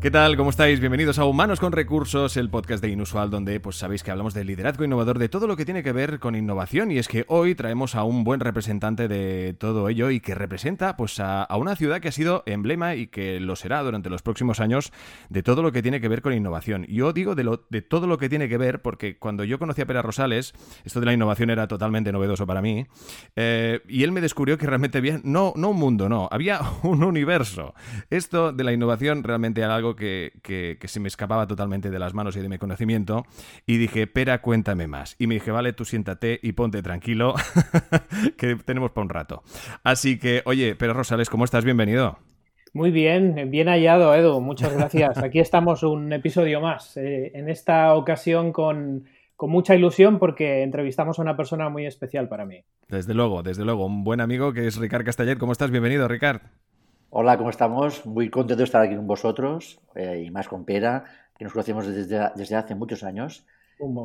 ¿Qué 0.00 0.10
tal? 0.10 0.38
¿Cómo 0.38 0.48
estáis? 0.48 0.80
Bienvenidos 0.80 1.18
a 1.18 1.26
Humanos 1.26 1.60
con 1.60 1.72
Recursos, 1.72 2.38
el 2.38 2.48
podcast 2.48 2.82
de 2.82 2.88
Inusual, 2.88 3.28
donde 3.28 3.60
pues 3.60 3.76
sabéis 3.76 4.02
que 4.02 4.10
hablamos 4.10 4.32
de 4.32 4.44
liderazgo 4.44 4.82
innovador, 4.82 5.18
de 5.18 5.28
todo 5.28 5.46
lo 5.46 5.58
que 5.58 5.66
tiene 5.66 5.82
que 5.82 5.92
ver 5.92 6.20
con 6.20 6.34
innovación. 6.34 6.90
Y 6.90 6.96
es 6.96 7.06
que 7.06 7.26
hoy 7.28 7.54
traemos 7.54 7.94
a 7.94 8.04
un 8.04 8.24
buen 8.24 8.40
representante 8.40 9.08
de 9.08 9.52
todo 9.52 9.90
ello 9.90 10.08
y 10.08 10.20
que 10.20 10.34
representa 10.34 10.96
pues 10.96 11.20
a, 11.20 11.46
una 11.54 11.76
ciudad 11.76 12.00
que 12.00 12.08
ha 12.08 12.12
sido 12.12 12.44
emblema 12.46 12.94
y 12.94 13.08
que 13.08 13.40
lo 13.40 13.56
será 13.56 13.82
durante 13.82 14.08
los 14.08 14.22
próximos 14.22 14.58
años 14.60 14.90
de 15.28 15.42
todo 15.42 15.60
lo 15.60 15.70
que 15.70 15.82
tiene 15.82 16.00
que 16.00 16.08
ver 16.08 16.22
con 16.22 16.32
innovación. 16.32 16.86
Yo 16.88 17.12
digo 17.12 17.34
de, 17.34 17.44
lo, 17.44 17.66
de 17.68 17.82
todo 17.82 18.06
lo 18.06 18.16
que 18.16 18.30
tiene 18.30 18.48
que 18.48 18.56
ver 18.56 18.80
porque 18.80 19.18
cuando 19.18 19.44
yo 19.44 19.58
conocí 19.58 19.82
a 19.82 19.86
Pera 19.86 20.00
Rosales, 20.00 20.54
esto 20.82 21.00
de 21.00 21.06
la 21.06 21.12
innovación 21.12 21.50
era 21.50 21.68
totalmente 21.68 22.10
novedoso 22.10 22.46
para 22.46 22.62
mí, 22.62 22.86
eh, 23.36 23.80
y 23.86 24.02
él 24.02 24.12
me 24.12 24.22
descubrió 24.22 24.56
que 24.56 24.66
realmente 24.66 24.96
había, 24.96 25.20
no, 25.24 25.52
no 25.56 25.68
un 25.68 25.76
mundo, 25.76 26.08
no, 26.08 26.26
había 26.30 26.60
un 26.84 27.04
universo. 27.04 27.74
Esto 28.08 28.50
de 28.50 28.64
la 28.64 28.72
innovación 28.72 29.24
realmente 29.24 29.60
era 29.60 29.76
algo 29.76 29.89
que, 29.96 30.78
se 30.84 31.00
me 31.00 31.08
escapaba 31.08 31.46
totalmente 31.46 31.90
de 31.90 31.98
las 31.98 32.14
manos 32.14 32.36
y 32.36 32.40
de 32.40 32.48
mi 32.48 32.58
conocimiento. 32.58 33.24
Y 33.66 33.78
dije, 33.78 34.06
Pera, 34.06 34.42
cuéntame 34.42 34.86
más. 34.86 35.16
Y 35.18 35.26
me 35.26 35.34
dije, 35.34 35.50
vale, 35.50 35.72
tú 35.72 35.84
siéntate 35.84 36.38
y 36.42 36.52
ponte 36.52 36.82
tranquilo, 36.82 37.34
que 38.36 38.56
tenemos 38.56 38.90
para 38.92 39.04
un 39.04 39.10
rato. 39.10 39.42
Así 39.84 40.18
que, 40.18 40.42
oye, 40.44 40.74
Pera 40.74 40.92
Rosales, 40.92 41.30
¿cómo 41.30 41.44
estás? 41.44 41.64
Bienvenido. 41.64 42.18
Muy 42.72 42.92
bien, 42.92 43.50
bien 43.50 43.68
hallado, 43.68 44.14
Edu. 44.14 44.40
Muchas 44.40 44.72
gracias. 44.76 45.18
Aquí 45.22 45.40
estamos 45.40 45.82
un 45.82 46.12
episodio 46.12 46.60
más. 46.60 46.96
Eh, 46.96 47.32
en 47.34 47.48
esta 47.48 47.94
ocasión 47.94 48.52
con, 48.52 49.06
con, 49.34 49.50
mucha 49.50 49.74
ilusión 49.74 50.18
porque 50.18 50.62
entrevistamos 50.62 51.18
a 51.18 51.22
una 51.22 51.36
persona 51.36 51.68
muy 51.68 51.86
especial 51.86 52.28
para 52.28 52.44
mí. 52.44 52.62
Desde 52.88 53.14
luego, 53.14 53.42
desde 53.42 53.64
luego. 53.64 53.86
Un 53.86 54.04
buen 54.04 54.20
amigo 54.20 54.52
que 54.52 54.66
es 54.68 54.76
Ricard 54.76 55.04
Castellet. 55.04 55.38
¿Cómo 55.38 55.52
estás? 55.52 55.70
Bienvenido, 55.70 56.06
Ricard. 56.06 56.42
Hola, 57.12 57.36
¿cómo 57.36 57.50
estamos? 57.50 58.06
Muy 58.06 58.30
contento 58.30 58.58
de 58.58 58.64
estar 58.64 58.80
aquí 58.82 58.94
con 58.94 59.08
vosotros 59.08 59.80
eh, 59.96 60.22
y 60.24 60.30
más 60.30 60.46
con 60.46 60.64
Pera, 60.64 61.04
que 61.36 61.42
nos 61.42 61.52
conocemos 61.52 61.84
desde, 61.88 62.30
desde 62.36 62.54
hace 62.54 62.76
muchos 62.76 63.02
años. 63.02 63.44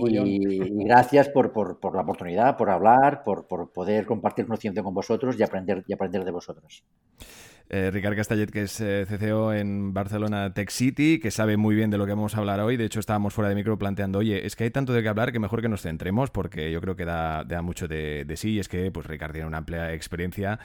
Y, 0.08 0.58
gracias 0.86 1.30
por, 1.30 1.54
la 1.94 2.02
oportunidad, 2.02 2.58
por 2.58 2.72
hablar, 2.72 3.22
por, 3.24 3.46
poder 3.72 4.08
compartir 4.08 4.48
conocimiento 4.48 4.84
con 4.84 4.96
vosotros 4.96 5.36
y 5.38 5.44
aprender, 5.44 5.84
y 5.88 5.94
aprender 5.94 6.26
de 6.26 6.32
vosotros. 6.32 6.84
Eh, 7.70 7.92
Ricard 7.92 8.16
Castellet, 8.16 8.52
que 8.52 8.64
es 8.64 8.82
eh, 8.82 9.06
CCO 9.08 9.54
en 9.54 9.94
Barcelona 9.94 10.54
Tech 10.54 10.70
City, 10.70 11.20
que 11.20 11.30
sabe 11.30 11.58
muy 11.58 11.76
bien 11.76 11.92
de 11.92 11.98
lo 11.98 12.06
que 12.06 12.14
vamos 12.14 12.36
a 12.36 12.40
hablar 12.40 12.60
hoy. 12.60 12.78
De 12.78 12.86
hecho, 12.86 13.00
estábamos 13.00 13.34
fuera 13.34 13.50
de 13.50 13.56
micro 13.56 13.78
planteando, 13.78 14.20
oye, 14.20 14.46
es 14.46 14.56
que 14.56 14.66
hay 14.66 14.72
tanto 14.72 14.94
de 14.94 15.04
qué 15.04 15.10
hablar 15.10 15.32
que 15.32 15.40
mejor 15.40 15.62
que 15.62 15.70
nos 15.70 15.82
centremos, 15.82 16.32
porque 16.32 16.72
yo 16.72 16.82
creo 16.82 16.96
que 16.96 17.06
da, 17.06 17.44
mucho 17.64 17.88
de, 17.88 18.24
de, 18.26 18.38
sí. 18.38 18.54
Y 18.54 18.60
es 18.60 18.68
que 18.68 18.92
pues, 18.92 19.06
Ricard 19.08 19.32
tiene 19.34 19.48
una 19.48 19.58
amplia 19.58 19.94
experiencia 19.94 20.60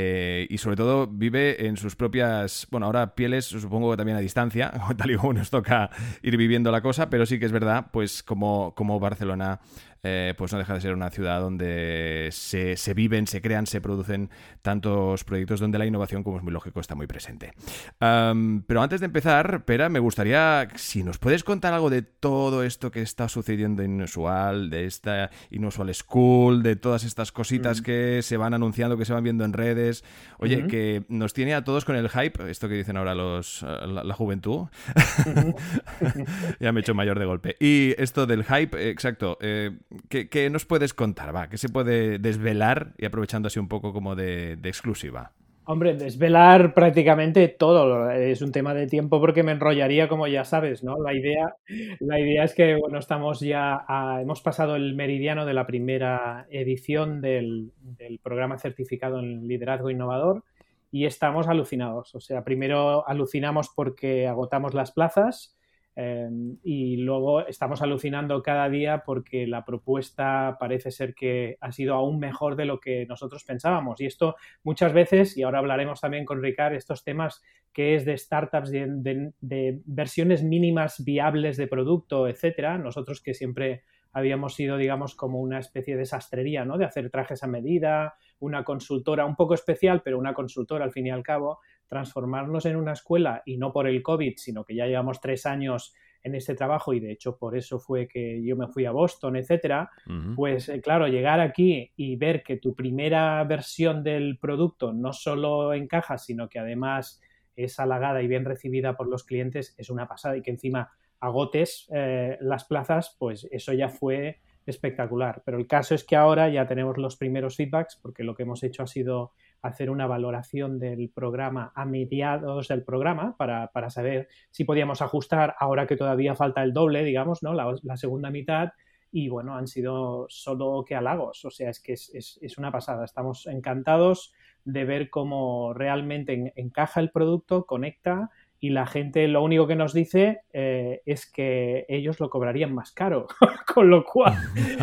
eh, 0.00 0.46
y 0.48 0.58
sobre 0.58 0.76
todo 0.76 1.08
vive 1.08 1.66
en 1.66 1.76
sus 1.76 1.96
propias, 1.96 2.68
bueno, 2.70 2.86
ahora 2.86 3.16
pieles 3.16 3.46
supongo 3.46 3.90
que 3.90 3.96
también 3.96 4.16
a 4.16 4.20
distancia, 4.20 4.72
tal 4.96 5.10
y 5.10 5.16
como 5.16 5.32
nos 5.32 5.50
toca 5.50 5.90
ir 6.22 6.36
viviendo 6.36 6.70
la 6.70 6.80
cosa, 6.80 7.10
pero 7.10 7.26
sí 7.26 7.40
que 7.40 7.46
es 7.46 7.52
verdad, 7.52 7.86
pues 7.92 8.22
como, 8.22 8.74
como 8.76 9.00
Barcelona 9.00 9.60
eh, 10.02 10.34
pues 10.36 10.52
no 10.52 10.58
deja 10.58 10.74
de 10.74 10.80
ser 10.80 10.94
una 10.94 11.10
ciudad 11.10 11.40
donde 11.40 12.28
se, 12.32 12.76
viven, 12.94 13.26
se 13.26 13.40
crean, 13.40 13.66
se 13.66 13.80
producen 13.80 14.30
tantos 14.62 15.24
proyectos 15.24 15.60
donde 15.60 15.78
la 15.78 15.86
innovación, 15.86 16.22
como 16.22 16.38
es 16.38 16.42
muy 16.42 16.52
lógico, 16.52 16.80
está 16.80 16.94
muy 16.94 17.06
presente. 17.06 17.52
pero 17.98 18.82
antes 18.82 19.00
de 19.00 19.06
empezar, 19.06 19.64
Pera, 19.64 19.88
me 19.88 19.98
gustaría, 19.98 20.68
si 20.76 21.02
nos 21.02 21.18
puedes 21.18 21.44
contar 21.44 21.72
algo 21.72 21.90
de 21.90 22.02
todo 22.02 22.62
esto 22.62 22.90
que 22.90 23.02
está 23.02 23.28
sucediendo 23.28 23.82
en 23.82 23.94
Inusual, 23.94 24.70
de 24.70 24.86
esta 24.86 25.30
Inusual 25.50 25.94
School, 25.94 26.62
de 26.62 26.76
todas 26.76 27.04
estas 27.04 27.32
cositas 27.32 27.82
que 27.82 28.20
se 28.22 28.36
van 28.36 28.54
anunciando, 28.54 28.96
que 28.96 29.04
se 29.04 29.12
van 29.12 29.24
viendo 29.24 29.44
en 29.44 29.52
redes. 29.52 30.04
Oye, 30.38 30.66
que 30.66 31.04
nos 31.08 31.32
tiene 31.32 31.54
a 31.54 31.64
todos 31.64 31.84
con 31.84 31.96
el 31.96 32.08
hype, 32.08 32.50
esto 32.50 32.68
que 32.68 32.74
dicen 32.74 32.96
ahora 32.96 33.14
los 33.14 33.62
la, 33.62 34.14
juventud. 34.14 34.66
ya 36.60 36.72
me 36.72 36.80
he 36.80 36.82
hecho 36.82 36.94
mayor 36.94 37.18
de 37.18 37.24
golpe. 37.24 37.56
Y 37.60 37.94
esto 37.98 38.26
del 38.26 38.44
hype, 38.44 38.90
exacto. 38.90 39.38
Eh, 39.40 39.78
¿qué, 40.08 40.50
nos 40.50 40.64
puedes 40.64 40.94
contar? 40.94 41.34
Va? 41.34 41.48
¿Qué 41.48 41.58
se 41.58 41.68
puede 41.68 42.18
desvelar 42.18 42.92
y 42.98 43.04
aprovechando 43.04 43.48
así 43.48 43.58
un 43.58 43.68
poco 43.68 43.92
como 43.92 44.14
de, 44.14 44.52
exclusiva? 44.64 45.32
Hombre, 45.64 45.94
desvelar 45.94 46.72
prácticamente 46.72 47.46
todo. 47.48 48.10
Es 48.10 48.40
un 48.40 48.52
tema 48.52 48.72
de 48.72 48.86
tiempo 48.86 49.20
porque 49.20 49.42
me 49.42 49.52
enrollaría, 49.52 50.08
como 50.08 50.26
ya 50.26 50.44
sabes, 50.44 50.82
¿no? 50.82 50.98
La 50.98 51.12
idea, 51.12 51.56
la 52.00 52.18
idea 52.18 52.44
es 52.44 52.54
que, 52.54 52.76
bueno, 52.76 52.98
estamos 52.98 53.40
ya, 53.40 53.84
hemos 54.20 54.40
pasado 54.40 54.76
el 54.76 54.94
meridiano 54.94 55.44
de 55.44 55.52
la 55.52 55.66
primera 55.66 56.46
edición 56.50 57.20
del, 57.20 57.72
del, 57.82 58.18
programa 58.18 58.58
certificado 58.58 59.18
en 59.20 59.46
liderazgo 59.46 59.90
innovador 59.90 60.42
y 60.90 61.04
estamos 61.04 61.48
alucinados. 61.48 62.14
O 62.14 62.20
sea, 62.20 62.44
primero 62.44 63.06
alucinamos 63.06 63.68
porque 63.68 64.26
agotamos 64.26 64.72
las 64.72 64.92
plazas 64.92 65.57
Em, 66.00 66.58
y 66.62 66.98
luego 66.98 67.44
estamos 67.48 67.82
alucinando 67.82 68.40
cada 68.40 68.68
día 68.68 69.02
porque 69.04 69.48
la 69.48 69.64
propuesta 69.64 70.56
parece 70.60 70.92
ser 70.92 71.12
que 71.12 71.56
ha 71.60 71.72
sido 71.72 71.94
aún 71.94 72.20
mejor 72.20 72.54
de 72.54 72.66
lo 72.66 72.78
que 72.78 73.04
nosotros 73.06 73.42
pensábamos. 73.42 74.00
Y 74.00 74.06
esto 74.06 74.36
muchas 74.62 74.92
veces, 74.92 75.36
y 75.36 75.42
ahora 75.42 75.58
hablaremos 75.58 76.00
también 76.00 76.24
con 76.24 76.40
Ricard, 76.40 76.74
estos 76.74 77.02
temas 77.02 77.42
que 77.72 77.96
es 77.96 78.04
de 78.04 78.16
startups, 78.16 78.70
de, 78.70 79.32
de 79.40 79.80
versiones 79.86 80.44
mínimas 80.44 81.04
viables 81.04 81.56
de 81.56 81.66
producto, 81.66 82.28
etcétera. 82.28 82.78
Nosotros 82.78 83.20
que 83.20 83.34
siempre 83.34 83.82
habíamos 84.12 84.54
sido, 84.54 84.76
digamos, 84.76 85.16
como 85.16 85.40
una 85.40 85.58
especie 85.58 85.96
de 85.96 86.06
sastrería, 86.06 86.64
¿no? 86.64 86.78
De 86.78 86.84
hacer 86.84 87.10
trajes 87.10 87.42
a 87.42 87.48
medida, 87.48 88.14
una 88.38 88.64
consultora 88.64 89.26
un 89.26 89.36
poco 89.36 89.54
especial, 89.54 90.02
pero 90.04 90.18
una 90.18 90.34
consultora 90.34 90.84
al 90.84 90.92
fin 90.92 91.08
y 91.08 91.10
al 91.10 91.22
cabo, 91.22 91.58
transformarnos 91.88 92.66
en 92.66 92.76
una 92.76 92.92
escuela 92.92 93.42
y 93.44 93.56
no 93.56 93.72
por 93.72 93.88
el 93.88 94.02
COVID, 94.02 94.34
sino 94.36 94.64
que 94.64 94.74
ya 94.74 94.86
llevamos 94.86 95.20
tres 95.20 95.46
años 95.46 95.94
en 96.22 96.34
este 96.34 96.54
trabajo 96.54 96.92
y 96.92 97.00
de 97.00 97.12
hecho 97.12 97.38
por 97.38 97.56
eso 97.56 97.78
fue 97.78 98.06
que 98.06 98.42
yo 98.44 98.56
me 98.56 98.68
fui 98.68 98.84
a 98.84 98.90
Boston, 98.90 99.36
etcétera, 99.36 99.90
pues 100.36 100.68
eh, 100.68 100.80
claro, 100.80 101.08
llegar 101.08 101.40
aquí 101.40 101.92
y 101.96 102.16
ver 102.16 102.42
que 102.42 102.56
tu 102.56 102.74
primera 102.74 103.42
versión 103.44 104.02
del 104.02 104.38
producto 104.38 104.92
no 104.92 105.12
solo 105.12 105.72
encaja, 105.72 106.18
sino 106.18 106.48
que 106.48 106.58
además 106.58 107.20
es 107.56 107.78
halagada 107.80 108.22
y 108.22 108.28
bien 108.28 108.44
recibida 108.44 108.96
por 108.96 109.08
los 109.08 109.24
clientes 109.24 109.74
es 109.78 109.90
una 109.90 110.06
pasada 110.06 110.36
y 110.36 110.42
que 110.42 110.50
encima 110.50 110.92
agotes 111.20 111.88
eh, 111.92 112.36
las 112.40 112.64
plazas, 112.64 113.16
pues 113.18 113.48
eso 113.50 113.72
ya 113.72 113.88
fue 113.88 114.40
espectacular. 114.66 115.42
Pero 115.44 115.58
el 115.58 115.66
caso 115.66 115.94
es 115.94 116.04
que 116.04 116.16
ahora 116.16 116.48
ya 116.48 116.66
tenemos 116.66 116.98
los 116.98 117.16
primeros 117.16 117.56
feedbacks 117.56 117.98
porque 118.00 118.22
lo 118.22 118.34
que 118.34 118.42
hemos 118.42 118.62
hecho 118.62 118.82
ha 118.82 118.86
sido 118.86 119.32
hacer 119.62 119.90
una 119.90 120.06
valoración 120.06 120.78
del 120.78 121.10
programa 121.10 121.72
a 121.74 121.84
mediados 121.84 122.68
del 122.68 122.84
programa 122.84 123.36
para, 123.36 123.90
saber 123.90 124.28
si 124.50 124.64
podíamos 124.64 125.02
ajustar 125.02 125.54
ahora 125.58 125.86
que 125.86 125.96
todavía 125.96 126.34
falta 126.34 126.62
el 126.62 126.72
doble, 126.72 127.04
digamos, 127.04 127.42
¿no? 127.42 127.54
La, 127.54 127.96
segunda 127.96 128.30
mitad. 128.30 128.72
Y 129.10 129.28
bueno, 129.28 129.56
han 129.56 129.66
sido 129.66 130.26
solo 130.28 130.84
que 130.86 130.94
halagos. 130.94 131.44
O 131.44 131.50
sea, 131.50 131.70
es 131.70 131.80
que 131.80 131.94
es, 131.94 132.58
una 132.58 132.70
pasada. 132.70 133.04
Estamos 133.04 133.46
encantados 133.46 134.32
de 134.64 134.84
ver 134.84 135.10
cómo 135.10 135.72
realmente 135.72 136.52
encaja 136.56 137.00
el 137.00 137.10
producto, 137.10 137.64
conecta 137.64 138.30
y 138.60 138.70
la 138.70 138.86
gente 138.86 139.28
lo 139.28 139.42
único 139.42 139.66
que 139.66 139.76
nos 139.76 139.92
dice 139.92 140.40
eh, 140.52 141.00
es 141.06 141.30
que 141.30 141.86
ellos 141.88 142.18
lo 142.18 142.28
cobrarían 142.28 142.74
más 142.74 142.92
caro, 142.92 143.26
con 143.74 143.88
lo 143.88 144.04
cual 144.04 144.34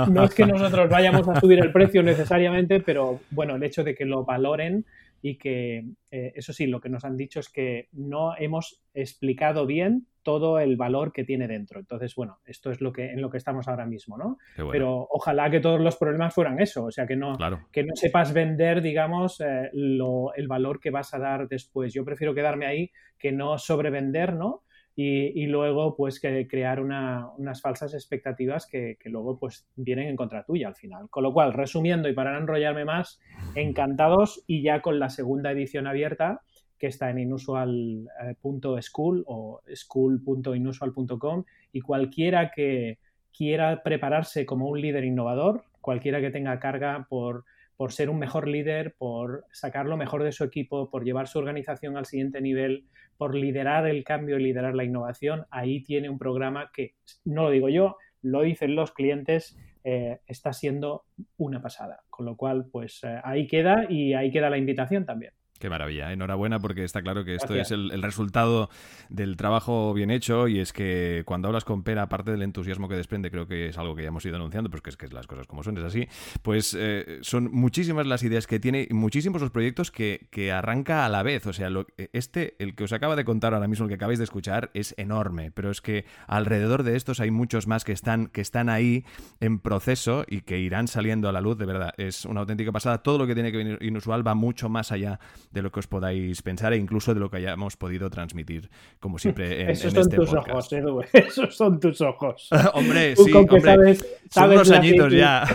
no 0.09 0.23
es 0.23 0.33
que 0.33 0.45
nosotros 0.45 0.89
vayamos 0.89 1.27
a 1.27 1.39
subir 1.39 1.59
el 1.59 1.71
precio 1.71 2.01
necesariamente, 2.01 2.79
pero 2.79 3.19
bueno, 3.31 3.55
el 3.55 3.63
hecho 3.63 3.83
de 3.83 3.95
que 3.95 4.05
lo 4.05 4.23
valoren 4.23 4.85
y 5.21 5.37
que, 5.37 5.85
eh, 6.11 6.33
eso 6.35 6.53
sí, 6.53 6.67
lo 6.67 6.79
que 6.79 6.89
nos 6.89 7.03
han 7.03 7.17
dicho 7.17 7.39
es 7.39 7.49
que 7.49 7.89
no 7.91 8.37
hemos 8.37 8.81
explicado 8.93 9.65
bien 9.65 10.07
todo 10.25 10.59
el 10.59 10.75
valor 10.75 11.13
que 11.13 11.23
tiene 11.23 11.47
dentro. 11.47 11.79
Entonces, 11.79 12.15
bueno, 12.15 12.39
esto 12.45 12.71
es 12.71 12.81
lo 12.81 12.91
que 12.91 13.11
en 13.11 13.21
lo 13.21 13.29
que 13.29 13.37
estamos 13.37 13.69
ahora 13.69 13.85
mismo, 13.85 14.17
¿no? 14.17 14.37
Pero 14.71 15.07
ojalá 15.09 15.49
que 15.51 15.61
todos 15.61 15.79
los 15.79 15.95
problemas 15.95 16.33
fueran 16.33 16.59
eso, 16.59 16.85
o 16.85 16.91
sea, 16.91 17.05
que 17.05 17.15
no, 17.15 17.37
que 17.71 17.83
no 17.83 17.95
sepas 17.95 18.33
vender, 18.33 18.81
digamos, 18.81 19.39
eh, 19.39 19.69
el 19.71 20.47
valor 20.47 20.79
que 20.81 20.89
vas 20.89 21.13
a 21.13 21.19
dar 21.19 21.47
después. 21.47 21.93
Yo 21.93 22.03
prefiero 22.03 22.33
quedarme 22.33 22.65
ahí 22.65 22.91
que 23.19 23.31
no 23.31 23.57
sobrevender, 23.57 24.33
¿no? 24.33 24.63
y, 24.97 25.45
luego 25.47 25.95
pues 25.95 26.21
que 26.21 26.47
crear 26.47 26.79
unas 26.79 27.61
falsas 27.61 27.93
expectativas 27.93 28.65
que, 28.65 28.97
luego 29.05 29.37
pues 29.37 29.67
vienen 29.75 30.07
en 30.07 30.15
contra 30.15 30.43
tuya 30.43 30.69
al 30.69 30.75
final. 30.75 31.09
Con 31.09 31.23
lo 31.23 31.33
cual, 31.33 31.53
resumiendo 31.53 32.07
y 32.07 32.13
para 32.13 32.31
no 32.31 32.39
enrollarme 32.39 32.85
más, 32.85 33.19
encantados 33.55 34.43
y 34.47 34.63
ya 34.63 34.81
con 34.81 34.99
la 34.99 35.09
segunda 35.09 35.51
edición 35.51 35.87
abierta 35.87 36.41
que 36.77 36.87
está 36.87 37.09
en 37.09 37.19
inusual.school 37.19 39.23
o 39.27 39.61
school.inusual.com 39.73 41.45
y 41.71 41.81
cualquiera 41.81 42.51
que 42.51 42.99
quiera 43.35 43.83
prepararse 43.83 44.45
como 44.45 44.67
un 44.67 44.81
líder 44.81 45.03
innovador, 45.03 45.65
cualquiera 45.81 46.21
que 46.21 46.31
tenga 46.31 46.59
carga 46.59 47.05
por 47.09 47.45
por 47.77 47.91
ser 47.91 48.09
un 48.09 48.19
mejor 48.19 48.47
líder, 48.47 48.95
por 48.97 49.45
sacar 49.51 49.85
lo 49.85 49.97
mejor 49.97 50.23
de 50.23 50.31
su 50.31 50.43
equipo, 50.43 50.89
por 50.89 51.03
llevar 51.03 51.27
su 51.27 51.39
organización 51.39 51.97
al 51.97 52.05
siguiente 52.05 52.41
nivel, 52.41 52.85
por 53.17 53.35
liderar 53.35 53.87
el 53.87 54.03
cambio 54.03 54.39
y 54.39 54.43
liderar 54.43 54.75
la 54.75 54.83
innovación, 54.83 55.45
ahí 55.49 55.83
tiene 55.83 56.09
un 56.09 56.17
programa 56.17 56.71
que, 56.73 56.95
no 57.25 57.43
lo 57.43 57.49
digo 57.49 57.69
yo, 57.69 57.97
lo 58.21 58.41
dicen 58.41 58.75
los 58.75 58.91
clientes, 58.91 59.57
eh, 59.83 60.19
está 60.25 60.53
siendo 60.53 61.05
una 61.37 61.61
pasada. 61.61 62.03
Con 62.09 62.25
lo 62.25 62.37
cual, 62.37 62.67
pues 62.71 63.03
eh, 63.03 63.19
ahí 63.23 63.47
queda 63.47 63.85
y 63.89 64.13
ahí 64.13 64.31
queda 64.31 64.49
la 64.49 64.57
invitación 64.57 65.05
también. 65.05 65.33
Qué 65.65 65.69
maravilla, 65.71 66.13
enhorabuena 66.13 66.59
porque 66.59 66.83
está 66.83 67.01
claro 67.01 67.25
que 67.25 67.33
esto 67.33 67.55
es 67.55 67.71
el, 67.71 68.03
resultado 68.03 68.69
del 69.09 69.35
trabajo 69.35 69.95
bien 69.95 70.11
hecho 70.11 70.47
y 70.47 70.59
es 70.59 70.73
que 70.73 71.23
cuando 71.25 71.47
hablas 71.47 71.65
con 71.65 71.81
Pera, 71.81 72.03
aparte 72.03 72.29
del 72.29 72.43
entusiasmo 72.43 72.87
que 72.87 72.93
desprende, 72.93 73.31
creo 73.31 73.47
que 73.47 73.69
es 73.69 73.77
algo 73.79 73.95
que 73.95 74.03
ya 74.03 74.09
hemos 74.09 74.23
ido 74.27 74.35
anunciando, 74.35 74.69
pues 74.69 74.83
que 74.83 74.91
es 74.91 74.95
que 74.95 75.07
las 75.07 75.25
cosas 75.25 75.47
como 75.47 75.63
son, 75.63 75.75
es 75.79 75.83
así, 75.83 76.07
pues 76.43 76.77
eh, 76.77 77.17
son 77.21 77.49
muchísimas 77.51 78.05
las 78.05 78.21
ideas 78.21 78.45
que 78.45 78.59
tiene 78.59 78.85
y 78.87 78.93
muchísimos 78.93 79.41
los 79.41 79.49
proyectos 79.49 79.89
que, 79.89 80.27
que 80.29 80.51
arranca 80.51 81.03
a 81.03 81.09
la 81.09 81.23
vez. 81.23 81.47
O 81.47 81.53
sea, 81.53 81.67
este, 82.13 82.55
el 82.59 82.75
que 82.75 82.83
os 82.83 82.93
acaba 82.93 83.15
de 83.15 83.25
contar 83.25 83.55
ahora 83.55 83.67
mismo, 83.67 83.85
el 83.85 83.89
que 83.89 83.95
acabáis 83.95 84.19
de 84.19 84.25
escuchar, 84.25 84.69
es 84.75 84.93
enorme, 84.99 85.49
pero 85.49 85.71
es 85.71 85.81
que 85.81 86.05
alrededor 86.27 86.83
de 86.83 86.95
estos 86.95 87.19
hay 87.19 87.31
muchos 87.31 87.65
más 87.65 87.83
que 87.83 87.91
están, 87.91 88.27
que 88.27 88.41
están 88.41 88.69
ahí 88.69 89.03
en 89.39 89.57
proceso 89.57 90.25
y 90.27 90.41
que 90.41 90.59
irán 90.59 90.87
saliendo 90.87 91.27
a 91.27 91.31
la 91.31 91.41
luz, 91.41 91.57
de 91.57 91.65
verdad. 91.65 91.95
Es 91.97 92.23
una 92.25 92.41
auténtica 92.41 92.71
pasada. 92.71 92.99
Todo 92.99 93.17
lo 93.17 93.25
que 93.25 93.33
tiene 93.33 93.51
que 93.51 93.57
venir 93.57 93.79
inusual 93.81 94.27
va 94.27 94.35
mucho 94.35 94.69
más 94.69 94.91
allá 94.91 95.19
de 95.55 95.61
lo 95.61 95.71
que 95.71 95.79
os 95.79 95.87
podáis 95.87 96.41
pensar 96.43 96.73
e 96.73 96.77
incluso 96.77 97.13
de 97.13 97.21
lo 97.21 97.31
que 97.31 97.37
hayamos 97.37 97.77
podido 97.77 98.09
transmitir, 98.09 98.69
como 98.99 99.17
siempre 99.17 99.61
en, 99.63 99.69
Esos 99.69 99.93
son 99.93 100.01
este 100.01 100.15
tus 100.17 100.33
ojos, 100.33 100.73
Edu. 100.73 101.01
Esos 101.13 101.55
son 101.55 101.79
tus 101.79 102.01
ojos. 102.01 102.49
hombre, 102.73 103.15
sí, 103.15 103.31
hombre. 103.31 103.61
Sabes, 103.61 104.19
son 104.29 104.51
unos 104.51 104.71
añitos 104.71 105.13
ya. 105.13 105.47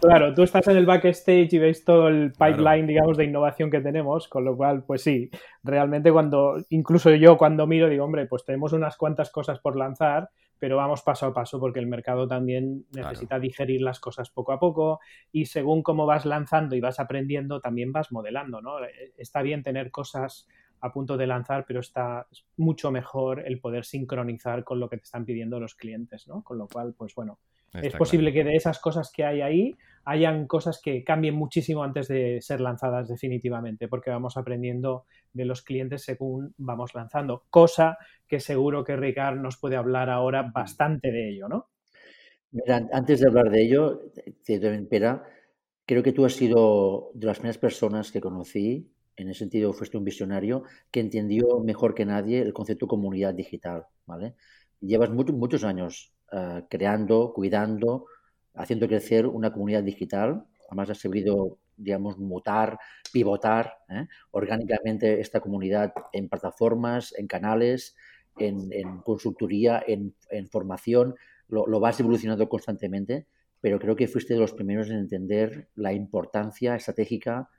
claro, 0.00 0.34
tú 0.34 0.42
estás 0.42 0.68
en 0.68 0.76
el 0.76 0.86
backstage 0.86 1.52
y 1.54 1.58
ves 1.58 1.82
todo 1.84 2.08
el 2.08 2.32
pipeline, 2.32 2.86
digamos, 2.86 3.16
de 3.16 3.24
innovación 3.24 3.70
que 3.70 3.80
tenemos, 3.80 4.28
con 4.28 4.44
lo 4.44 4.54
cual, 4.54 4.84
pues 4.84 5.02
sí, 5.02 5.30
realmente 5.64 6.12
cuando, 6.12 6.58
incluso 6.68 7.10
yo 7.14 7.38
cuando 7.38 7.66
miro, 7.66 7.88
digo, 7.88 8.04
hombre, 8.04 8.26
pues 8.26 8.44
tenemos 8.44 8.74
unas 8.74 8.98
cuantas 8.98 9.30
cosas 9.30 9.58
por 9.60 9.76
lanzar, 9.76 10.28
pero 10.62 10.76
vamos 10.76 11.02
paso 11.02 11.26
a 11.26 11.34
paso 11.34 11.58
porque 11.58 11.80
el 11.80 11.88
mercado 11.88 12.28
también 12.28 12.86
necesita 12.92 13.40
digerir 13.40 13.82
las 13.82 13.98
cosas 13.98 14.30
poco 14.30 14.52
a 14.52 14.60
poco 14.60 15.00
y 15.32 15.46
según 15.46 15.82
cómo 15.82 16.06
vas 16.06 16.24
lanzando 16.24 16.76
y 16.76 16.80
vas 16.80 17.00
aprendiendo, 17.00 17.60
también 17.60 17.90
vas 17.90 18.12
modelando, 18.12 18.62
¿no? 18.62 18.78
Eh, 18.84 19.12
está 19.18 19.42
bien 19.42 19.64
tener 19.64 19.90
cosas 19.90 20.46
a 20.78 20.92
punto 20.92 21.16
de 21.16 21.26
lanzar, 21.26 21.64
pero 21.66 21.80
está 21.80 22.28
mucho 22.58 22.92
mejor 22.92 23.42
el 23.44 23.58
poder 23.58 23.84
sincronizar 23.84 24.62
con 24.62 24.78
lo 24.78 24.88
que 24.88 24.98
te 24.98 25.02
están 25.02 25.24
pidiendo 25.24 25.58
los 25.58 25.74
clientes, 25.74 26.28
¿no? 26.28 26.44
Con 26.44 26.58
lo 26.58 26.68
cual, 26.68 26.94
pues 26.96 27.12
bueno, 27.16 27.40
es 27.74 27.94
posible 27.94 28.32
que 28.32 28.44
de 28.44 28.56
esas 28.56 28.78
cosas 28.78 29.10
que 29.10 29.24
hay 29.24 29.40
ahí 29.40 29.76
hayan 30.04 30.46
cosas 30.46 30.80
que 30.82 31.04
cambien 31.04 31.34
muchísimo 31.34 31.84
antes 31.84 32.08
de 32.08 32.40
ser 32.40 32.60
lanzadas 32.60 33.08
definitivamente, 33.08 33.88
porque 33.88 34.10
vamos 34.10 34.36
aprendiendo 34.36 35.04
de 35.32 35.44
los 35.44 35.62
clientes 35.62 36.02
según 36.02 36.54
vamos 36.58 36.94
lanzando, 36.94 37.44
cosa 37.50 37.98
que 38.26 38.40
seguro 38.40 38.84
que 38.84 38.96
Ricard 38.96 39.38
nos 39.38 39.58
puede 39.58 39.76
hablar 39.76 40.10
ahora 40.10 40.50
bastante 40.52 41.10
de 41.12 41.30
ello, 41.30 41.48
¿no? 41.48 41.68
Mira, 42.50 42.86
antes 42.92 43.20
de 43.20 43.28
hablar 43.28 43.50
de 43.50 43.62
ello, 43.62 44.02
Pera, 44.90 45.22
creo 45.86 46.02
que 46.02 46.12
tú 46.12 46.26
has 46.26 46.34
sido 46.34 47.10
de 47.14 47.26
las 47.26 47.38
primeras 47.38 47.58
personas 47.58 48.12
que 48.12 48.20
conocí, 48.20 48.90
en 49.16 49.30
ese 49.30 49.40
sentido 49.40 49.72
fuiste 49.72 49.96
un 49.96 50.04
visionario, 50.04 50.64
que 50.90 51.00
entendió 51.00 51.60
mejor 51.60 51.94
que 51.94 52.04
nadie 52.04 52.42
el 52.42 52.52
concepto 52.52 52.86
comunidad 52.86 53.34
digital, 53.34 53.86
¿vale? 54.04 54.34
Llevas 54.80 55.10
muchos, 55.10 55.36
muchos 55.36 55.64
años 55.64 56.12
uh, 56.32 56.62
creando, 56.68 57.32
cuidando, 57.32 58.06
haciendo 58.54 58.88
crecer 58.88 59.26
una 59.26 59.52
comunidad 59.52 59.82
digital. 59.82 60.44
Además, 60.68 60.90
ha 60.90 60.94
servido, 60.94 61.58
digamos, 61.76 62.18
mutar, 62.18 62.78
pivotar 63.12 63.78
¿eh? 63.88 64.06
orgánicamente 64.30 65.20
esta 65.20 65.40
comunidad 65.40 65.92
en 66.12 66.28
plataformas, 66.28 67.14
en 67.16 67.26
canales, 67.26 67.96
en, 68.38 68.72
en 68.72 68.98
consultoría, 68.98 69.82
en, 69.86 70.14
en 70.30 70.48
formación. 70.48 71.14
Lo, 71.48 71.66
lo, 71.66 71.80
vas 71.80 72.00
evolucionando 72.00 72.48
constantemente, 72.48 73.26
pero 73.60 73.78
creo 73.78 73.94
que 73.94 74.08
fuiste 74.08 74.34
de 74.34 74.40
los 74.40 74.54
primeros 74.54 74.88
en 74.88 74.96
entender 74.96 75.68
la 75.74 75.92
importancia 75.92 76.74
estratégica 76.74 77.50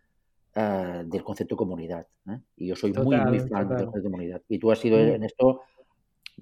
uh, 0.56 1.08
del 1.08 1.24
concepto 1.24 1.56
comunidad. 1.56 2.08
¿eh? 2.28 2.40
Y 2.58 2.68
yo 2.68 2.76
soy 2.76 2.92
total, 2.92 3.30
muy, 3.30 3.40
muy 3.40 3.48
fan 3.48 3.64
total. 3.64 3.78
del 3.78 3.86
concepto 3.86 4.10
comunidad. 4.10 4.42
Y 4.50 4.58
tú 4.58 4.72
has 4.72 4.80
sido 4.80 4.98
en 4.98 5.24
esto, 5.24 5.62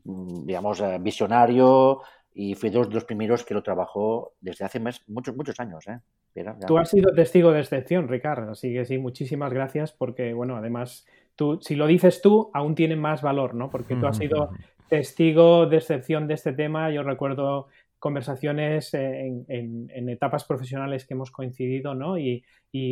mm, 0.05 0.45
digamos, 0.45 0.81
visionario, 1.01 2.01
y 2.33 2.55
fui 2.55 2.69
de 2.69 2.77
los, 2.77 3.05
primeros 3.05 3.43
que 3.43 3.53
lo 3.53 3.61
trabajó 3.61 4.33
desde 4.39 4.65
hace 4.65 4.79
más, 4.79 5.03
muchos, 5.07 5.35
muchos 5.35 5.59
años. 5.59 5.87
¿eh? 5.87 5.99
Pero, 6.33 6.55
Tú 6.65 6.77
has 6.77 6.89
sido 6.89 7.13
testigo 7.13 7.51
de 7.51 7.59
excepción, 7.59 8.07
Ricardo, 8.07 8.51
así 8.51 8.73
que 8.73 8.85
sí, 8.85 8.97
muchísimas 8.97 9.51
gracias 9.51 9.91
porque, 9.91 10.33
bueno, 10.33 10.55
además, 10.55 11.05
tú, 11.35 11.59
si 11.61 11.75
lo 11.75 11.87
dices 11.87 12.21
tú, 12.21 12.49
aún 12.53 12.75
tiene 12.75 12.95
más 12.95 13.21
valor, 13.21 13.53
¿no? 13.53 13.69
Porque 13.69 13.95
tú 13.95 14.07
has 14.07 14.17
sido 14.17 14.51
testigo 14.91 15.67
de 15.67 15.77
excepción 15.77 16.27
de 16.27 16.33
este 16.33 16.51
tema. 16.51 16.91
Yo 16.91 17.03
recuerdo 17.03 17.67
conversaciones 18.01 18.95
en, 18.95 19.45
en, 19.47 19.87
en, 19.93 20.09
etapas 20.09 20.43
profesionales 20.43 21.05
que 21.05 21.13
hemos 21.13 21.29
coincidido, 21.29 21.93
¿no? 21.93 22.17
Y, 22.17 22.43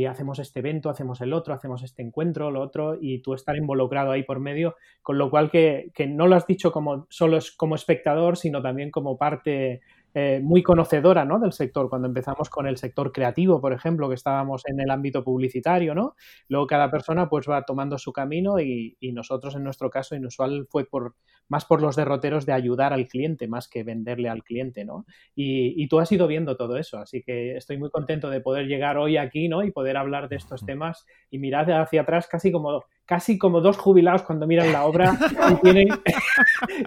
hacemos 0.08 0.40
este 0.40 0.60
evento, 0.60 0.90
hacemos 0.90 1.22
el 1.22 1.34
otro, 1.34 1.54
hacemos 1.54 1.84
este 1.84 2.04
encuentro, 2.04 2.52
lo 2.52 2.62
otro, 2.62 2.98
y 3.00 3.22
tú 3.22 3.34
estar 3.34 3.56
involucrado 3.56 4.12
ahí 4.12 4.24
por 4.24 4.40
medio, 4.40 4.76
con 5.02 5.18
lo 5.18 5.30
cual 5.30 5.50
que, 5.50 5.90
que 5.96 6.06
no 6.06 6.28
lo 6.28 6.36
has 6.36 6.46
dicho 6.46 6.72
como 6.72 7.08
solo 7.10 7.40
como 7.58 7.76
espectador, 7.76 8.38
sino 8.38 8.62
también 8.62 8.92
como 8.92 9.18
parte 9.18 9.82
eh, 10.14 10.40
muy 10.42 10.64
conocedora 10.64 11.26
¿no? 11.26 11.40
del 11.40 11.54
sector. 11.54 11.90
Cuando 11.90 12.08
empezamos 12.08 12.50
con 12.50 12.68
el 12.68 12.78
sector 12.78 13.12
creativo, 13.12 13.62
por 13.62 13.74
ejemplo, 13.74 14.10
que 14.10 14.16
estábamos 14.16 14.64
en 14.68 14.80
el 14.80 14.90
ámbito 14.90 15.24
publicitario, 15.24 15.94
¿no? 15.94 16.16
Luego 16.48 16.68
cada 16.68 16.90
persona 16.90 17.30
pues 17.30 17.48
va 17.50 17.64
tomando 17.64 17.98
su 17.98 18.12
camino 18.12 18.60
y, 18.60 18.98
y 19.00 19.12
nosotros 19.12 19.56
en 19.56 19.64
nuestro 19.64 19.90
caso 19.90 20.16
inusual 20.16 20.68
fue 20.70 20.86
por 20.86 21.16
más 21.48 21.66
por 21.66 21.82
los 21.82 21.96
derroteros 21.96 22.46
de 22.46 22.54
ayudar 22.54 22.94
al 22.94 23.08
cliente 23.08 23.48
más 23.48 23.68
que 23.68 23.84
venderle 23.84 24.30
al 24.30 24.44
cliente, 24.44 24.86
¿no? 24.86 25.06
Y, 25.36 25.82
y, 25.82 25.88
tú 25.88 26.00
has 26.00 26.12
ido 26.12 26.28
viendo 26.28 26.56
todo 26.56 26.78
eso, 26.78 27.00
así 27.00 27.24
que 27.24 27.58
estoy 27.58 27.78
muy 27.78 27.90
contento 27.90 28.30
de 28.30 28.40
poder 28.40 28.68
llegar 28.68 28.98
hoy 28.98 29.18
aquí, 29.18 29.50
¿no? 29.50 29.64
Y 29.64 29.72
poder 29.72 29.98
hablar 29.98 30.30
de 30.30 30.36
estos 30.36 30.64
temas 30.66 31.06
y 31.32 31.40
mirar 31.40 31.72
hacia 31.72 32.02
atrás 32.02 32.28
casi 32.28 32.52
como 32.52 32.84
casi 33.10 33.40
como 33.40 33.60
dos 33.60 33.76
jubilados 33.76 34.22
cuando 34.22 34.46
miran 34.46 34.72
la 34.72 34.86
obra 34.86 35.18
y 35.52 35.56
tienen, 35.64 35.88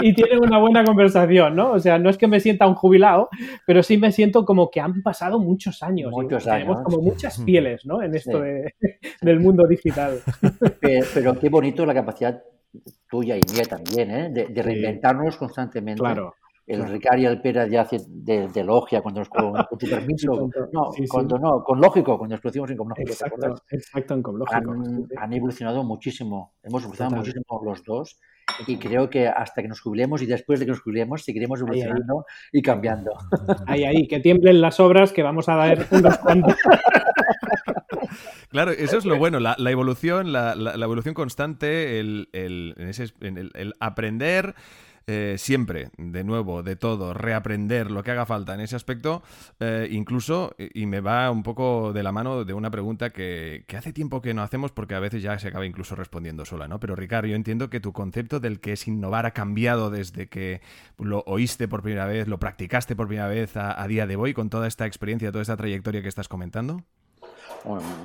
y 0.01 0.15
tienen 0.15 0.39
una 0.39 0.61
buena 0.61 0.85
conversación, 0.85 1.57
¿no? 1.57 1.73
O 1.73 1.81
sea, 1.81 1.99
no 1.99 2.11
es 2.11 2.17
que 2.17 2.29
me 2.29 2.39
sienta 2.39 2.65
un 2.69 2.77
jubilado, 2.77 3.29
pero 3.67 3.83
sí 3.83 3.99
me 3.99 4.13
siento 4.13 4.45
como 4.45 4.71
que 4.71 4.79
han 4.81 5.03
pasado 5.03 5.41
muchos 5.41 5.83
años. 5.83 6.13
Muchos 6.13 6.47
años. 6.47 6.67
Tenemos 6.67 6.85
como 6.85 7.03
muchas 7.03 7.41
pieles, 7.45 7.85
¿no? 7.87 8.01
En 8.03 8.15
esto 8.15 8.39
sí. 8.39 8.45
de, 8.45 8.75
del 9.21 9.41
mundo 9.41 9.67
digital. 9.67 10.21
Pero, 10.79 11.07
pero, 11.13 11.39
qué 11.41 11.49
bonito 11.49 11.85
la 11.85 11.93
capacidad 11.93 12.41
tuya 13.11 13.37
y 13.37 13.41
mía 13.53 13.65
también, 13.69 14.11
¿eh? 14.13 14.31
De, 14.31 14.47
de 14.47 14.63
reinventarnos 14.63 15.35
sí. 15.35 15.41
constantemente. 15.41 15.99
Claro. 15.99 16.37
El 16.67 16.77
claro. 16.77 16.93
Ricard 16.93 17.19
y 17.19 17.27
el 17.27 17.41
Pera 17.41 17.67
ya 17.67 17.83
hace 17.83 17.99
de, 18.09 18.49
de 18.49 18.65
logia 18.65 19.01
cuando 19.03 19.21
nos 19.21 19.29
con, 19.29 19.53
con 19.53 19.79
tu 19.79 19.87
permiso. 19.91 20.49
No, 20.73 20.93
sí, 20.93 21.07
cuando 21.09 21.37
sí. 21.37 21.43
no, 21.43 21.65
con 21.65 21.81
lógico, 21.81 22.17
cuando 22.17 22.35
nos 22.35 22.41
conocimos 22.41 22.71
en 22.71 22.77
Comlógico. 22.77 23.11
Exacto, 23.11 23.55
exacto, 23.71 24.15
en 24.15 24.23
Comlógico. 24.23 24.71
Han, 24.71 25.09
han, 25.17 25.33
evolucionado 25.33 25.83
muchísimo. 25.83 26.55
Hemos 26.63 26.83
evolucionado 26.83 27.17
Total. 27.17 27.19
muchísimo 27.19 27.63
los 27.65 27.85
dos. 27.85 28.19
Y 28.67 28.77
creo 28.77 29.09
que 29.09 29.29
hasta 29.29 29.63
que 29.63 29.69
nos 29.69 29.81
jubilemos 29.81 30.23
y 30.23 30.27
después 30.27 30.61
de 30.61 30.67
que 30.67 30.73
nos 30.73 30.81
jubilemos 30.81 31.25
seguiremos 31.25 31.61
evolucionando 31.61 32.19
ahí, 32.19 32.25
ahí. 32.53 32.59
y 32.59 32.63
cambiando. 32.63 33.13
Ahí, 33.67 33.85
ahí, 33.85 34.09
que 34.09 34.21
tiemblen 34.21 34.61
las 34.61 34.79
obras 34.81 35.13
que 35.13 35.23
vamos 35.23 35.49
a 35.49 35.57
dar 35.57 35.87
unos 35.91 36.19
cuantos. 36.19 36.57
Claro, 38.51 38.71
eso 38.73 38.99
es 38.99 39.07
lo 39.07 39.17
bueno, 39.17 39.41
la, 39.41 39.55
la 39.59 39.71
evolución, 39.71 40.33
la, 40.33 40.55
la, 40.55 40.77
la, 40.77 40.85
evolución 40.85 41.15
constante, 41.15 41.99
el, 41.99 42.29
el, 42.33 42.75
ese, 42.77 43.07
el, 43.21 43.51
el 43.55 43.73
aprender 43.81 44.55
eh, 45.07 45.37
siempre, 45.39 45.91
de 45.97 46.25
nuevo, 46.25 46.63
de 46.63 46.77
todo, 46.77 47.15
reaprender 47.15 47.91
lo 47.91 48.03
que 48.03 48.11
haga 48.13 48.27
falta 48.27 48.55
en 48.55 48.61
ese 48.61 48.77
aspecto, 48.77 49.23
eh, 49.61 49.89
incluso, 49.91 50.55
y 50.59 50.87
me 50.87 51.01
va 51.01 51.31
un 51.31 51.43
poco 51.43 51.93
de 51.93 52.03
la 52.03 52.13
mano 52.13 52.45
de 52.45 52.53
una 52.53 52.71
pregunta 52.71 53.11
que, 53.11 53.65
hace 53.77 53.93
tiempo 53.93 54.21
que 54.21 54.35
no 54.35 54.43
hacemos 54.43 54.71
porque 54.71 54.95
a 54.95 55.01
veces 55.01 55.23
ya 55.23 55.39
se 55.39 55.49
acaba 55.49 55.67
incluso 55.67 55.97
respondiendo 55.97 56.45
sola, 56.45 56.69
¿no? 56.69 56.79
Pero 56.79 56.95
Ricardo, 56.95 57.29
yo 57.29 57.37
entiendo 57.37 57.71
que 57.71 57.81
tu 57.81 57.93
concepto 57.93 58.39
del 58.39 58.61
que 58.61 58.73
es 58.73 58.87
innovar 58.87 59.27
ha 59.27 59.33
cambiado 59.33 59.91
desde 59.91 60.29
que 60.29 60.61
lo 60.99 61.25
oíste 61.27 61.69
por 61.69 61.83
primera 61.83 62.07
vez, 62.07 62.29
lo 62.29 62.39
practicaste 62.39 62.95
por 62.95 63.09
primera 63.09 63.29
vez 63.29 63.57
a, 63.57 63.87
día 63.89 64.07
de 64.07 64.17
hoy 64.17 64.35
con 64.35 64.51
toda 64.51 64.69
esta 64.69 64.87
experiencia, 64.87 65.33
toda 65.33 65.43
esta 65.43 65.57
trayectoria 65.57 66.03
que 66.03 66.09
estás 66.09 66.29
comentando. 66.29 66.83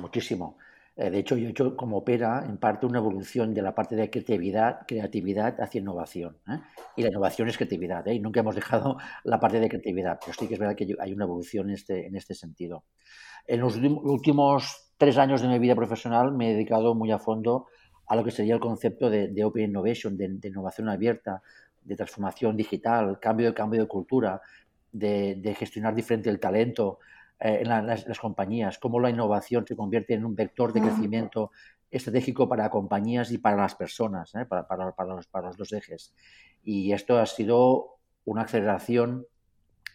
Muchísimo. 0.00 0.56
Eh, 1.00 1.10
de 1.10 1.18
hecho, 1.20 1.36
yo 1.36 1.46
he 1.46 1.50
hecho 1.50 1.76
como 1.76 1.98
opera 1.98 2.44
en 2.44 2.58
parte 2.58 2.84
una 2.84 2.98
evolución 2.98 3.54
de 3.54 3.62
la 3.62 3.72
parte 3.72 3.94
de 3.94 4.10
creatividad, 4.10 4.80
creatividad 4.84 5.60
hacia 5.60 5.80
innovación. 5.80 6.38
¿eh? 6.48 6.58
Y 6.96 7.02
la 7.02 7.08
innovación 7.08 7.48
es 7.48 7.56
creatividad, 7.56 8.06
¿eh? 8.08 8.14
y 8.14 8.20
nunca 8.20 8.40
hemos 8.40 8.56
dejado 8.56 8.98
la 9.22 9.38
parte 9.38 9.60
de 9.60 9.68
creatividad, 9.68 10.18
pero 10.20 10.36
sí 10.36 10.48
que 10.48 10.54
es 10.54 10.60
verdad 10.60 10.74
que 10.74 10.96
hay 10.98 11.12
una 11.12 11.24
evolución 11.24 11.68
en 11.68 11.76
este, 11.76 12.08
en 12.08 12.16
este 12.16 12.34
sentido. 12.34 12.82
En 13.46 13.60
los 13.60 13.76
últimos 13.76 14.90
tres 14.98 15.18
años 15.18 15.40
de 15.40 15.46
mi 15.46 15.60
vida 15.60 15.76
profesional 15.76 16.32
me 16.32 16.50
he 16.50 16.54
dedicado 16.54 16.96
muy 16.96 17.12
a 17.12 17.20
fondo 17.20 17.66
a 18.08 18.16
lo 18.16 18.24
que 18.24 18.32
sería 18.32 18.54
el 18.54 18.60
concepto 18.60 19.08
de, 19.08 19.44
Open 19.44 19.70
Innovation, 19.70 20.16
de, 20.16 20.48
innovación 20.48 20.88
abierta, 20.88 21.42
de 21.84 21.94
transformación 21.94 22.56
digital, 22.56 23.20
cambio 23.20 23.46
de 23.46 23.54
cambio 23.54 23.82
de 23.82 23.86
cultura, 23.86 24.40
de 24.90 25.56
gestionar 25.56 25.94
diferente 25.94 26.28
el 26.28 26.40
talento, 26.40 26.98
eh, 27.40 27.58
en 27.62 27.68
la, 27.68 27.82
las, 27.82 28.06
las, 28.06 28.18
compañías, 28.18 28.78
cómo 28.78 29.00
la 29.00 29.10
innovación 29.10 29.66
se 29.66 29.76
convierte 29.76 30.14
en 30.14 30.24
un 30.24 30.34
vector 30.34 30.72
de 30.72 30.80
crecimiento 30.80 31.50
estratégico 31.90 32.48
para 32.48 32.70
compañías 32.70 33.30
y 33.32 33.38
para 33.38 33.56
las 33.56 33.74
personas, 33.74 34.34
¿eh? 34.34 34.44
para, 34.46 34.66
para, 34.66 34.92
para, 34.92 35.14
los, 35.14 35.26
para 35.26 35.48
los 35.48 35.56
dos 35.56 35.72
ejes. 35.72 36.14
Y 36.62 36.92
esto 36.92 37.18
ha 37.18 37.26
sido 37.26 37.98
una 38.24 38.42
aceleración 38.42 39.26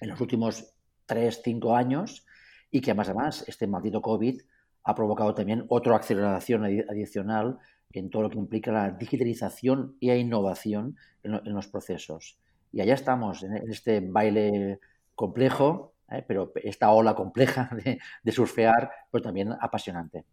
en 0.01 0.09
los 0.09 0.19
últimos 0.21 0.73
tres, 1.05 1.41
cinco 1.43 1.75
años 1.75 2.25
y 2.71 2.81
que 2.81 2.91
además, 2.91 3.09
además 3.09 3.45
este 3.47 3.67
maldito 3.67 4.01
COVID 4.01 4.41
ha 4.83 4.95
provocado 4.95 5.33
también 5.33 5.65
otra 5.69 5.95
aceleración 5.95 6.65
adicional 6.65 7.59
en 7.91 8.09
todo 8.09 8.23
lo 8.23 8.29
que 8.29 8.39
implica 8.39 8.71
la 8.71 8.91
digitalización 8.91 9.95
y 9.99 10.07
la 10.07 10.15
innovación 10.15 10.97
en, 11.21 11.53
los 11.53 11.67
procesos. 11.67 12.39
Y 12.71 12.81
allá 12.81 12.95
estamos, 12.95 13.43
en 13.43 13.55
este 13.69 13.99
baile 14.01 14.79
complejo, 15.15 15.92
pero 16.21 16.51
esta 16.55 16.91
ola 16.91 17.15
compleja 17.15 17.69
de, 18.23 18.31
surfear, 18.31 18.91
pero 19.11 19.21
también 19.23 19.51
apasionante. 19.59 20.25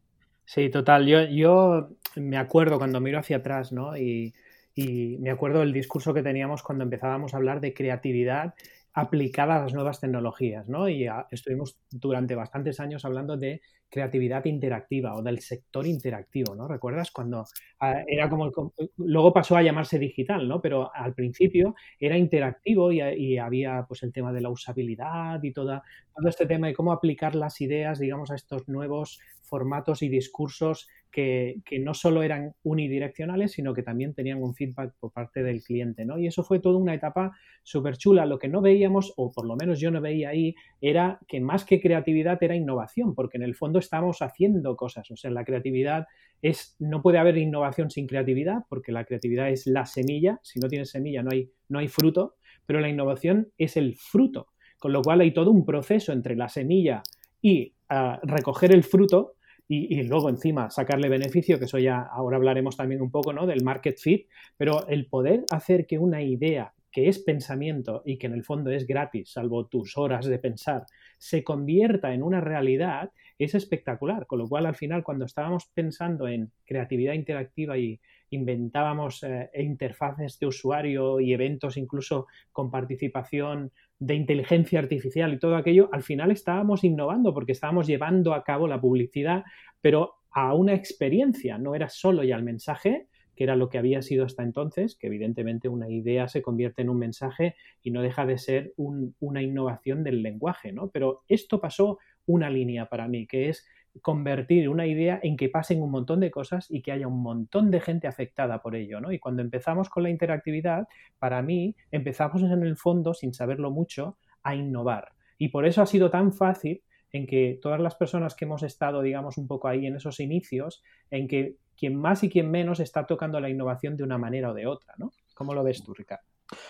Sí, 0.45 0.69
total. 0.69 1.07
Yo, 1.07 1.23
yo 1.25 1.91
me 2.17 2.37
acuerdo 2.37 2.79
cuando 2.79 3.01
miro 3.01 3.19
hacia 3.19 3.39
atrás, 3.39 3.73
¿no? 3.73 3.97
Y, 3.97 4.35
y 4.75 5.17
me 5.19 5.31
acuerdo 5.31 5.61
del 5.61 5.73
discurso 5.73 6.13
que 6.13 6.23
teníamos 6.23 6.63
cuando 6.63 6.85
empezábamos 6.85 7.35
a 7.35 7.39
hablar 7.39 7.61
de 7.61 7.73
creatividad 7.73 8.55
aplicada 8.93 9.57
a 9.57 9.63
las 9.63 9.75
nuevas 9.75 10.01
tecnologías, 10.01 10.69
¿no? 10.69 10.89
Y 10.89 11.07
estuvimos 11.31 11.79
durante 11.91 12.35
bastantes 12.35 12.81
años 12.81 13.05
hablando 13.05 13.37
de 13.37 13.61
creatividad 13.89 14.45
interactiva 14.45 15.15
o 15.15 15.23
del 15.23 15.41
sector 15.41 15.87
interactivo, 15.87 16.55
¿no? 16.55 16.67
¿Recuerdas 16.69 17.11
cuando 17.11 17.45
ah, 17.81 18.03
era 18.07 18.29
como 18.29 18.51
luego 18.97 19.33
pasó 19.33 19.57
a 19.57 19.63
llamarse 19.63 19.99
digital, 19.99 20.49
¿no? 20.49 20.61
Pero 20.61 20.95
al 20.95 21.15
principio 21.15 21.75
era 21.99 22.17
interactivo 22.17 22.93
y, 22.93 23.39
había 23.39 23.85
pues 23.87 24.03
el 24.03 24.13
tema 24.13 24.33
de 24.33 24.41
la 24.41 24.51
usabilidad 24.51 25.43
y 25.43 25.53
toda, 25.53 25.83
todo 26.15 26.29
este 26.29 26.47
tema 26.47 26.69
de 26.69 26.75
cómo 26.75 26.93
aplicar 26.93 27.35
las 27.35 27.61
ideas, 27.61 27.99
digamos, 27.99 28.31
a 28.31 28.35
estos 28.35 28.69
nuevos 28.69 29.21
formatos 29.43 30.03
y 30.03 30.09
discursos 30.09 30.89
que, 31.11 31.61
no 31.81 31.95
solo 31.95 32.23
eran 32.23 32.55
unidireccionales, 32.63 33.53
sino 33.53 33.75
que 33.75 33.83
también 33.83 34.15
tenían 34.15 34.43
un 34.43 34.55
feedback 34.55 34.95
por 34.99 35.13
parte 35.13 35.43
del 35.43 35.63
cliente, 35.63 36.05
¿no? 36.05 36.19
Y 36.19 36.27
eso 36.27 36.45
fue 36.45 36.61
toda 36.61 36.79
una 36.79 36.95
etapa 36.95 37.33
súper 37.63 37.97
chula. 37.97 38.27
Lo 38.27 38.39
que 38.39 38.49
no 38.49 38.61
veíamos, 38.61 39.13
o 39.17 39.33
por 39.33 39.47
lo 39.47 39.57
menos 39.57 39.81
yo 39.81 39.91
no 39.91 40.01
veía 40.01 40.31
ahí, 40.31 40.55
era 40.81 41.19
que 41.27 41.41
más 41.41 41.65
que 41.65 41.81
creatividad 41.81 42.43
era 42.43 42.55
innovación, 42.55 43.15
porque 43.15 43.39
en 43.39 43.43
el 43.43 43.55
fondo 43.55 43.79
estamos 43.79 44.23
haciendo 44.23 44.77
cosas. 44.77 45.11
O 45.11 45.17
sea, 45.17 45.31
la 45.31 45.45
creatividad 45.45 46.07
es, 46.43 46.77
no 46.79 47.03
puede 47.03 47.19
haber 47.19 47.37
innovación 47.39 47.91
sin 47.91 48.07
creatividad, 48.07 48.65
porque 48.69 48.93
la 48.93 49.05
creatividad 49.05 49.51
es 49.51 49.67
la 49.67 49.87
semilla. 49.87 50.39
Si 50.43 50.61
no 50.61 50.69
tienes 50.69 50.91
semilla 50.91 51.23
no 51.23 51.31
hay, 51.33 51.51
no 51.69 51.81
hay 51.81 51.89
fruto, 51.89 52.37
pero 52.67 52.81
la 52.81 52.89
innovación 52.89 53.53
es 53.59 53.77
el 53.77 53.97
fruto. 53.97 54.49
Con 54.79 54.93
lo 54.93 55.03
cual 55.03 55.21
hay 55.21 55.33
todo 55.33 55.51
un 55.51 55.67
proceso 55.67 56.13
entre 56.13 56.37
la 56.37 56.49
semilla 56.49 57.03
y 57.43 57.75
ah, 57.89 58.19
recoger 58.23 58.73
el 58.73 58.85
fruto 58.85 59.35
y, 59.73 60.03
luego 60.03 60.29
encima 60.29 60.69
sacarle 60.69 61.09
beneficio, 61.09 61.61
que 61.61 61.67
eso 61.67 61.79
ya 61.79 62.01
ahora 62.01 62.37
hablaremos 62.37 62.77
también 62.77 63.01
un 63.01 63.11
poco 63.13 63.33
¿no? 63.33 63.47
del 63.47 63.63
market 63.63 63.99
fit, 63.99 64.27
pero 64.57 64.89
el 64.89 65.07
poder 65.07 65.45
hacer 65.53 65.87
que 65.87 65.97
una 65.97 66.23
idea 66.23 66.75
que 66.91 67.09
es 67.09 67.21
pensamiento 67.21 68.03
y 68.05 68.19
que 68.19 68.27
en 68.27 68.33
el 68.33 68.43
fondo 68.43 68.73
es 68.73 68.85
gratis, 68.85 69.31
salvo 69.31 69.67
tus 69.67 69.97
horas 69.97 70.27
de 70.27 70.41
pensar, 70.41 70.87
se 71.19 71.45
convierta 71.45 72.13
en 72.13 72.25
una 72.25 72.41
realidad, 72.41 73.13
es 73.39 73.55
espectacular. 73.55 74.27
Con 74.27 74.41
lo 74.41 74.49
cual, 74.49 74.67
al 74.67 74.75
final, 74.75 75.05
cuando 75.05 75.25
estábamos 75.25 75.67
pensando 75.73 76.27
en 76.27 76.51
creatividad 76.67 77.13
interactiva 77.13 77.79
y 77.79 78.01
inventábamos 78.31 79.23
eh, 79.23 79.51
interfaces 79.55 80.39
de 80.39 80.47
usuario 80.47 81.21
y 81.21 81.33
eventos 81.33 81.77
incluso 81.77 82.27
con 82.53 82.71
participación 82.71 83.73
de 83.99 84.15
inteligencia 84.15 84.79
artificial 84.79 85.35
y 85.35 85.39
todo 85.39 85.57
aquello, 85.57 85.91
al 85.93 86.03
final 86.03 86.31
estábamos 86.31 86.85
innovando 86.85 87.35
porque 87.35 87.53
estábamos 87.53 87.87
llevando 87.87 88.33
a 88.33 88.45
cabo 88.45 88.67
la 88.67 88.81
publicidad, 88.81 89.45
pero 89.81 90.15
a 90.31 90.55
una 90.55 90.75
experiencia, 90.75 91.59
no 91.59 91.75
era 91.75 91.89
solo 91.89 92.23
ya 92.25 92.37
el 92.37 92.43
mensaje, 92.43 93.09
que 93.37 93.45
era 93.45 93.57
lo 93.57 93.69
que 93.69 93.79
había 93.79 94.03
sido 94.03 94.25
hasta 94.25 94.43
entonces, 94.43 94.97
que 94.97 95.07
evidentemente 95.07 95.69
una 95.69 95.89
idea 95.89 96.29
se 96.29 96.43
convierte 96.43 96.83
en 96.83 96.91
un 96.91 96.99
mensaje 96.99 97.57
y 97.83 97.91
no 97.91 98.03
deja 98.03 98.27
de 98.27 98.39
ser 98.39 98.75
una 98.77 99.43
innovación 99.43 100.05
del 100.05 100.23
lenguaje, 100.23 100.73
¿no? 100.73 100.91
Pero 100.91 101.23
esto 101.27 101.61
pasó 101.61 101.99
una 102.27 102.51
línea 102.51 102.91
para 102.91 103.09
mí, 103.09 103.27
que 103.27 103.49
es 103.49 103.67
convertir 104.03 104.69
una 104.69 104.87
idea 104.87 105.21
en 105.23 105.37
que 105.37 105.49
pasen 105.49 105.83
un 105.83 105.91
montón 105.91 106.21
de 106.21 106.31
cosas 106.31 106.71
y 106.71 106.83
que 106.83 106.93
haya 106.93 107.09
un 107.09 107.23
montón 107.23 107.71
de 107.71 107.81
gente 107.81 108.07
afectada 108.07 108.63
por 108.63 108.77
ello, 108.77 109.01
¿no? 109.01 109.13
Y 109.13 109.19
cuando 109.19 109.43
empezamos 109.43 109.89
con 109.89 110.05
la 110.05 110.11
interactividad, 110.11 110.89
para 111.19 111.43
mí 111.43 111.75
empezamos 111.91 112.43
en 112.43 112.63
el 112.63 112.77
fondo, 112.77 113.15
sin 113.15 113.35
saberlo 113.35 113.71
mucho, 113.71 114.17
a 114.43 114.55
innovar. 114.55 115.13
Y 115.39 115.49
por 115.49 115.67
eso 115.67 115.83
ha 115.83 115.87
sido 115.87 116.11
tan 116.11 116.33
fácil 116.33 116.83
en 117.13 117.27
que 117.27 117.59
todas 117.61 117.81
las 117.81 117.97
personas 117.97 118.35
que 118.35 118.45
hemos 118.45 118.63
estado, 118.63 119.03
digamos, 119.03 119.37
un 119.37 119.49
poco 119.49 119.69
ahí 119.69 119.87
en 119.87 119.97
esos 119.97 120.21
inicios, 120.21 120.83
en 121.11 121.27
que 121.27 121.57
quien 121.77 121.97
más 121.97 122.23
y 122.23 122.29
quien 122.29 122.51
menos 122.51 122.79
está 122.79 123.07
tocando 123.07 123.41
la 123.41 123.51
innovación 123.51 123.97
de 123.97 124.05
una 124.05 124.19
manera 124.19 124.51
o 124.51 124.55
de 124.55 124.67
otra, 124.67 124.95
¿no? 124.99 125.11
¿Cómo 125.35 125.55
lo 125.55 125.65
ves 125.65 125.83
tú, 125.83 125.95
Ricardo? 125.95 126.25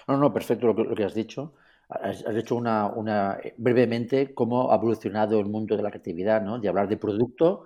No, 0.08 0.16
no, 0.16 0.32
perfecto 0.32 0.66
lo 0.72 0.94
que 0.94 1.04
has 1.04 1.14
dicho 1.14 1.54
has, 1.90 2.24
hecho 2.36 2.56
una, 2.56 3.38
brevemente 3.56 4.32
cómo 4.32 4.72
ha 4.72 4.76
evolucionado 4.76 5.40
el 5.40 5.46
mundo 5.46 5.76
de 5.76 5.82
la 5.82 5.90
creatividad, 5.90 6.42
¿no? 6.42 6.58
De 6.58 6.68
hablar 6.68 6.88
de 6.88 6.96
producto 6.96 7.64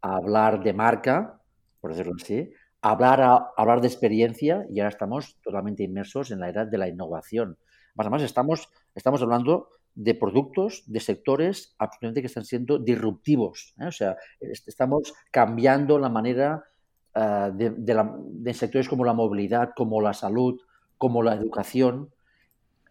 a 0.00 0.16
hablar 0.16 0.62
de 0.62 0.72
marca, 0.72 1.40
por 1.80 1.90
decirlo 1.90 2.14
así, 2.20 2.50
a 2.82 2.90
hablar, 2.90 3.20
a, 3.20 3.52
hablar 3.56 3.80
de 3.80 3.88
experiencia 3.88 4.66
y 4.70 4.78
ahora 4.78 4.90
estamos 4.90 5.38
totalmente 5.42 5.82
inmersos 5.82 6.30
en 6.30 6.40
la 6.40 6.48
era 6.48 6.64
de 6.64 6.78
la 6.78 6.88
innovación. 6.88 7.58
Además, 7.96 8.22
estamos, 8.22 8.68
estamos 8.94 9.22
hablando 9.22 9.70
de 9.94 10.14
productos, 10.14 10.84
de 10.86 11.00
sectores 11.00 11.74
absolutamente 11.78 12.20
que 12.20 12.26
están 12.26 12.44
siendo 12.44 12.78
disruptivos. 12.78 13.74
¿eh? 13.80 13.86
O 13.86 13.92
sea, 13.92 14.16
estamos 14.40 15.14
cambiando 15.30 15.98
la 15.98 16.10
manera 16.10 16.64
eh, 17.14 17.50
de, 17.54 17.70
de, 17.70 18.54
sectores 18.54 18.88
como 18.88 19.04
la 19.04 19.14
movilidad, 19.14 19.70
como 19.74 20.02
la 20.02 20.12
salud, 20.12 20.60
como 20.98 21.22
la 21.22 21.34
educación, 21.34 22.10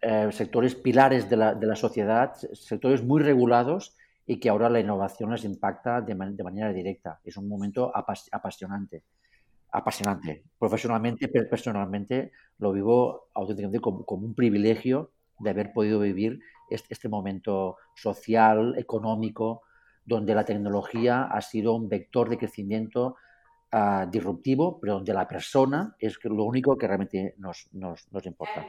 eh, 0.02 0.28
sectores 0.30 0.74
pilares 0.74 1.28
de 1.30 1.36
la, 1.36 1.54
de 1.54 1.66
la, 1.66 1.76
sociedad, 1.76 2.34
sectores 2.52 3.02
muy 3.02 3.22
regulados 3.22 3.96
y 4.26 4.38
que 4.38 4.48
ahora 4.48 4.68
la 4.68 4.80
innovación 4.80 5.30
les 5.30 5.44
impacta 5.44 6.00
de, 6.00 6.14
de 6.14 6.44
manera 6.44 6.72
directa. 6.72 7.20
Es 7.24 7.36
un 7.36 7.48
momento 7.48 7.92
apasionante. 7.94 9.04
Apasionante. 9.70 10.44
Profesionalmente, 10.58 11.28
personalmente 11.28 12.32
lo 12.58 12.72
vivo 12.72 13.28
auténticamente 13.34 13.80
como, 13.80 14.04
como, 14.04 14.26
un 14.26 14.34
privilegio 14.34 15.12
de 15.38 15.50
haber 15.50 15.72
podido 15.72 16.00
vivir 16.00 16.40
este, 16.70 16.94
este 16.94 17.08
momento 17.08 17.76
social, 17.94 18.74
económico, 18.78 19.62
donde 20.04 20.34
la 20.34 20.44
tecnología 20.44 21.24
ha 21.24 21.40
sido 21.40 21.74
un 21.74 21.88
vector 21.88 22.28
de 22.28 22.38
crecimiento 22.38 23.16
uh, 23.72 24.08
disruptivo, 24.10 24.78
pero 24.80 24.94
donde 24.94 25.12
la 25.12 25.26
persona 25.26 25.96
es 25.98 26.18
lo 26.24 26.44
único 26.44 26.76
que 26.76 26.86
realmente 26.86 27.34
nos, 27.38 27.68
nos, 27.72 28.10
nos 28.12 28.24
importa. 28.26 28.64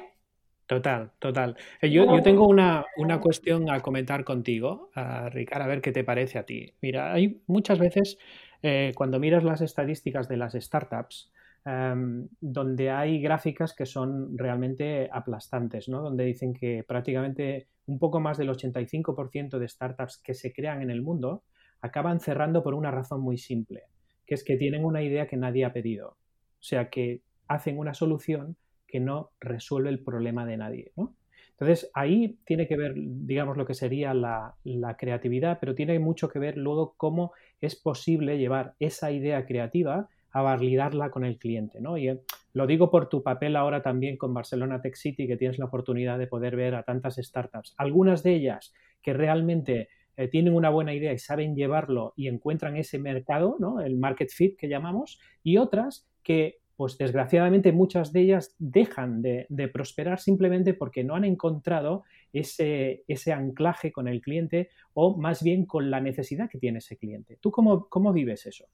Total, 0.67 1.12
total. 1.19 1.55
Eh, 1.81 1.89
yo, 1.89 2.05
yo 2.05 2.21
tengo 2.21 2.45
una, 2.45 2.86
una, 2.97 3.21
cuestión 3.21 3.69
a 3.69 3.79
comentar 3.79 4.25
contigo, 4.25 4.91
a 4.93 5.29
Ricardo, 5.29 5.63
a 5.63 5.67
ver 5.67 5.81
qué 5.81 5.93
te 5.93 6.03
parece 6.03 6.38
a 6.38 6.45
ti. 6.45 6.74
Mira, 6.81 7.13
hay 7.13 7.41
muchas 7.47 7.79
veces 7.79 8.17
eh, 8.62 8.91
cuando 8.93 9.17
miras 9.17 9.45
las 9.45 9.62
estadísticas 9.62 10.27
de 10.27 10.36
las 10.36 10.53
startups, 10.53 11.31
em, 11.63 12.27
donde 12.41 12.91
hay 12.91 13.21
gráficas 13.21 13.74
que 13.74 13.86
son 13.86 14.38
realmente 14.38 15.09
aplastantes, 15.12 15.88
¿no? 15.88 16.01
Donde 16.01 16.25
dicen 16.25 16.53
que 16.53 16.83
prácticamente 16.86 17.67
un 17.86 17.97
poco 17.97 18.19
más 18.19 18.38
del 18.38 18.50
85% 18.50 19.59
de 19.59 19.69
startups 19.69 20.17
que 20.17 20.33
se 20.33 20.51
crean 20.51 20.81
en 20.81 20.89
el 20.89 21.01
mundo 21.01 21.43
acaban 21.79 22.19
cerrando 22.19 22.62
por 22.62 22.74
una 22.74 22.91
razón 22.91 23.21
muy 23.21 23.38
simple, 23.38 23.83
que 24.25 24.36
es 24.36 24.43
que 24.43 24.57
tienen 24.57 24.83
una 24.83 25.01
idea 25.01 25.27
que 25.27 25.38
nadie 25.38 25.63
ha 25.63 25.71
pedido. 25.71 26.17
O 26.59 26.63
sea, 26.63 26.89
que 26.89 27.21
hacen 27.47 27.77
una 27.77 27.93
solución 27.93 28.57
que 28.88 29.00
no 29.00 29.32
resuelve 29.39 29.89
el 29.89 30.03
problema 30.03 30.46
de 30.46 30.58
nadie. 30.58 30.91
¿no? 30.96 31.15
Entonces, 31.60 31.89
ahí 31.96 32.38
tiene 32.46 32.67
que 32.67 32.77
ver, 32.77 32.94
digamos, 32.96 33.58
lo 33.58 33.65
que 33.65 33.74
sería 33.74 34.13
la, 34.13 34.56
creatividad, 34.98 35.58
pero 35.60 35.74
tiene 35.74 35.98
mucho 35.98 36.29
que 36.29 36.38
ver 36.38 36.56
luego 36.56 36.94
cómo 36.98 37.34
es 37.62 37.75
posible 37.75 38.38
llevar 38.38 38.75
esa 38.79 39.12
idea 39.12 39.44
creativa 39.46 40.08
a 40.32 40.41
validarla 40.44 41.10
con 41.10 41.25
el 41.25 41.39
cliente. 41.39 41.82
¿no? 41.82 41.98
Y 41.98 42.10
eh, 42.10 42.22
lo 42.53 42.67
digo 42.67 42.91
por 42.91 43.10
tu 43.10 43.24
papel 43.24 43.56
ahora 43.56 43.82
también 43.82 44.17
con 44.17 44.36
Barcelona 44.36 44.82
Tech 44.82 44.96
City, 44.96 45.25
que 45.25 45.36
tienes 45.36 45.58
la 45.58 45.65
oportunidad 45.65 46.20
de 46.20 46.27
poder 46.27 46.56
ver 46.56 46.75
a 46.75 46.84
tantas 46.84 47.15
startups. 47.15 47.74
Algunas 47.77 48.22
de 48.22 48.36
ellas 48.36 48.72
que 49.01 49.13
realmente 49.13 49.89
eh, 50.15 50.27
tienen 50.27 50.53
una 50.53 50.70
buena 50.70 50.94
idea 50.94 51.12
y 51.12 51.17
saben 51.17 51.56
llevarlo 51.56 52.13
y 52.15 52.27
encuentran 52.27 52.77
ese 52.77 53.00
mercado, 53.00 53.56
¿no? 53.60 53.82
el 53.82 53.98
market 53.98 54.29
fit 54.29 54.58
que 54.58 54.70
llamamos, 54.70 55.20
y 55.41 55.58
otras 55.58 56.08
que 56.22 56.60
pues 56.77 56.98
desgraciadamente 56.98 57.72
muchas 57.72 58.13
de 58.13 58.22
ellas 58.22 58.55
dejan 58.60 59.24
de, 59.24 59.48
prosperar 59.74 60.19
simplemente 60.19 60.75
porque 60.75 61.03
no 61.03 61.15
han 61.15 61.25
encontrado 61.25 62.03
ese, 62.31 63.03
anclaje 63.34 63.91
con 63.91 64.07
el 64.07 64.22
cliente 64.22 64.69
o 64.93 65.17
más 65.17 65.41
bien 65.41 65.65
con 65.65 65.89
la 65.89 66.00
necesidad 66.00 66.50
que 66.50 66.60
tiene 66.60 66.77
ese 66.77 66.96
cliente. 66.96 67.38
¿Tú 67.41 67.50
cómo, 67.50 67.89
cómo 67.89 68.13
vives 68.13 68.46
eso? 68.46 68.65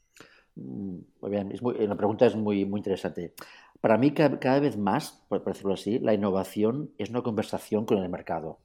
Mm, 0.56 0.98
muy 1.22 1.32
bien, 1.32 1.50
la 1.90 1.96
pregunta 1.96 2.26
es 2.26 2.36
muy, 2.36 2.66
muy 2.66 2.80
interesante. 2.80 3.34
Para 3.80 3.98
mí, 3.98 4.12
cada, 4.12 4.60
vez 4.60 4.78
más, 4.78 5.26
por 5.30 5.44
decirlo 5.46 5.74
así, 5.74 6.00
la 6.00 6.14
innovación 6.14 6.92
es 6.98 7.10
una 7.10 7.22
conversación 7.22 7.86
con 7.86 8.00
el 8.00 8.10
mercado. 8.10 8.60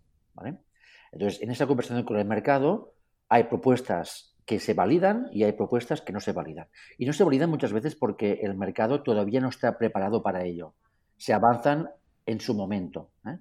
Entonces, 1.13 1.41
en 1.43 1.51
esa 1.51 1.67
conversación 1.67 2.05
con 2.05 2.19
el 2.19 2.25
mercado 2.25 2.95
hay 3.29 3.45
propuestas 3.45 4.37
que 4.49 4.59
se 4.61 4.73
validan 4.73 5.29
y 5.31 5.45
hay 5.45 5.53
propuestas 5.53 6.01
que 6.01 6.11
no 6.11 6.21
se 6.21 6.33
validan. 6.33 6.69
Y 6.97 7.05
no 7.05 7.13
se 7.13 7.23
validan 7.23 7.51
muchas 7.51 7.71
veces 7.71 7.95
porque 7.95 8.41
el 8.43 8.57
mercado 8.57 9.03
todavía 9.03 9.43
no 9.43 9.51
está 9.51 9.77
preparado 9.77 10.23
para 10.23 10.43
ello. 10.43 10.73
Se 11.19 11.35
avanzan 11.35 11.91
en 12.25 12.41
su 12.41 12.55
momento. 12.55 13.11
¿eh? 13.27 13.41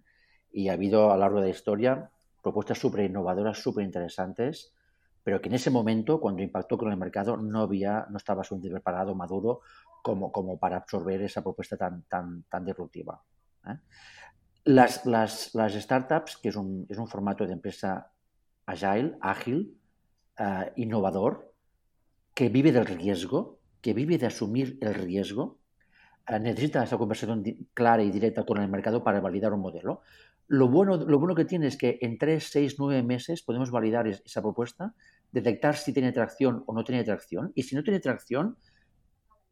Y 0.51 0.67
ha 0.67 0.73
habido 0.73 1.09
a 1.09 1.13
lo 1.13 1.21
largo 1.21 1.39
de 1.39 1.45
la 1.45 1.51
historia 1.51 2.11
propuestas 2.43 2.77
súper 2.77 3.05
innovadoras, 3.05 3.57
súper 3.57 3.85
interesantes, 3.85 4.73
pero 5.23 5.39
que 5.39 5.47
en 5.47 5.55
ese 5.55 5.69
momento, 5.69 6.19
cuando 6.19 6.43
impactó 6.43 6.77
con 6.77 6.91
el 6.91 6.97
mercado, 6.97 7.37
no, 7.37 7.61
había, 7.61 8.05
no 8.09 8.17
estaba 8.17 8.43
suficientemente 8.43 8.81
preparado, 8.81 9.15
maduro, 9.15 9.61
como, 10.03 10.29
como 10.29 10.59
para 10.59 10.75
absorber 10.75 11.21
esa 11.21 11.41
propuesta 11.41 11.77
tan, 11.77 12.01
tan, 12.03 12.43
tan 12.49 12.65
disruptiva. 12.65 13.23
¿eh? 13.65 13.77
Las, 14.65 15.05
las, 15.05 15.55
las, 15.55 15.71
startups, 15.71 16.35
que 16.35 16.49
es 16.49 16.57
un, 16.57 16.85
es 16.89 16.97
un, 16.97 17.07
formato 17.07 17.47
de 17.47 17.53
empresa 17.53 18.11
agile, 18.65 19.17
ágil, 19.21 19.77
uh, 20.39 20.71
innovador, 20.75 21.53
que 22.33 22.49
vive 22.49 22.71
del 22.71 22.85
riesgo, 22.85 23.59
que 23.81 23.93
vive 23.93 24.17
de 24.17 24.27
asumir 24.27 24.77
el 24.81 24.93
riesgo, 24.93 25.59
uh, 26.29 26.39
necesita 26.39 26.83
esa 26.83 26.97
conversación 26.97 27.43
clara 27.73 28.03
y 28.03 28.11
directa 28.11 28.45
con 28.45 28.61
el 28.61 28.69
mercado 28.69 29.03
para 29.03 29.21
validar 29.21 29.53
un 29.53 29.61
modelo. 29.61 30.01
Lo 30.47 30.69
bueno, 30.69 30.97
lo 30.97 31.19
bueno 31.19 31.35
que 31.35 31.45
tiene 31.45 31.67
es 31.67 31.77
que 31.77 31.99
en 32.01 32.17
3, 32.17 32.43
6, 32.49 32.75
9 32.79 33.03
meses 33.03 33.43
podemos 33.43 33.69
validar 33.69 34.07
esa 34.07 34.41
propuesta, 34.41 34.93
detectar 35.31 35.75
si 35.75 35.91
tiene 35.91 36.13
tracción 36.13 36.63
o 36.67 36.73
no 36.73 36.83
tiene 36.83 37.03
tracción, 37.03 37.51
y 37.53 37.63
si 37.63 37.75
no 37.75 37.83
tiene 37.83 37.99
tracción, 37.99 38.57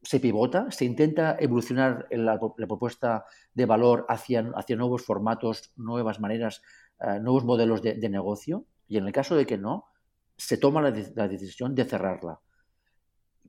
se 0.02 0.20
pivota, 0.20 0.70
se 0.70 0.86
intenta 0.86 1.36
evolucionar 1.40 2.08
la, 2.12 2.40
propuesta 2.40 3.26
de 3.54 3.66
valor 3.66 4.06
hacia, 4.08 4.52
hacia, 4.56 4.76
nuevos 4.76 5.04
formatos, 5.04 5.74
nuevas 5.76 6.20
maneras, 6.20 6.62
uh, 7.00 7.20
nuevos 7.20 7.44
modelos 7.44 7.82
de, 7.82 7.96
de, 7.96 8.10
negocio, 8.10 8.66
y 8.88 8.98
en 8.98 9.08
el 9.08 9.12
caso 9.12 9.36
de 9.36 9.46
que 9.46 9.58
no, 9.58 9.88
se 10.38 10.58
toma 10.58 10.82
la, 10.82 10.92
decisión 10.92 11.76
de 11.76 11.86
cerrarla 11.86 12.40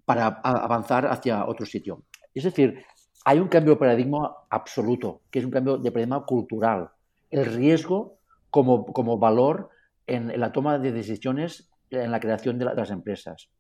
para 0.05 0.27
avanzar 0.27 1.07
hacia 1.07 1.47
otro 1.47 1.67
sitio. 1.67 2.05
Es 2.35 2.45
decir, 2.45 2.85
hay 3.25 3.41
un 3.41 3.49
cambio 3.49 3.75
de 3.75 3.81
paradigma 3.81 4.37
absoluto, 4.51 5.23
que 5.31 5.41
es 5.41 5.45
un 5.45 5.51
cambio 5.51 5.79
de 5.79 5.91
paradigma 5.91 6.25
cultural 6.25 6.91
el 7.31 7.45
riesgo 7.47 8.19
como, 8.51 8.87
como 8.87 9.19
valor 9.19 9.71
en, 10.07 10.39
la 10.39 10.53
toma 10.53 10.79
de 10.79 10.93
decisiones 10.93 11.71
en 11.91 12.11
la 12.11 12.21
creación 12.21 12.59
de, 12.59 12.67
de, 12.67 12.75
las 12.75 12.91
empresas. 12.91 13.51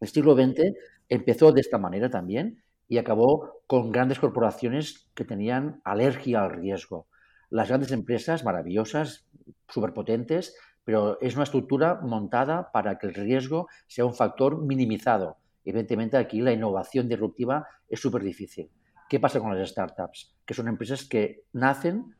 El 0.00 0.08
siglo 0.08 0.34
XX 0.34 0.60
empezó 1.08 1.52
de 1.52 1.60
esta 1.60 1.78
manera 1.78 2.10
también 2.10 2.62
y 2.88 2.98
acabó 2.98 3.62
con 3.66 3.90
grandes 3.92 4.18
corporaciones 4.18 5.08
que 5.14 5.24
tenían 5.24 5.80
alergia 5.84 6.42
al 6.42 6.50
riesgo. 6.50 7.06
Las 7.50 7.68
grandes 7.68 7.92
empresas, 7.92 8.44
maravillosas, 8.44 9.26
superpotentes, 9.68 10.56
pero 10.84 11.18
es 11.20 11.34
una 11.34 11.44
estructura 11.44 12.00
montada 12.02 12.70
para 12.70 12.98
que 12.98 13.06
el 13.06 13.14
riesgo 13.14 13.68
sea 13.86 14.04
un 14.04 14.14
factor 14.14 14.62
minimizado. 14.62 15.38
Evidentemente 15.64 16.16
aquí 16.16 16.40
la 16.40 16.52
innovación 16.52 17.08
disruptiva 17.08 17.66
es 17.88 18.00
súper 18.00 18.22
difícil. 18.22 18.70
¿Qué 19.08 19.18
pasa 19.18 19.40
con 19.40 19.56
las 19.56 19.68
startups? 19.68 20.34
Que 20.44 20.54
son 20.54 20.68
empresas 20.68 21.04
que 21.04 21.44
nacen 21.52 22.14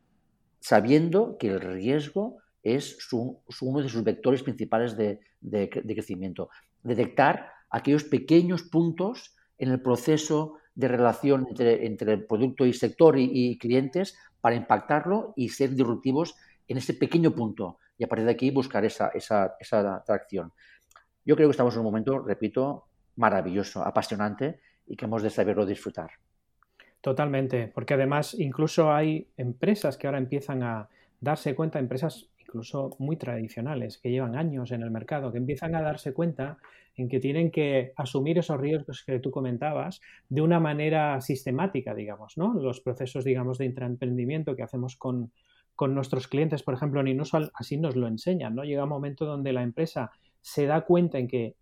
sabiendo 0.59 1.37
que 1.37 1.49
el 1.49 1.61
riesgo 1.61 2.37
es 2.63 2.97
uno 3.61 3.81
de 3.81 3.89
sus 3.89 4.03
vectores 4.03 4.41
principales 4.41 4.97
de, 4.97 5.19
crecimiento. 5.69 6.49
Detectar 6.81 7.51
aquellos 7.69 8.03
pequeños 8.03 8.63
puntos 8.63 9.35
en 9.59 9.69
el 9.69 9.81
proceso 9.81 10.55
de 10.73 10.87
relación 10.87 11.45
entre, 11.49 11.85
entre 11.85 12.13
el 12.13 12.25
producto 12.25 12.65
y 12.65 12.73
sector 12.73 13.17
y, 13.17 13.29
y, 13.31 13.57
clientes 13.59 14.17
para 14.41 14.55
impactarlo 14.55 15.33
y 15.35 15.49
ser 15.49 15.75
disruptivos 15.75 16.35
en 16.67 16.77
ese 16.77 16.95
pequeño 16.95 17.33
punto 17.35 17.77
y 17.97 18.03
a 18.03 18.07
partir 18.07 18.25
de 18.25 18.31
aquí 18.31 18.51
buscar 18.51 18.85
esa, 18.85 19.09
esa, 19.09 19.55
esa 19.59 19.95
atracción. 19.95 20.51
Yo 21.23 21.35
creo 21.35 21.47
que 21.47 21.51
estamos 21.51 21.73
en 21.73 21.79
un 21.79 21.85
momento, 21.85 22.19
repito, 22.19 22.85
maravilloso, 23.15 23.83
apasionante 23.83 24.59
y 24.85 24.95
que 24.95 25.05
hemos 25.05 25.23
de 25.23 25.29
saberlo 25.29 25.65
disfrutar. 25.65 26.11
Totalmente, 27.01 27.71
porque 27.73 27.93
además 27.93 28.33
incluso 28.33 28.91
hay 28.91 29.27
empresas 29.37 29.97
que 29.97 30.07
ahora 30.07 30.19
empiezan 30.19 30.63
a 30.63 30.89
darse 31.19 31.55
cuenta, 31.55 31.79
empresas 31.79 32.29
incluso 32.39 32.95
muy 32.99 33.17
tradicionales, 33.17 33.97
que 33.97 34.11
llevan 34.11 34.35
años 34.35 34.71
en 34.71 34.81
el 34.81 34.91
mercado, 34.91 35.31
que 35.31 35.37
empiezan 35.37 35.75
a 35.75 35.81
darse 35.81 36.13
cuenta 36.13 36.57
en 36.95 37.09
que 37.09 37.19
tienen 37.19 37.51
que 37.51 37.91
asumir 37.97 38.37
esos 38.37 38.59
riesgos 38.59 39.03
que 39.05 39.19
tú 39.19 39.29
comentabas 39.29 40.01
de 40.29 40.41
una 40.41 40.59
manera 40.59 41.19
sistemática, 41.21 41.93
digamos, 41.93 42.37
¿no? 42.37 42.53
Los 42.53 42.79
procesos, 42.81 43.25
digamos, 43.25 43.57
de 43.57 43.65
intraemprendimiento 43.65 44.55
que 44.55 44.63
hacemos 44.63 44.95
con, 44.95 45.31
con 45.75 45.93
nuestros 45.93 46.27
clientes, 46.27 46.63
por 46.63 46.73
ejemplo, 46.73 47.01
en 47.01 47.09
Inusual, 47.09 47.51
así 47.53 47.77
nos 47.77 47.95
lo 47.95 48.07
enseñan, 48.07 48.55
¿no? 48.55 48.63
Llega 48.63 48.83
un 48.83 48.89
momento 48.89 49.25
donde 49.25 49.53
la 49.53 49.61
empresa 49.61 50.11
se 50.41 50.65
da 50.65 50.81
cuenta 50.81 51.17
en 51.17 51.27
que 51.27 51.55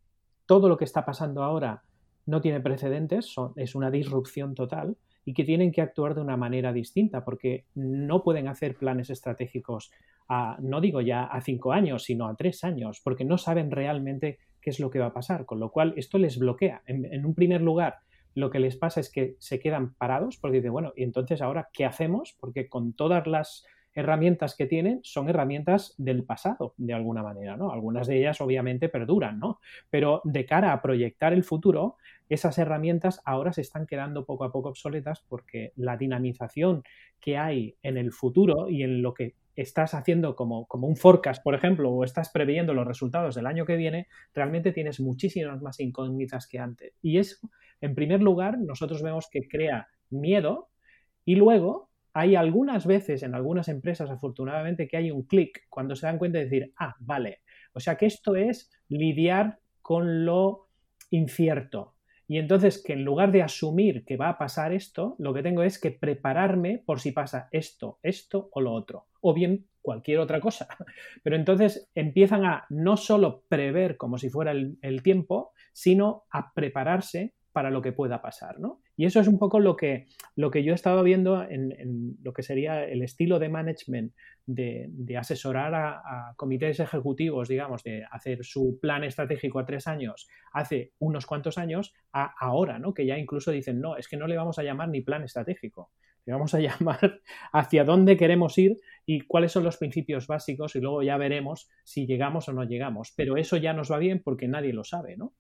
todo 0.46 0.70
lo 0.70 0.78
que 0.78 0.86
está 0.86 1.06
pasando 1.06 1.44
ahora 1.44 1.84
no 2.26 2.42
tiene 2.42 2.62
precedentes, 2.62 3.26
son, 3.26 3.54
es 3.56 3.76
una 3.76 3.92
disrupción 3.92 4.54
total, 4.54 4.98
y 5.26 5.34
que 5.34 5.44
tienen 5.44 5.72
que 5.72 5.82
actuar 5.82 6.16
de 6.16 6.22
una 6.22 6.38
manera 6.38 6.74
distinta 6.74 7.24
porque 7.24 7.66
no 7.76 8.24
pueden 8.24 8.48
hacer 8.48 8.76
planes 8.76 9.10
estratégicos 9.10 9.92
a, 10.28 10.58
no 10.62 10.82
digo 10.82 11.02
ya 11.02 11.24
a 11.24 11.42
cinco 11.42 11.72
años, 11.72 12.04
sino 12.04 12.28
a 12.28 12.36
tres 12.36 12.64
años, 12.64 13.02
porque 13.04 13.26
no 13.26 13.38
saben 13.38 13.72
realmente 13.72 14.40
qué 14.62 14.70
es 14.70 14.80
lo 14.80 14.90
que 14.90 15.00
va 15.00 15.08
a 15.08 15.14
pasar, 15.14 15.46
con 15.46 15.60
lo 15.60 15.72
cual 15.72 15.94
esto 15.98 16.18
les 16.18 16.38
bloquea. 16.38 16.82
En, 16.86 17.06
en 17.06 17.26
un 17.26 17.36
primer 17.36 17.62
lugar, 17.62 18.00
lo 18.36 18.50
que 18.50 18.60
les 18.60 18.76
pasa 18.76 19.00
es 19.00 19.10
que 19.10 19.36
se 19.40 19.60
quedan 19.60 19.94
parados 19.94 20.38
porque 20.38 20.58
dicen, 20.58 20.72
bueno, 20.72 20.94
¿y 20.96 21.04
entonces 21.04 21.42
ahora 21.42 21.70
qué 21.72 21.86
hacemos? 21.86 22.36
Porque 22.40 22.68
con 22.68 22.94
todas 22.94 23.28
las 23.28 23.66
herramientas 23.94 24.56
que 24.56 24.66
tienen 24.66 25.00
son 25.04 25.30
herramientas 25.30 25.94
del 25.98 26.24
pasado, 26.24 26.74
de 26.78 26.94
alguna 26.94 27.24
manera, 27.24 27.56
¿no? 27.58 27.72
Algunas 27.72 28.08
de 28.08 28.18
ellas 28.20 28.42
obviamente 28.42 28.90
perduran, 28.90 29.40
¿no? 29.40 29.60
Pero 29.90 30.22
de 30.24 30.46
cara 30.46 30.74
a 30.74 30.82
proyectar 30.82 31.34
el 31.34 31.44
futuro, 31.44 31.98
esas 32.30 32.58
herramientas 32.58 33.22
ahora 33.26 33.54
se 33.54 33.62
están 33.62 33.86
quedando 33.86 34.26
poco 34.26 34.46
a 34.46 34.52
poco 34.52 34.70
obsoletas 34.70 35.24
porque 35.28 35.74
la 35.76 35.98
dinamización 35.98 36.84
que 37.20 37.38
hay 37.38 37.76
en 37.84 37.98
el 37.98 38.12
futuro 38.12 38.70
y 38.70 38.84
en 38.84 39.02
lo 39.02 39.14
que 39.14 39.36
estás 39.56 39.94
haciendo 39.94 40.36
como, 40.36 40.66
como 40.66 40.88
un 40.88 40.96
forecast, 40.96 41.44
por 41.44 41.54
ejemplo, 41.54 41.92
o 41.92 42.04
estás 42.04 42.30
previendo 42.30 42.74
los 42.74 42.88
resultados 42.88 43.36
del 43.36 43.46
año 43.46 43.66
que 43.66 43.76
viene, 43.76 44.08
realmente 44.34 44.72
tienes 44.72 45.00
muchísimas 45.00 45.62
más 45.62 45.80
incógnitas 45.80 46.48
que 46.48 46.60
antes. 46.60 46.94
Y 47.02 47.20
eso, 47.20 47.38
en 47.82 47.94
primer 47.94 48.22
lugar, 48.22 48.58
nosotros 48.58 49.04
vemos 49.04 49.30
que 49.30 49.48
crea 49.48 49.88
miedo 50.10 50.70
y 51.26 51.36
luego 51.36 51.90
hay 52.14 52.36
algunas 52.36 52.86
veces 52.86 53.24
en 53.24 53.36
algunas 53.36 53.68
empresas, 53.68 54.10
afortunadamente, 54.10 54.88
que 54.88 54.98
hay 54.98 55.12
un 55.12 55.24
clic 55.24 55.66
cuando 55.70 55.96
se 55.96 56.06
dan 56.06 56.18
cuenta 56.18 56.38
de 56.38 56.46
decir, 56.46 56.74
ah, 56.78 56.96
vale, 57.00 57.40
o 57.74 57.80
sea 57.80 57.96
que 57.96 58.06
esto 58.06 58.36
es 58.36 58.72
lidiar 58.88 59.60
con 59.82 60.26
lo 60.26 60.68
incierto, 61.10 61.94
y 62.28 62.38
entonces 62.38 62.82
que 62.82 62.94
en 62.94 63.04
lugar 63.04 63.32
de 63.32 63.44
asumir 63.44 64.06
que 64.06 64.18
va 64.18 64.30
a 64.30 64.38
pasar 64.38 64.74
esto, 64.74 65.16
lo 65.20 65.34
que 65.34 65.44
tengo 65.44 65.64
es 65.64 65.80
que 65.80 65.92
prepararme 65.92 66.82
por 66.84 67.00
si 67.00 67.12
pasa 67.12 67.50
esto, 67.52 68.00
esto 68.02 68.50
o 68.54 68.62
lo 68.62 68.74
otro, 68.74 69.08
o 69.22 69.34
bien 69.34 69.68
cualquier 69.82 70.20
otra 70.20 70.40
cosa. 70.40 70.68
Pero 71.24 71.36
entonces 71.36 71.90
empiezan 71.94 72.46
a 72.46 72.66
no 72.70 72.98
solo 72.98 73.44
prever 73.50 73.98
como 73.98 74.18
si 74.18 74.30
fuera 74.30 74.52
el, 74.52 74.78
el 74.82 75.04
tiempo, 75.04 75.52
sino 75.74 76.24
a 76.32 76.54
prepararse 76.54 77.34
para 77.54 77.70
lo 77.70 77.82
que 77.82 77.94
pueda 77.94 78.22
pasar, 78.22 78.60
¿no? 78.60 78.82
Y 78.98 79.06
eso 79.06 79.20
es 79.20 79.28
un 79.28 79.40
poco 79.40 79.60
lo 79.60 79.76
que, 79.76 80.08
lo 80.36 80.52
que 80.52 80.64
yo 80.64 80.74
he 80.74 80.76
estado 80.76 81.04
viendo 81.04 81.44
en, 81.44 82.18
lo 82.22 82.34
que 82.34 82.44
sería 82.44 82.84
el 82.84 83.04
estilo 83.04 83.40
de 83.40 83.50
management 83.50 84.14
de, 84.46 84.88
de 84.90 85.18
asesorar 85.18 85.74
a, 85.76 85.92
a, 86.00 86.34
comités 86.36 86.80
ejecutivos, 86.80 87.48
digamos, 87.48 87.84
de 87.84 88.04
hacer 88.12 88.44
su 88.44 88.80
plan 88.82 89.04
estratégico 89.04 89.60
a 89.60 89.66
tres 89.66 89.88
años 89.88 90.28
hace 90.52 90.94
unos 91.00 91.26
cuantos 91.26 91.58
años, 91.58 91.94
a 92.12 92.34
ahora, 92.40 92.80
¿no? 92.80 92.94
Que 92.94 93.06
ya 93.06 93.18
incluso 93.18 93.52
dicen, 93.52 93.80
no, 93.80 93.96
es 93.98 94.08
que 94.08 94.18
no 94.18 94.28
le 94.28 94.36
vamos 94.36 94.58
a 94.60 94.64
llamar 94.64 94.90
ni 94.90 95.02
plan 95.02 95.24
estratégico, 95.24 95.92
le 96.26 96.34
vamos 96.34 96.54
a 96.54 96.60
llamar 96.60 97.22
hacia 97.52 97.84
dónde 97.84 98.18
queremos 98.18 98.58
ir 98.58 98.78
y 99.06 99.22
cuáles 99.22 99.52
son 99.52 99.64
los 99.64 99.78
principios 99.78 100.28
básicos 100.28 100.76
y 100.76 100.80
luego 100.80 101.04
ya 101.04 101.18
veremos 101.18 101.70
si 101.84 102.08
llegamos 102.08 102.50
o 102.50 102.54
no 102.54 102.64
llegamos. 102.64 103.14
Pero 103.16 103.38
eso 103.38 103.58
ya 103.58 103.74
nos 103.74 103.92
va 103.92 104.00
bien 104.00 104.22
porque 104.24 104.48
nadie 104.48 104.74
lo 104.74 104.84
sabe, 104.84 105.18
¿no? 105.18 105.34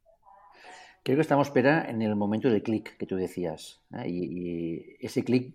Creo 1.03 1.17
que 1.17 1.21
estamos 1.21 1.47
espera 1.47 1.89
en 1.89 2.01
el 2.01 2.15
momento 2.15 2.49
de 2.49 2.63
clic 2.63 2.95
que 2.97 3.05
tú 3.05 3.17
decías. 3.17 3.81
¿eh? 3.91 4.07
Y, 4.07 4.23
y, 4.23 4.97
ese 5.01 5.23
clic, 5.23 5.53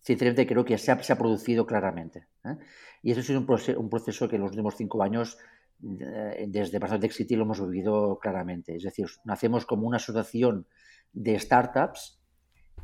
sinceramente, 0.00 0.46
creo 0.46 0.64
que 0.64 0.78
se 0.78 0.92
ha, 0.92 1.02
se 1.02 1.12
ha 1.12 1.18
producido 1.18 1.66
claramente. 1.66 2.28
¿eh? 2.44 2.56
Y 3.02 3.10
eso 3.10 3.20
es 3.20 3.30
un 3.30 3.46
proceso, 3.46 3.80
un 3.80 3.90
proceso, 3.90 4.28
que 4.28 4.36
en 4.36 4.42
los 4.42 4.52
últimos 4.52 4.76
cinco 4.76 5.02
años, 5.02 5.38
eh, 5.82 6.46
desde 6.48 6.78
Bastante 6.78 7.10
City, 7.10 7.34
lo 7.34 7.42
hemos 7.42 7.60
vivido 7.68 8.18
claramente. 8.20 8.76
Es 8.76 8.84
decir, 8.84 9.06
nacemos 9.24 9.66
como 9.66 9.88
una 9.88 9.96
asociación 9.96 10.66
de 11.12 11.36
startups 11.36 12.20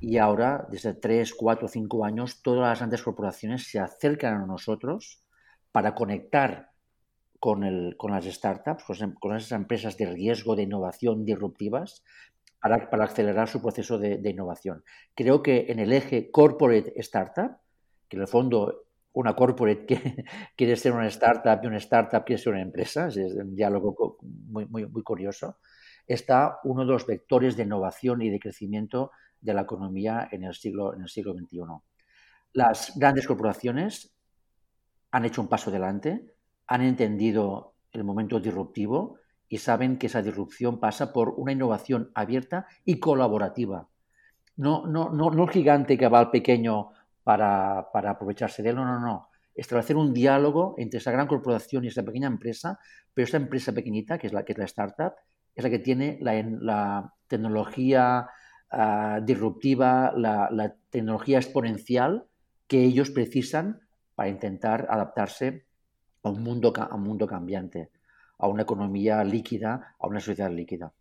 y 0.00 0.18
ahora, 0.18 0.66
desde 0.68 0.94
tres, 0.94 1.32
cuatro, 1.32 1.68
cinco 1.68 2.04
años, 2.04 2.42
todas 2.42 2.68
las 2.68 2.78
grandes 2.80 3.02
corporaciones 3.02 3.70
se 3.70 3.78
acercan 3.78 4.34
a 4.34 4.46
nosotros 4.46 5.22
para 5.70 5.94
conectar 5.94 6.71
con, 7.42 8.12
las 8.12 8.24
startups, 8.24 8.84
con, 9.18 9.36
esas 9.36 9.50
empresas 9.50 9.96
de 9.96 10.06
riesgo, 10.06 10.54
de 10.54 10.62
innovación 10.62 11.24
disruptivas, 11.24 12.04
para, 12.60 13.04
acelerar 13.04 13.48
su 13.48 13.60
proceso 13.60 13.98
de, 13.98 14.30
innovación. 14.30 14.84
Creo 15.16 15.42
que 15.42 15.66
en 15.68 15.80
el 15.80 15.92
eje 15.92 16.30
corporate 16.30 16.92
startup, 17.00 17.56
que 18.08 18.16
en 18.16 18.20
el 18.22 18.28
fondo 18.28 18.84
una 19.14 19.34
corporate 19.34 19.86
que, 19.86 20.24
quiere 20.56 20.76
ser 20.76 20.92
una 20.92 21.08
startup 21.08 21.58
y 21.64 21.66
una 21.66 21.78
startup 21.78 22.24
quiere 22.24 22.40
ser 22.40 22.52
una 22.52 22.62
empresa, 22.62 23.08
es 23.08 23.16
un 23.16 23.56
diálogo 23.56 24.18
muy, 24.22 24.66
muy, 24.66 25.02
curioso, 25.02 25.58
está 26.06 26.60
uno 26.62 26.82
de 26.82 26.92
los 26.92 27.04
vectores 27.08 27.56
de 27.56 27.64
innovación 27.64 28.22
y 28.22 28.30
de 28.30 28.38
crecimiento 28.38 29.10
de 29.40 29.52
la 29.52 29.62
economía 29.62 30.28
siglo, 30.52 30.94
en 30.94 31.02
el 31.02 31.08
siglo 31.08 31.34
XXI. 31.34 31.58
Las 32.52 32.96
grandes 32.96 33.26
corporaciones 33.26 34.14
han 35.10 35.24
hecho 35.24 35.42
un 35.42 35.48
paso 35.48 35.70
adelante, 35.70 36.32
han 36.66 36.82
entendido 36.82 37.74
el 37.92 38.04
momento 38.04 38.40
disruptivo 38.40 39.16
y 39.48 39.58
saben 39.58 39.98
que 39.98 40.06
esa 40.06 40.22
disrupción 40.22 40.80
pasa 40.80 41.12
por 41.12 41.34
una 41.36 41.52
innovación 41.52 42.10
abierta 42.14 42.66
y 42.84 42.98
colaborativa. 42.98 43.88
No, 44.56 44.86
no, 44.86 45.10
no, 45.10 45.30
no 45.30 45.44
el 45.44 45.50
gigante 45.50 45.98
que 45.98 46.08
va 46.08 46.20
al 46.20 46.30
pequeño 46.30 46.90
para, 47.22 47.88
para 47.92 48.10
aprovecharse 48.10 48.62
de 48.62 48.70
él, 48.70 48.76
no, 48.76 48.84
no, 48.84 48.98
no. 48.98 49.28
Establecer 49.54 49.96
un 49.96 50.14
diálogo 50.14 50.74
entre 50.78 50.98
esa 50.98 51.12
gran 51.12 51.26
corporación 51.26 51.84
y 51.84 51.88
esa 51.88 52.02
pequeña 52.02 52.28
empresa, 52.28 52.78
pero 53.12 53.26
esa 53.26 53.36
empresa 53.36 53.72
pequeñita, 53.72 54.16
que 54.16 54.28
es 54.28 54.32
la, 54.32 54.44
que 54.44 54.52
es 54.52 54.58
la 54.58 54.64
startup, 54.64 55.12
es 55.54 55.62
la 55.62 55.70
que 55.70 55.78
tiene 55.78 56.18
la, 56.20 57.12
tecnología 57.26 58.28
ah, 58.70 59.20
disruptiva, 59.22 60.12
la, 60.16 60.74
tecnología 60.90 61.38
exponencial 61.38 62.24
que 62.66 62.82
ellos 62.82 63.10
precisan 63.10 63.80
para 64.14 64.28
intentar 64.28 64.86
adaptarse 64.90 65.66
a 66.22 66.30
un 66.30 66.42
mundo, 66.42 66.72
a 66.76 66.94
un 66.94 67.02
mundo 67.02 67.26
cambiante, 67.26 67.90
a 68.38 68.46
una 68.46 68.62
economía 68.62 69.22
líquida, 69.24 69.94
a 69.98 70.06
una 70.06 70.20
sociedad 70.20 70.50
líquida. 70.50 70.92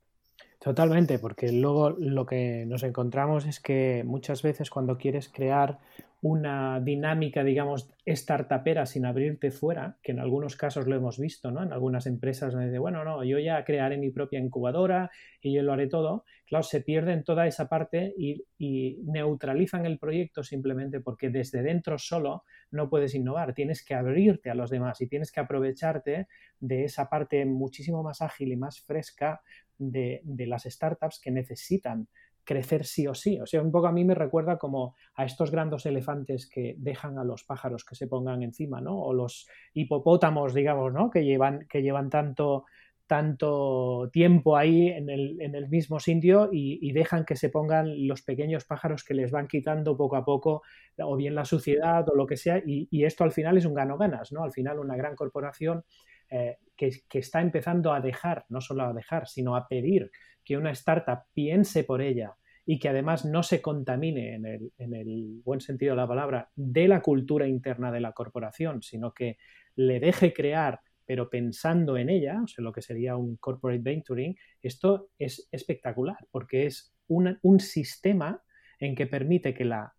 Totalmente, 0.59 1.17
porque 1.17 1.51
luego 1.51 1.89
lo 1.89 2.25
que 2.25 2.65
nos 2.67 2.83
encontramos 2.83 3.45
es 3.47 3.59
que 3.59 4.03
muchas 4.05 4.43
veces 4.43 4.69
cuando 4.69 4.97
quieres 4.97 5.27
crear 5.27 5.79
una 6.21 6.79
dinámica, 6.79 7.43
digamos, 7.43 7.89
startupera 8.05 8.85
sin 8.85 9.07
abrirte 9.07 9.49
fuera, 9.49 9.97
que 10.03 10.11
en 10.11 10.19
algunos 10.19 10.55
casos 10.55 10.85
lo 10.87 10.95
hemos 10.95 11.17
visto, 11.17 11.49
¿no? 11.49 11.63
En 11.63 11.73
algunas 11.73 12.05
empresas 12.05 12.53
donde 12.53 12.67
dice, 12.67 12.77
bueno, 12.77 13.03
no, 13.03 13.23
yo 13.23 13.39
ya 13.39 13.63
crearé 13.65 13.97
mi 13.97 14.11
propia 14.11 14.39
incubadora 14.39 15.09
y 15.41 15.51
yo 15.51 15.63
lo 15.63 15.73
haré 15.73 15.87
todo. 15.87 16.23
Claro, 16.45 16.61
se 16.63 16.81
pierden 16.81 17.23
toda 17.23 17.47
esa 17.47 17.67
parte 17.67 18.13
y, 18.15 18.45
y 18.59 18.99
neutralizan 19.03 19.87
el 19.87 19.97
proyecto 19.97 20.43
simplemente 20.43 20.99
porque 20.99 21.29
desde 21.29 21.63
dentro 21.63 21.97
solo 21.97 22.43
no 22.69 22.87
puedes 22.87 23.15
innovar. 23.15 23.55
Tienes 23.55 23.83
que 23.83 23.95
abrirte 23.95 24.51
a 24.51 24.55
los 24.55 24.69
demás 24.69 25.01
y 25.01 25.07
tienes 25.07 25.31
que 25.31 25.39
aprovecharte 25.39 26.27
de 26.59 26.83
esa 26.83 27.09
parte 27.09 27.45
muchísimo 27.45 28.03
más 28.03 28.21
ágil 28.21 28.51
y 28.51 28.57
más 28.57 28.79
fresca 28.81 29.41
de, 29.79 30.21
de 30.23 30.45
las 30.45 30.63
startups 30.65 31.19
que 31.19 31.31
necesitan 31.31 32.07
crecer 32.43 32.85
sí 32.85 33.07
o 33.07 33.13
sí. 33.13 33.39
O 33.39 33.45
sea, 33.45 33.61
un 33.61 33.71
poco 33.71 33.87
a 33.87 33.91
mí 33.91 34.03
me 34.03 34.15
recuerda 34.15 34.57
como 34.57 34.95
a 35.15 35.25
estos 35.25 35.51
grandes 35.51 35.85
elefantes 35.85 36.49
que 36.49 36.75
dejan 36.77 37.17
a 37.17 37.23
los 37.23 37.43
pájaros 37.43 37.85
que 37.85 37.95
se 37.95 38.07
pongan 38.07 38.43
encima, 38.43 38.81
¿no? 38.81 38.99
O 38.99 39.13
los 39.13 39.47
hipopótamos, 39.73 40.53
digamos, 40.53 40.93
¿no? 40.93 41.09
Que 41.09 41.23
llevan, 41.23 41.67
que 41.69 41.81
llevan 41.81 42.09
tanto, 42.09 42.65
tanto 43.11 44.09
tiempo 44.13 44.55
ahí 44.55 44.87
en 44.87 45.09
el, 45.09 45.41
en 45.41 45.53
el 45.53 45.67
mismo 45.67 45.99
sitio 45.99 46.47
y, 46.49 46.93
dejan 46.93 47.25
que 47.25 47.35
se 47.35 47.49
pongan 47.49 48.07
los 48.07 48.21
pequeños 48.21 48.63
pájaros 48.63 49.03
que 49.03 49.13
les 49.13 49.31
van 49.31 49.49
quitando 49.49 49.97
poco 49.97 50.15
a 50.15 50.23
poco 50.23 50.61
o 50.97 51.15
bien 51.17 51.35
la 51.35 51.43
suciedad 51.43 52.07
o 52.07 52.15
lo 52.15 52.25
que 52.25 52.37
sea 52.37 52.59
y, 52.65 52.87
y 52.89 53.03
esto 53.03 53.25
al 53.25 53.33
final 53.33 53.57
es 53.57 53.65
un 53.65 53.73
gano-ganas, 53.73 54.31
¿no? 54.31 54.43
Al 54.43 54.53
final 54.53 54.79
una 54.79 54.95
gran 54.95 55.17
corporación 55.17 55.83
eh, 56.31 56.57
que, 56.77 57.19
está 57.19 57.41
empezando 57.41 57.93
a 57.93 57.99
dejar, 57.99 58.45
no 58.49 58.61
solo 58.61 58.83
a 58.83 58.93
dejar, 58.93 59.27
sino 59.27 59.55
a 59.55 59.67
pedir 59.67 60.09
que 60.43 60.57
una 60.57 60.71
startup 60.71 61.25
piense 61.33 61.83
por 61.83 62.01
ella 62.01 62.33
y 62.65 62.79
que 62.79 62.89
además 62.89 63.25
no 63.25 63.43
se 63.43 63.61
contamine 63.61 64.35
en 64.35 64.45
el, 64.45 64.71
en 64.77 64.95
el, 64.95 65.41
buen 65.43 65.59
sentido 65.59 65.91
de 65.91 65.97
la 65.97 66.07
palabra 66.07 66.49
de 66.55 66.87
la 66.87 67.01
cultura 67.01 67.47
interna 67.47 67.91
de 67.91 67.99
la 67.99 68.13
corporación, 68.13 68.81
sino 68.81 69.13
que 69.13 69.37
le 69.75 69.99
deje 69.99 70.33
crear, 70.33 70.79
pero 71.05 71.29
pensando 71.29 71.97
en 71.97 72.09
ella, 72.09 72.41
o 72.43 72.47
sea, 72.47 72.63
lo 72.63 72.71
que 72.71 72.81
sería 72.81 73.17
un 73.17 73.35
corporate 73.35 73.81
venturing, 73.83 74.35
esto 74.61 75.09
es 75.19 75.49
espectacular 75.51 76.17
porque 76.31 76.65
es 76.65 76.95
un, 77.07 77.59
sistema 77.59 78.41
en 78.79 78.95
que 78.95 79.05
permite 79.05 79.53
que 79.53 79.65
la 79.65 79.93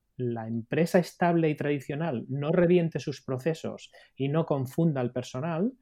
empresa 0.48 0.98
estable 0.98 1.50
y 1.50 1.54
tradicional 1.54 2.24
no 2.28 2.50
reviente 2.50 2.98
sus 2.98 3.22
procesos 3.22 3.92
y 4.16 4.28
no 4.28 4.46
confunda 4.46 5.02
al 5.02 5.12
personal, 5.12 5.72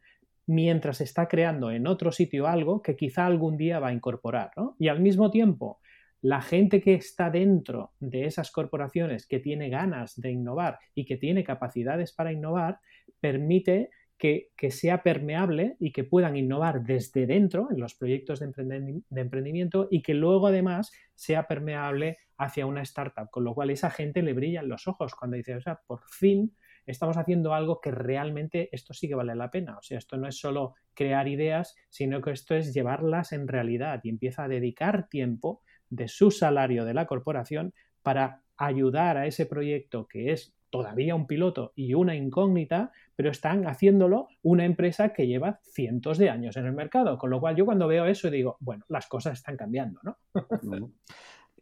mientras 0.51 1.01
está 1.01 1.29
creando 1.29 1.71
en 1.71 1.87
otro 1.87 2.11
sitio 2.11 2.49
algo 2.49 2.83
que 2.83 2.97
quizá 2.97 3.25
algún 3.25 3.57
día 3.57 3.79
va 3.79 3.89
a 3.89 3.93
incorporar. 3.93 4.51
¿no? 4.57 4.75
Y 4.81 4.89
al 4.89 4.99
mismo 4.99 5.31
tiempo, 5.31 5.79
la 6.23 6.43
gente 6.43 6.81
que 6.81 6.95
está 6.95 7.31
dentro 7.31 7.93
de 8.01 8.25
esas 8.25 8.51
corporaciones, 8.51 9.29
que 9.29 9.39
tiene 9.39 9.69
ganas 9.69 10.21
de 10.21 10.33
innovar 10.33 10.81
y 10.93 11.05
que 11.05 11.17
tiene 11.17 11.45
capacidades 11.45 12.13
para 12.13 12.33
innovar, 12.33 12.81
permite 13.21 13.91
que, 14.19 14.51
sea 14.71 15.05
permeable 15.05 15.77
y 15.79 15.93
que 15.93 16.03
puedan 16.03 16.37
innovar 16.37 16.83
desde 16.83 17.27
dentro 17.27 17.69
en 17.71 17.79
los 17.79 17.95
proyectos 17.95 18.41
de, 18.41 19.03
emprendimiento 19.15 19.87
y 19.89 20.03
que 20.03 20.15
luego 20.15 20.49
además 20.49 20.91
sea 21.15 21.47
permeable 21.47 22.19
hacia 22.39 22.67
una 22.67 22.83
startup, 22.83 23.31
con 23.31 23.45
lo 23.45 23.55
cual 23.55 23.71
esa 23.71 23.89
gente 23.91 24.21
le 24.23 24.33
brillan 24.33 24.69
los 24.69 24.89
ojos 24.89 25.15
cuando 25.15 25.37
dice, 25.37 25.55
o 25.55 25.61
sea, 25.61 25.81
por 25.87 26.03
fin 26.03 26.53
estamos 26.91 27.17
haciendo 27.17 27.55
algo 27.55 27.81
que 27.81 27.91
realmente 27.91 28.69
esto 28.73 28.95
sí 28.95 29.09
que 29.09 29.15
vale 29.15 29.35
la 29.35 29.51
pena. 29.51 29.79
O 29.79 29.83
sea, 29.83 29.99
esto 29.99 30.17
no 30.17 30.29
es 30.29 30.39
solo 30.39 30.75
crear 30.95 31.29
ideas, 31.29 31.77
sino 31.89 32.21
que 32.21 32.33
esto 32.33 32.55
es 32.55 32.75
llevarlas 32.75 33.33
en 33.33 33.49
realidad 33.49 34.01
y 34.03 34.09
empieza 34.09 34.45
a 34.45 34.49
dedicar 34.49 35.09
tiempo 35.09 35.63
de 35.89 36.09
su 36.09 36.31
salario 36.31 36.85
de 36.85 36.95
la 36.95 37.07
corporación 37.07 37.75
para 38.03 38.43
ayudar 38.57 39.17
a 39.17 39.27
ese 39.27 39.47
proyecto 39.47 40.07
que 40.07 40.33
es 40.33 40.55
todavía 40.71 41.15
un 41.15 41.27
piloto 41.27 41.73
y 41.75 41.95
una 41.95 42.15
incógnita, 42.15 42.93
pero 43.17 43.31
están 43.31 43.67
haciéndolo 43.67 44.29
una 44.43 44.65
empresa 44.65 45.13
que 45.13 45.27
lleva 45.27 45.61
cientos 45.65 46.17
de 46.17 46.31
años 46.31 46.57
en 46.57 46.67
el 46.67 46.73
mercado. 46.73 47.19
Con 47.19 47.31
lo 47.31 47.41
cual 47.41 47.57
yo 47.57 47.65
cuando 47.65 47.89
veo 47.89 48.07
eso 48.07 48.31
digo, 48.31 48.57
bueno, 48.61 48.85
las 48.89 49.09
cosas 49.09 49.39
están 49.39 49.57
cambiando, 49.57 50.01
¿no? 50.03 50.17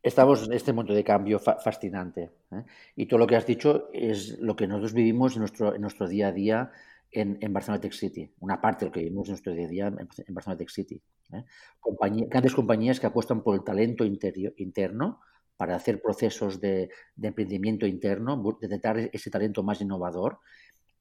Estamos 0.09 0.43
en 0.47 0.55
este 0.55 0.73
momento 0.73 0.95
de 0.95 1.05
cambio 1.05 1.39
fascinante. 1.39 2.31
¿eh? 2.51 2.65
Y 2.97 3.05
todo 3.05 3.19
lo 3.19 3.27
que 3.27 3.37
has 3.37 3.45
dicho 3.45 3.91
es 3.93 4.39
lo 4.39 4.57
que 4.57 4.67
nosotros 4.67 4.95
vivimos 4.95 5.37
en 5.37 5.41
nuestro, 5.41 6.09
día 6.09 6.29
a 6.29 6.33
día 6.33 6.73
en, 7.11 7.53
Barcelona 7.53 7.83
Tech 7.83 7.93
City. 7.93 8.33
Una 8.41 8.59
parte 8.59 8.81
de 8.81 8.87
lo 8.87 8.93
que 8.93 9.01
vivimos 9.01 9.29
en 9.29 9.33
nuestro 9.33 9.53
día 9.53 9.67
a 9.67 9.69
día 9.69 9.87
en, 9.89 10.35
Barcelona 10.35 10.57
Tech 10.57 10.71
City. 10.71 10.99
¿eh? 11.35 11.45
grandes 12.27 12.55
compañías 12.55 12.99
que 12.99 13.07
apuestan 13.07 13.43
por 13.43 13.55
el 13.55 13.63
talento 13.63 14.03
interno 14.07 15.21
para 15.59 15.77
hacer 15.77 16.01
procesos 16.01 16.59
de, 16.59 16.89
emprendimiento 17.21 17.87
interno, 17.87 18.43
detectar 18.63 18.99
ese 19.13 19.31
talento 19.31 19.63
más 19.63 19.83
innovador 19.83 20.39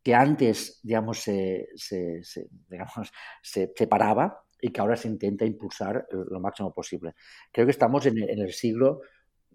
que 0.04 0.16
antes, 0.16 0.82
digamos, 0.84 1.20
se, 1.20 1.70
se, 1.76 2.22
se 2.24 3.74
separaba 3.74 4.44
y 4.62 4.70
que 4.70 4.82
ahora 4.82 4.96
se 4.96 5.08
intenta 5.08 5.46
impulsar 5.46 6.08
lo 6.12 6.40
máximo 6.40 6.74
posible. 6.74 7.16
Creo 7.52 7.66
que 7.66 7.72
estamos 7.72 8.06
en, 8.06 8.18
el 8.18 8.54
siglo 8.54 9.02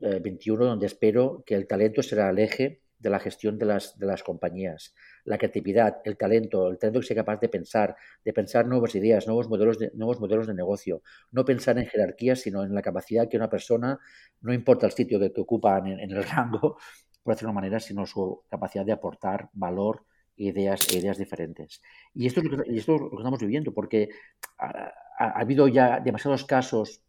XXI 0.00 0.50
eh, 0.50 0.56
donde 0.56 0.86
espero 0.86 1.42
que 1.46 1.54
el 1.54 1.66
talento 1.66 2.02
será 2.02 2.30
el 2.30 2.38
eje 2.38 2.82
de 2.98 3.10
la 3.10 3.18
gestión 3.18 3.58
de 3.58 3.66
las, 3.66 3.98
de 3.98 4.06
las 4.06 4.22
compañías. 4.22 4.94
La 5.24 5.36
creatividad, 5.36 6.00
el 6.04 6.16
talento, 6.16 6.68
el 6.68 6.78
talento 6.78 7.00
que 7.00 7.06
sea 7.06 7.16
capaz 7.16 7.40
de 7.40 7.48
pensar, 7.48 7.96
de 8.24 8.32
pensar 8.32 8.66
nuevas 8.66 8.94
ideas, 8.94 9.26
nuevos 9.26 9.48
modelos 9.48 9.78
de, 9.78 9.90
nuevos 9.94 10.20
modelos 10.20 10.46
de 10.46 10.54
negocio. 10.54 11.02
No 11.32 11.44
pensar 11.44 11.78
en 11.78 11.86
jerarquías, 11.86 12.40
sino 12.40 12.62
en 12.62 12.72
la 12.74 12.80
capacidad 12.80 13.28
que 13.28 13.36
una 13.36 13.50
persona, 13.50 13.98
no 14.40 14.52
importa 14.54 14.86
el 14.86 14.92
sitio 14.92 15.18
que, 15.18 15.32
que 15.32 15.40
ocupan 15.40 15.88
en, 15.88 15.98
en 15.98 16.10
el 16.12 16.22
rango, 16.24 16.78
por 17.24 17.34
decirlo 17.34 17.48
de 17.48 17.52
una 17.52 17.60
manera, 17.60 17.80
sino 17.80 18.06
su 18.06 18.44
capacidad 18.48 18.84
de 18.84 18.92
aportar 18.92 19.50
valor 19.52 20.04
ideas, 20.36 20.92
ideas 20.92 21.18
diferentes. 21.18 21.82
Y 22.14 22.26
esto, 22.26 22.40
es 22.40 22.46
lo 22.46 22.62
que, 22.62 22.76
esto 22.76 22.94
es 22.94 23.00
lo 23.00 23.18
estamos 23.18 23.40
viviendo, 23.40 23.72
porque 23.72 24.10
ha, 24.58 24.92
habido 25.18 25.68
ya 25.68 26.00
demasiados 26.00 26.44
casos 26.44 27.02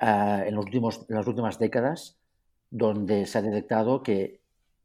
uh, 0.00 0.42
en, 0.46 0.54
los 0.54 0.64
últimos, 0.64 1.06
en 1.08 1.16
las 1.16 1.26
últimas 1.26 1.58
décadas 1.58 2.18
donde 2.70 3.26
se 3.26 3.38
ha 3.38 3.42
detectado 3.42 4.02
que 4.02 4.40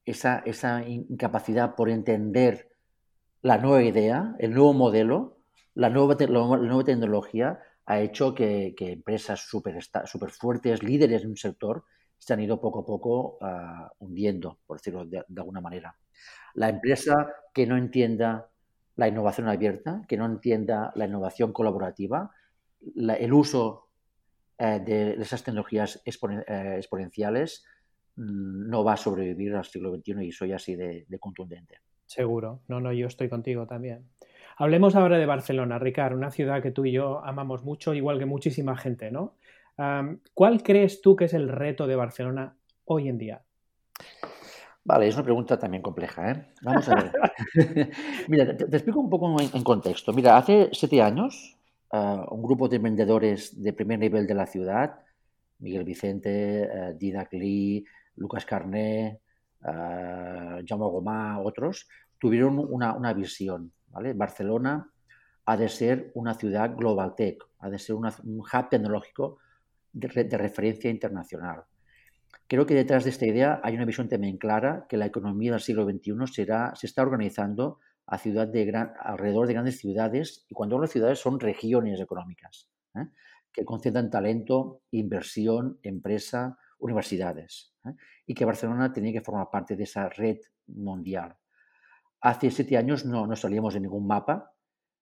esa, 0.06 0.40
esa 0.46 0.88
incapacidad 0.88 1.76
por 1.76 1.90
entender 1.90 2.70
la 3.42 3.58
nueva 3.58 3.84
idea, 3.84 4.36
el 4.40 4.54
nuevo 4.54 4.74
modelo, 4.74 5.38
la 5.76 5.90
nueva, 5.90 6.16
la 6.20 6.58
nueva 6.58 6.84
tecnología, 6.84 7.60
ha 7.86 8.02
hecho 8.02 8.36
que, 8.36 8.76
empresas 8.78 9.40
súper 9.40 9.80
super 10.06 10.30
fuertes, 10.30 10.84
líderes 10.84 11.24
en 11.24 11.30
un 11.30 11.38
sector, 11.38 11.84
se 12.18 12.34
han 12.34 12.42
ido 12.42 12.60
poco 12.60 12.80
a 12.80 12.86
poco 12.86 13.38
uh, 13.42 14.06
hundiendo, 14.06 14.60
por 14.68 14.78
decirlo 14.78 15.06
de, 15.06 15.24
de 15.28 15.42
alguna 15.42 15.62
manera. 15.62 15.96
La 16.54 16.70
empresa 16.70 17.34
que 17.54 17.66
no 17.66 17.78
entienda 17.78 18.50
la 18.96 19.08
innovación 19.08 19.48
abierta, 19.48 20.02
que 20.08 20.18
no 20.18 20.26
entienda 20.26 20.92
la 20.96 21.06
innovación 21.06 21.54
colaborativa, 21.54 22.32
la, 22.96 23.14
el 23.16 23.34
uso 23.34 23.88
eh, 24.58 24.82
de 24.86 25.14
esas 25.14 25.44
tecnologías 25.44 26.02
eh, 26.06 26.76
exponenciales, 26.76 27.66
mmm, 28.18 28.70
no 28.70 28.84
va 28.84 28.94
a 28.94 28.98
sobrevivir 28.98 29.56
al 29.56 29.64
siglo 29.64 29.96
XXI 29.96 30.26
y 30.26 30.32
soy 30.32 30.52
así 30.52 30.76
de, 30.76 31.06
de, 31.08 31.20
contundente. 31.20 31.80
Seguro, 32.06 32.60
no, 32.68 32.82
no, 32.82 32.92
yo 32.92 33.08
estoy 33.08 33.30
contigo 33.30 33.68
también. 33.68 34.04
Hablemos 34.58 34.96
ahora 34.96 35.18
de 35.18 35.26
Barcelona, 35.26 35.80
Ricard, 35.80 36.14
una 36.14 36.32
ciudad 36.32 36.62
que 36.62 36.72
tú 36.72 36.86
y 36.86 36.92
yo 36.92 37.24
amamos 37.24 37.64
mucho, 37.64 37.94
igual 37.94 38.20
que 38.20 38.26
muchísima 38.26 38.76
gente, 38.76 39.12
¿no? 39.12 39.36
¿Cuál 40.34 40.62
crees 40.62 41.02
tú 41.02 41.16
que 41.16 41.26
es 41.26 41.34
el 41.34 41.48
reto 41.48 41.88
de 41.88 41.96
Barcelona 41.96 42.58
hoy 42.84 43.08
en 43.08 43.18
día? 43.18 43.42
Vale, 44.90 45.08
es 45.08 45.14
una 45.14 45.24
pregunta 45.24 45.60
también 45.60 45.84
compleja. 45.84 46.32
¿eh? 46.32 46.46
Vamos 46.64 46.90
a 46.90 46.96
ver. 46.96 47.12
Mira, 48.28 48.58
te, 48.58 48.66
te, 48.66 48.76
explico 48.76 49.00
un 49.00 49.08
poco 49.08 49.40
en, 49.40 49.48
en, 49.54 49.64
contexto. 49.64 50.12
Mira, 50.14 50.36
hace 50.36 50.70
siete 50.72 51.00
años, 51.00 51.60
uh, 51.94 52.34
un 52.34 52.42
grupo 52.42 52.68
de 52.68 52.80
vendedores 52.80 53.62
de 53.62 53.72
primer 53.74 54.00
nivel 54.00 54.26
de 54.26 54.34
la 54.34 54.48
ciudad, 54.48 54.96
Miguel 55.60 55.84
Vicente, 55.84 56.68
uh, 56.68 56.98
Didac 56.98 57.32
Lee, 57.34 57.86
Lucas 58.16 58.48
Carné, 58.48 59.20
uh, 59.62 60.66
Jaume 60.66 60.86
Gomá, 60.90 61.40
otros, 61.40 61.88
tuvieron 62.18 62.58
una, 62.58 62.96
una 62.96 63.14
visión. 63.14 63.72
¿vale? 63.90 64.14
Barcelona 64.14 64.90
ha 65.46 65.56
de 65.56 65.70
ser 65.70 66.10
una 66.16 66.34
ciudad 66.34 66.76
global 66.76 67.14
tech, 67.14 67.44
ha 67.60 67.70
de 67.70 67.78
ser 67.78 67.96
un 67.96 68.08
hub 68.08 68.70
tecnológico 68.72 69.38
de, 69.94 70.36
referencia 70.36 70.90
internacional. 70.90 71.62
Creo 72.50 72.66
que 72.66 72.74
detrás 72.74 73.04
de 73.04 73.12
esta 73.12 73.28
idea 73.28 73.62
hay 73.64 73.76
una 73.76 73.86
visión 73.86 74.10
también 74.10 74.40
clara 74.40 74.88
que 74.90 74.98
la 74.98 75.06
economía 75.06 75.52
del 75.52 75.62
siglo 75.62 75.86
XXI 75.86 76.14
será, 76.26 76.74
se 76.74 76.88
está 76.88 77.04
organizando 77.04 77.78
a 78.08 78.18
ciudad 78.18 78.48
de 78.48 78.66
gran, 78.66 78.92
alrededor 79.00 79.46
de 79.46 79.54
grandes 79.54 79.78
ciudades, 79.78 80.48
y 80.50 80.56
cuando 80.56 80.76
hablo 80.76 80.88
de 80.88 80.94
ciudades 80.94 81.20
son 81.20 81.40
regiones 81.40 82.02
económicas, 82.02 82.68
¿eh? 82.96 83.06
que 83.54 83.64
concentran 83.64 84.10
talento, 84.10 84.82
inversión, 84.90 85.78
empresa, 85.84 86.58
universidades, 86.80 87.76
¿eh? 87.86 87.94
y 88.26 88.34
que 88.34 88.46
Barcelona 88.46 88.92
tenía 88.92 89.14
que 89.14 89.22
formar 89.22 89.52
parte 89.52 89.76
de 89.76 89.84
esa 89.84 90.10
red 90.10 90.40
mundial. 90.66 91.38
Hace 92.20 92.50
siete 92.50 92.78
años 92.78 93.06
no, 93.06 93.28
no 93.28 93.36
salíamos 93.36 93.76
de 93.76 93.82
ningún 93.82 94.08
mapa 94.08 94.54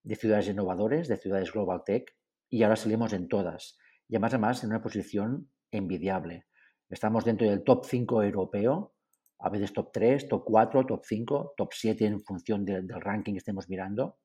de 0.03 0.15
ciudades 0.15 0.49
innovadores, 0.49 1.07
de 1.07 1.15
ciudades 1.15 1.53
Global 1.53 1.83
Tech, 1.86 2.13
y 2.49 2.63
ahora 2.63 2.75
salimos 2.75 3.13
en 3.13 3.29
todas. 3.29 3.77
Y 4.10 4.15
además, 4.15 4.33
además 4.33 4.63
en 4.65 4.71
una 4.71 4.81
posición 4.81 5.49
envidiable. 5.71 6.45
Estamos 6.89 7.26
dentro 7.26 7.50
del 7.50 7.63
top 7.63 7.86
5 7.86 8.23
europeo, 8.23 8.93
a 9.39 9.50
veces 9.50 9.73
top 9.73 9.91
3, 9.91 10.28
top 10.30 10.43
4, 10.45 10.86
top 10.86 11.04
5, 11.04 11.54
top 11.58 11.73
7 11.73 12.06
en 12.06 12.21
función 12.21 12.63
del 12.63 12.88
ranking 12.89 13.34
que 13.34 13.39
estemos 13.39 13.67
mirando. 13.69 14.17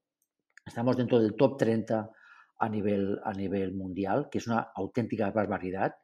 Estamos 0.65 0.97
dentro 0.97 1.19
del 1.19 1.35
top 1.35 1.59
30 1.59 2.11
a 2.59 2.69
nivel, 2.69 3.19
a 3.25 3.33
nivel 3.33 3.75
mundial, 3.75 4.29
que 4.31 4.39
es 4.39 4.47
una 4.47 4.71
auténtica 4.75 5.31
barbaridad. 5.33 5.97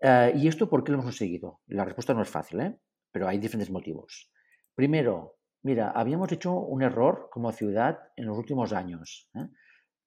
Eh, 0.00 0.32
¿Y 0.36 0.48
esto 0.48 0.68
por 0.68 0.82
qué 0.82 0.90
lo 0.90 0.96
hemos 0.96 1.06
conseguido? 1.06 1.60
La 1.66 1.84
respuesta 1.84 2.12
no 2.12 2.22
es 2.22 2.28
fácil, 2.28 2.60
¿eh? 2.60 2.78
pero 3.12 3.28
hay 3.28 3.38
diferentes 3.38 3.70
motivos. 3.70 4.32
Primero, 4.74 5.36
mira, 5.62 5.90
habíamos 5.92 6.32
hecho 6.32 6.58
un 6.58 6.82
error 6.82 7.28
como 7.30 7.52
ciudad 7.52 7.98
en 8.16 8.26
los 8.26 8.36
últimos 8.36 8.72
años, 8.72 9.30
¿eh? 9.34 9.46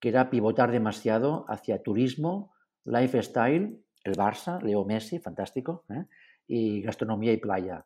que 0.02 0.10
era 0.10 0.30
pivotar 0.30 0.72
demasiado 0.72 1.46
hacia 1.48 1.82
turismo, 1.82 2.54
lifestyle, 2.84 3.82
el 4.04 4.14
Barça, 4.16 4.62
Leo 4.62 4.86
Messi, 4.86 5.20
fantástico, 5.20 5.86
y 6.48 6.82
gastronomía 6.82 7.34
y 7.34 7.38
playa. 7.38 7.86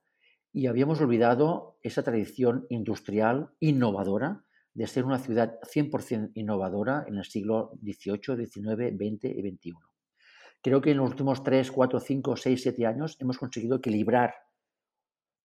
Y 0.51 0.67
habíamos 0.67 1.01
olvidado 1.01 1.77
esa 1.83 2.03
tradición 2.03 2.65
industrial 2.69 3.49
innovadora 3.59 4.45
de 4.73 4.87
ser 4.87 5.05
una 5.05 5.19
ciudad 5.19 5.59
100% 5.61 6.31
innovadora 6.35 7.05
en 7.07 7.15
el 7.17 7.25
siglo 7.25 7.71
XVIII, 7.81 8.45
XIX, 8.45 8.95
XX 8.95 9.25
y 9.25 9.41
XXI. 9.49 9.73
Creo 10.61 10.81
que 10.81 10.91
en 10.91 10.97
los 10.97 11.09
últimos 11.09 11.43
3, 11.43 11.71
4, 11.71 11.99
5, 11.99 12.35
6, 12.35 12.61
7 12.61 12.85
años 12.85 13.17
hemos 13.19 13.37
conseguido 13.37 13.77
equilibrar 13.77 14.33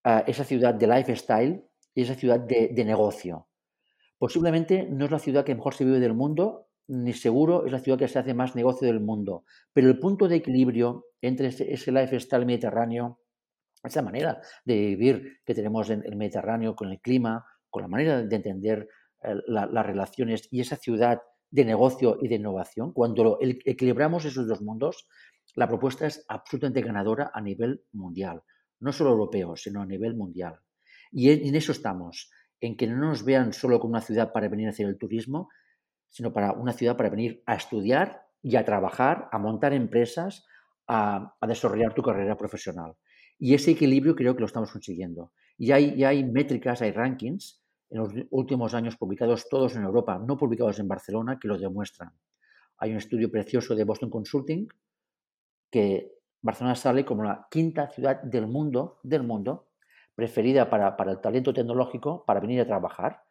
uh, 0.04 0.22
esa 0.26 0.44
ciudad 0.44 0.74
de 0.74 0.86
lifestyle 0.86 1.62
y 1.94 2.02
esa 2.02 2.14
ciudad 2.14 2.40
de, 2.40 2.72
negocio. 2.84 3.46
Posiblemente 4.18 4.88
no 4.90 5.04
es 5.04 5.10
la 5.10 5.18
ciudad 5.18 5.44
que 5.44 5.54
mejor 5.54 5.74
se 5.74 5.84
vive 5.84 6.00
del 6.00 6.14
mundo, 6.14 6.69
ni 6.90 7.12
seguro 7.12 7.64
es 7.66 7.72
la 7.72 7.78
ciudad 7.78 7.98
que 7.98 8.08
se 8.08 8.18
hace 8.18 8.34
más 8.34 8.56
negocio 8.56 8.88
del 8.88 8.98
mundo, 8.98 9.44
pero 9.72 9.88
el 9.88 10.00
punto 10.00 10.26
de 10.26 10.36
equilibrio 10.36 11.06
entre 11.22 11.48
ese, 11.48 11.92
lifestyle 11.92 12.44
mediterráneo, 12.44 13.20
esa 13.84 14.02
manera 14.02 14.40
de 14.64 14.74
vivir 14.74 15.38
que 15.44 15.54
tenemos 15.54 15.88
en 15.90 16.02
el 16.04 16.16
Mediterráneo 16.16 16.74
con 16.74 16.90
el 16.90 17.00
clima, 17.00 17.46
con 17.70 17.82
la 17.82 17.88
manera 17.88 18.22
de 18.22 18.36
entender 18.36 18.88
las 19.22 19.86
relaciones 19.86 20.48
y 20.50 20.60
esa 20.60 20.76
ciudad 20.76 21.20
de 21.50 21.64
negocio 21.64 22.18
y 22.20 22.26
de 22.26 22.36
innovación, 22.36 22.92
cuando 22.92 23.38
equilibramos 23.40 24.24
esos 24.24 24.48
dos 24.48 24.60
mundos, 24.60 25.06
la 25.54 25.68
propuesta 25.68 26.06
es 26.06 26.24
absolutamente 26.28 26.82
ganadora 26.82 27.30
a 27.32 27.40
nivel 27.40 27.84
mundial, 27.92 28.42
no 28.80 28.92
solo 28.92 29.10
europeo, 29.10 29.56
sino 29.56 29.82
a 29.82 29.86
nivel 29.86 30.14
mundial. 30.14 30.58
Y 31.12 31.30
en 31.30 31.54
eso 31.54 31.70
estamos, 31.70 32.30
en 32.60 32.76
que 32.76 32.86
no 32.88 32.96
nos 32.96 33.24
vean 33.24 33.52
solo 33.52 33.78
como 33.78 33.92
una 33.92 34.00
ciudad 34.00 34.32
para 34.32 34.48
venir 34.48 34.66
a 34.66 34.70
hacer 34.70 34.86
el 34.86 34.98
turismo, 34.98 35.48
sino 36.10 36.32
para 36.32 36.52
una 36.52 36.72
ciudad 36.72 36.96
para 36.96 37.08
venir 37.08 37.42
a 37.46 37.54
estudiar 37.54 38.26
y 38.42 38.56
a 38.56 38.64
trabajar, 38.64 39.28
a 39.32 39.38
montar 39.38 39.72
empresas, 39.72 40.44
a, 40.86 41.36
desarrollar 41.46 41.94
tu 41.94 42.02
carrera 42.02 42.36
profesional. 42.36 42.96
Y 43.38 43.54
ese 43.54 43.70
equilibrio 43.70 44.14
creo 44.14 44.34
que 44.34 44.40
lo 44.40 44.46
estamos 44.46 44.70
consiguiendo. 44.70 45.32
Y 45.56 45.72
hay, 45.72 45.94
y 45.96 46.04
hay 46.04 46.24
métricas, 46.24 46.82
hay 46.82 46.92
rankings 46.92 47.62
en 47.90 47.98
los 47.98 48.12
últimos 48.30 48.74
años 48.74 48.96
publicados 48.96 49.48
todos 49.48 49.76
en 49.76 49.84
Europa, 49.84 50.18
no 50.18 50.36
publicados 50.36 50.78
en 50.78 50.88
Barcelona, 50.88 51.38
que 51.38 51.48
lo 51.48 51.58
demuestran. 51.58 52.12
Hay 52.78 52.92
un 52.92 52.98
estudio 52.98 53.30
precioso 53.30 53.74
de 53.74 53.84
Boston 53.84 54.10
Consulting 54.10 54.68
que 55.70 56.12
Barcelona 56.42 56.74
sale 56.74 57.04
como 57.04 57.22
la 57.22 57.46
quinta 57.50 57.88
ciudad 57.88 58.22
del 58.22 58.46
mundo, 58.46 59.00
del 59.02 59.22
mundo 59.22 59.68
preferida 60.14 60.68
para, 60.68 60.96
para 60.96 61.12
el 61.12 61.20
talento 61.20 61.52
tecnológico 61.52 62.24
para 62.24 62.40
venir 62.40 62.60
a 62.60 62.66
trabajar. 62.66 63.22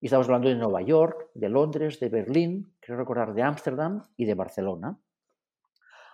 Y 0.00 0.06
estamos 0.06 0.26
hablando 0.26 0.48
de 0.48 0.54
Nueva 0.54 0.82
York, 0.82 1.30
de 1.34 1.48
Londres, 1.48 1.98
de 2.00 2.08
Berlín, 2.08 2.74
quiero 2.80 2.98
recordar 2.98 3.34
de 3.34 3.42
Ámsterdam 3.42 4.04
y 4.16 4.24
de 4.26 4.34
Barcelona. 4.34 4.98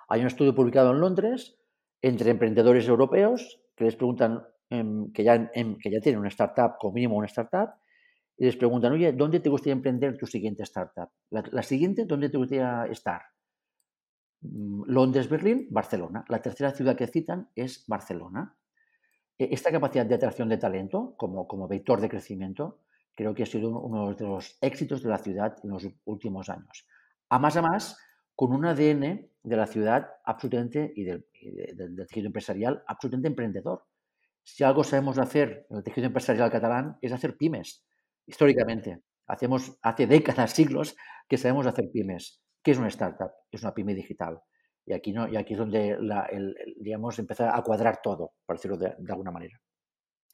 Hay 0.08 0.20
un 0.20 0.26
estudio 0.26 0.54
publicado 0.54 0.90
en 0.92 1.00
Londres 1.00 1.58
entre 2.02 2.30
emprendedores 2.30 2.88
europeos 2.88 3.60
que 3.76 3.84
les 3.84 3.96
preguntan 3.96 4.44
Em, 4.70 5.12
que, 5.12 5.22
ya, 5.22 5.50
em, 5.54 5.76
que 5.78 5.90
ya 5.90 6.00
tienen 6.00 6.20
una 6.20 6.28
startup, 6.28 6.78
como 6.78 6.94
mínimo 6.94 7.16
una 7.16 7.26
startup, 7.26 7.74
y 8.36 8.44
les 8.46 8.56
preguntan, 8.56 8.92
oye, 8.92 9.12
¿dónde 9.12 9.40
te 9.40 9.48
gustaría 9.48 9.74
emprender 9.74 10.16
tu 10.16 10.26
siguiente 10.26 10.62
startup? 10.64 11.10
La, 11.30 11.62
siguiente, 11.62 12.04
¿dónde 12.04 12.28
te 12.30 12.38
gustaría 12.38 12.86
estar? 12.86 13.22
Mm, 14.40 14.84
Londres, 14.86 15.28
Berlín, 15.28 15.68
Barcelona. 15.70 16.24
La 16.28 16.40
tercera 16.42 16.72
ciudad 16.72 16.96
que 16.96 17.06
citan 17.06 17.50
es 17.54 17.84
Barcelona. 17.86 18.56
E, 19.38 19.48
esta 19.52 19.70
capacidad 19.70 20.06
de 20.06 20.16
atracción 20.16 20.48
de 20.48 20.58
talento 20.58 21.14
como, 21.16 21.46
como 21.46 21.68
vector 21.68 22.00
de 22.00 22.08
crecimiento 22.08 22.80
creo 23.14 23.34
que 23.34 23.42
ha 23.44 23.46
sido 23.46 23.78
uno 23.80 24.14
de 24.14 24.24
los 24.24 24.56
éxitos 24.60 25.02
de 25.02 25.08
la 25.08 25.18
ciudad 25.18 25.56
en 25.62 25.70
los 25.70 25.86
últimos 26.04 26.48
años. 26.48 26.86
A 27.28 27.38
más 27.38 27.56
a 27.56 27.62
más, 27.62 27.98
con 28.34 28.52
un 28.52 28.64
ADN 28.64 29.30
de 29.42 29.56
la 29.56 29.66
ciudad 29.66 30.08
absolutamente 30.24 30.92
y 30.96 31.04
del, 31.04 31.26
del 31.74 32.06
tejido 32.08 32.26
empresarial 32.26 32.82
absolutamente 32.86 33.28
emprendedor. 33.28 33.84
Si 34.42 34.64
algo 34.64 34.84
sabemos 34.84 35.18
hacer 35.18 35.66
en 35.70 35.78
el 35.78 35.82
tejido 35.82 36.06
empresarial 36.06 36.50
catalán 36.50 36.98
es 37.00 37.12
hacer 37.12 37.36
pymes, 37.36 37.84
históricamente. 38.26 39.02
Hacemos, 39.26 39.78
hace 39.82 40.06
décadas, 40.06 40.52
siglos, 40.52 40.96
que 41.28 41.38
sabemos 41.38 41.66
hacer 41.66 41.90
pymes. 41.90 42.42
¿Qué 42.62 42.72
es 42.72 42.78
una 42.78 42.88
startup? 42.88 43.30
Es 43.50 43.62
una 43.62 43.74
pyme 43.74 43.94
digital. 43.94 44.40
Y 44.86 44.92
aquí, 44.92 45.12
no, 45.12 45.28
y 45.28 45.36
aquí 45.36 45.54
es 45.54 45.58
donde 45.58 45.96
la, 46.00 46.26
el, 46.26 46.54
digamos, 46.78 47.18
empieza 47.18 47.56
a 47.56 47.62
cuadrar 47.62 48.00
todo, 48.02 48.32
por 48.44 48.56
decirlo 48.56 48.76
de, 48.76 48.94
alguna 49.08 49.30
manera. 49.30 49.58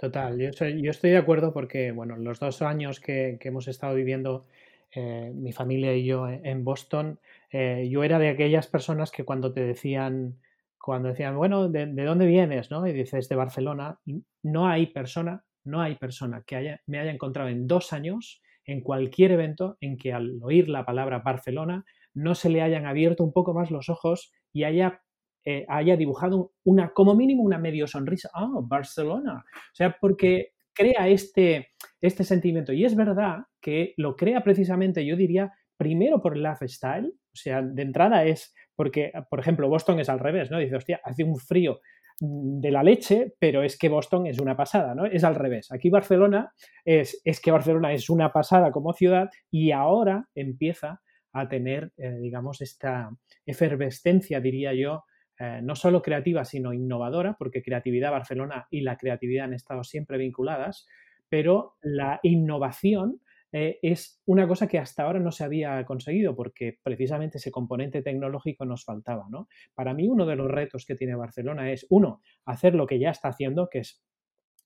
Total, 0.00 0.38
yo, 0.38 0.48
yo, 0.48 0.90
estoy 0.90 1.10
de 1.10 1.18
acuerdo 1.18 1.52
porque, 1.52 1.92
bueno, 1.92 2.16
los 2.16 2.40
dos 2.40 2.62
años 2.62 3.00
que, 3.00 3.38
hemos 3.38 3.68
estado 3.68 3.94
viviendo 3.94 4.46
eh, 4.92 5.30
mi 5.34 5.52
familia 5.52 5.94
y 5.94 6.06
yo 6.06 6.26
en 6.26 6.64
Boston, 6.64 7.20
eh, 7.50 7.86
yo 7.90 8.02
era 8.02 8.18
de 8.18 8.30
aquellas 8.30 8.66
personas 8.66 9.10
que 9.10 9.24
cuando 9.24 9.52
te 9.52 9.62
decían, 9.62 10.38
cuando 10.78 11.10
decían, 11.10 11.36
bueno, 11.36 11.68
¿de, 11.68 11.84
dónde 11.86 12.24
vienes? 12.24 12.70
¿no? 12.70 12.86
Y 12.86 12.94
dices, 12.94 13.28
de 13.28 13.36
Barcelona. 13.36 13.98
No 14.42 14.68
hay 14.68 14.86
persona, 14.86 15.44
no 15.64 15.82
hay 15.82 15.96
persona 15.96 16.44
que 16.46 16.56
haya, 16.56 16.80
me 16.86 16.98
haya 16.98 17.10
encontrado 17.10 17.50
en 17.50 17.66
dos 17.66 17.92
años 17.92 18.40
en 18.64 18.80
cualquier 18.80 19.32
evento 19.32 19.76
en 19.82 19.98
que 19.98 20.14
al 20.14 20.38
oír 20.42 20.70
la 20.70 20.86
palabra 20.86 21.18
Barcelona 21.18 21.84
no 22.14 22.34
se 22.34 22.48
le 22.48 22.62
hayan 22.62 22.86
abierto 22.86 23.22
un 23.22 23.34
poco 23.34 23.52
más 23.52 23.70
los 23.70 23.90
ojos 23.90 24.32
y 24.50 24.64
haya, 24.64 25.02
eh, 25.44 25.64
haya 25.68 25.96
dibujado 25.96 26.52
una, 26.64 26.90
como 26.90 27.14
mínimo, 27.14 27.42
una 27.42 27.58
medio 27.58 27.86
sonrisa. 27.86 28.30
Ah, 28.34 28.50
Barcelona. 28.62 29.44
O 29.46 29.74
sea, 29.74 29.96
porque 30.00 30.52
crea 30.72 31.08
este, 31.08 31.68
este 32.00 32.24
sentimiento. 32.24 32.72
Y 32.72 32.84
es 32.84 32.94
verdad 32.94 33.44
que 33.60 33.94
lo 33.96 34.16
crea 34.16 34.42
precisamente, 34.42 35.04
yo 35.04 35.16
diría, 35.16 35.52
primero 35.76 36.20
por 36.20 36.36
el 36.36 36.42
lifestyle. 36.42 37.06
O 37.06 37.36
sea, 37.36 37.62
de 37.62 37.82
entrada 37.82 38.24
es 38.24 38.54
porque, 38.74 39.12
por 39.28 39.40
ejemplo, 39.40 39.68
Boston 39.68 40.00
es 40.00 40.08
al 40.08 40.18
revés, 40.18 40.50
¿no? 40.50 40.58
Dice, 40.58 40.76
hostia, 40.76 41.00
hace 41.04 41.24
un 41.24 41.36
frío 41.36 41.80
de 42.20 42.70
la 42.70 42.82
leche, 42.82 43.34
pero 43.38 43.62
es 43.62 43.78
que 43.78 43.88
Boston 43.88 44.26
es 44.26 44.38
una 44.38 44.56
pasada, 44.56 44.94
¿no? 44.94 45.06
Es 45.06 45.24
al 45.24 45.34
revés. 45.34 45.72
Aquí 45.72 45.88
Barcelona 45.88 46.52
es, 46.84 47.20
es 47.24 47.40
que 47.40 47.50
Barcelona 47.50 47.92
es 47.92 48.10
una 48.10 48.32
pasada 48.32 48.70
como 48.70 48.92
ciudad 48.92 49.30
y 49.50 49.72
ahora 49.72 50.28
empieza 50.34 51.00
a 51.32 51.48
tener, 51.48 51.92
eh, 51.96 52.18
digamos, 52.20 52.60
esta 52.60 53.10
efervescencia, 53.46 54.40
diría 54.40 54.74
yo, 54.74 55.04
eh, 55.42 55.60
no 55.62 55.74
solo 55.74 56.02
creativa, 56.02 56.44
sino 56.44 56.74
innovadora, 56.74 57.34
porque 57.38 57.62
creatividad 57.62 58.10
Barcelona 58.10 58.66
y 58.70 58.82
la 58.82 58.98
creatividad 58.98 59.46
han 59.46 59.54
estado 59.54 59.84
siempre 59.84 60.18
vinculadas, 60.18 60.86
pero 61.30 61.76
la 61.80 62.20
innovación 62.22 63.22
eh, 63.52 63.78
es 63.80 64.20
una 64.26 64.46
cosa 64.46 64.68
que 64.68 64.78
hasta 64.78 65.02
ahora 65.02 65.18
no 65.18 65.32
se 65.32 65.42
había 65.42 65.82
conseguido 65.86 66.36
porque 66.36 66.78
precisamente 66.82 67.38
ese 67.38 67.50
componente 67.50 68.02
tecnológico 68.02 68.66
nos 68.66 68.84
faltaba. 68.84 69.28
¿no? 69.30 69.48
Para 69.74 69.94
mí 69.94 70.08
uno 70.08 70.26
de 70.26 70.36
los 70.36 70.50
retos 70.50 70.84
que 70.84 70.94
tiene 70.94 71.14
Barcelona 71.14 71.72
es, 71.72 71.86
uno, 71.88 72.20
hacer 72.44 72.74
lo 72.74 72.86
que 72.86 72.98
ya 72.98 73.08
está 73.08 73.28
haciendo, 73.28 73.70
que 73.70 73.78
es 73.78 74.04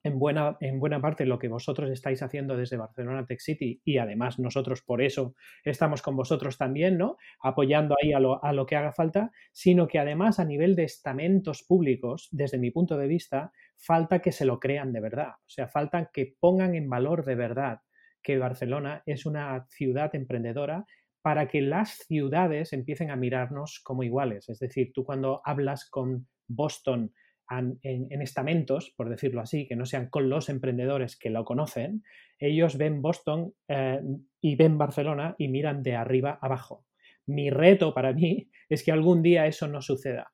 en 0.05 0.19
buena, 0.19 0.57
en 0.61 0.79
buena 0.79 1.01
parte 1.01 1.25
lo 1.25 1.39
que 1.39 1.49
vosotros 1.49 1.91
estáis 1.91 2.23
haciendo 2.23 2.57
desde 2.57 2.77
Barcelona 2.77 3.27
Tech 3.27 3.41
City 3.41 3.81
y 3.85 3.99
además 3.99 4.39
nosotros 4.39 4.83
por 4.83 5.03
eso 5.03 5.35
estamos 5.65 6.03
con 6.03 6.15
vosotros 6.15 6.59
también, 6.59 6.99
¿no? 6.99 7.17
Apoyando 7.41 7.97
ahí 8.01 8.13
a 8.13 8.21
lo, 8.21 8.45
a 8.45 8.53
lo 8.53 8.67
que 8.67 8.77
haga 8.77 8.93
falta, 8.93 9.33
sino 9.53 9.89
que 9.89 9.99
además 9.99 10.39
a 10.39 10.45
nivel 10.45 10.77
de 10.77 10.85
estamentos 10.85 11.63
públicos, 11.63 12.29
desde 12.31 12.59
mi 12.59 12.71
punto 12.71 12.99
de 12.99 13.09
vista, 13.09 13.51
falta 13.77 14.21
que 14.21 14.31
se 14.31 14.45
lo 14.45 14.61
crean 14.61 14.93
de 14.93 15.01
verdad, 15.01 15.31
o 15.39 15.49
sea, 15.49 15.67
falta 15.67 16.11
que 16.13 16.37
pongan 16.39 16.75
en 16.75 16.89
valor 16.89 17.25
de 17.25 17.35
verdad 17.35 17.81
que 18.23 18.39
Barcelona 18.39 19.03
es 19.07 19.27
una 19.27 19.67
ciudad 19.69 20.15
emprendedora 20.15 20.87
para 21.23 21.49
que 21.49 21.63
las 21.63 21.91
ciudades 22.07 22.75
empiecen 22.75 23.11
a 23.11 23.17
mirarnos 23.17 23.81
como 23.83 24.03
iguales. 24.03 24.51
Es 24.51 24.59
decir, 24.59 24.93
tú 24.93 25.05
cuando 25.05 25.41
hablas 25.45 25.89
con 25.89 26.29
Boston 26.47 27.15
en, 27.51 28.23
estamentos, 28.23 28.93
por 28.97 29.09
decirlo 29.09 29.41
así, 29.41 29.67
que 29.67 29.77
no 29.77 29.87
sean 29.87 30.09
con 30.09 30.29
los 30.29 30.49
emprendedores 30.49 31.17
que 31.17 31.31
lo 31.31 31.45
conocen, 31.45 32.03
ellos 32.39 32.79
ven 32.79 33.03
Boston 33.03 33.55
eh, 33.69 34.01
y 34.41 34.57
ven 34.57 34.79
Barcelona 34.79 35.35
y 35.39 35.49
miran 35.49 35.83
de 35.83 35.95
arriba 35.97 36.39
abajo. 36.41 36.87
Mi 37.27 37.51
reto 37.51 37.95
para 37.95 38.13
mí 38.13 38.51
es 38.69 38.83
que 38.85 38.93
algún 38.93 39.23
día 39.23 39.47
eso 39.47 39.69
no 39.69 39.83
suceda, 39.83 40.33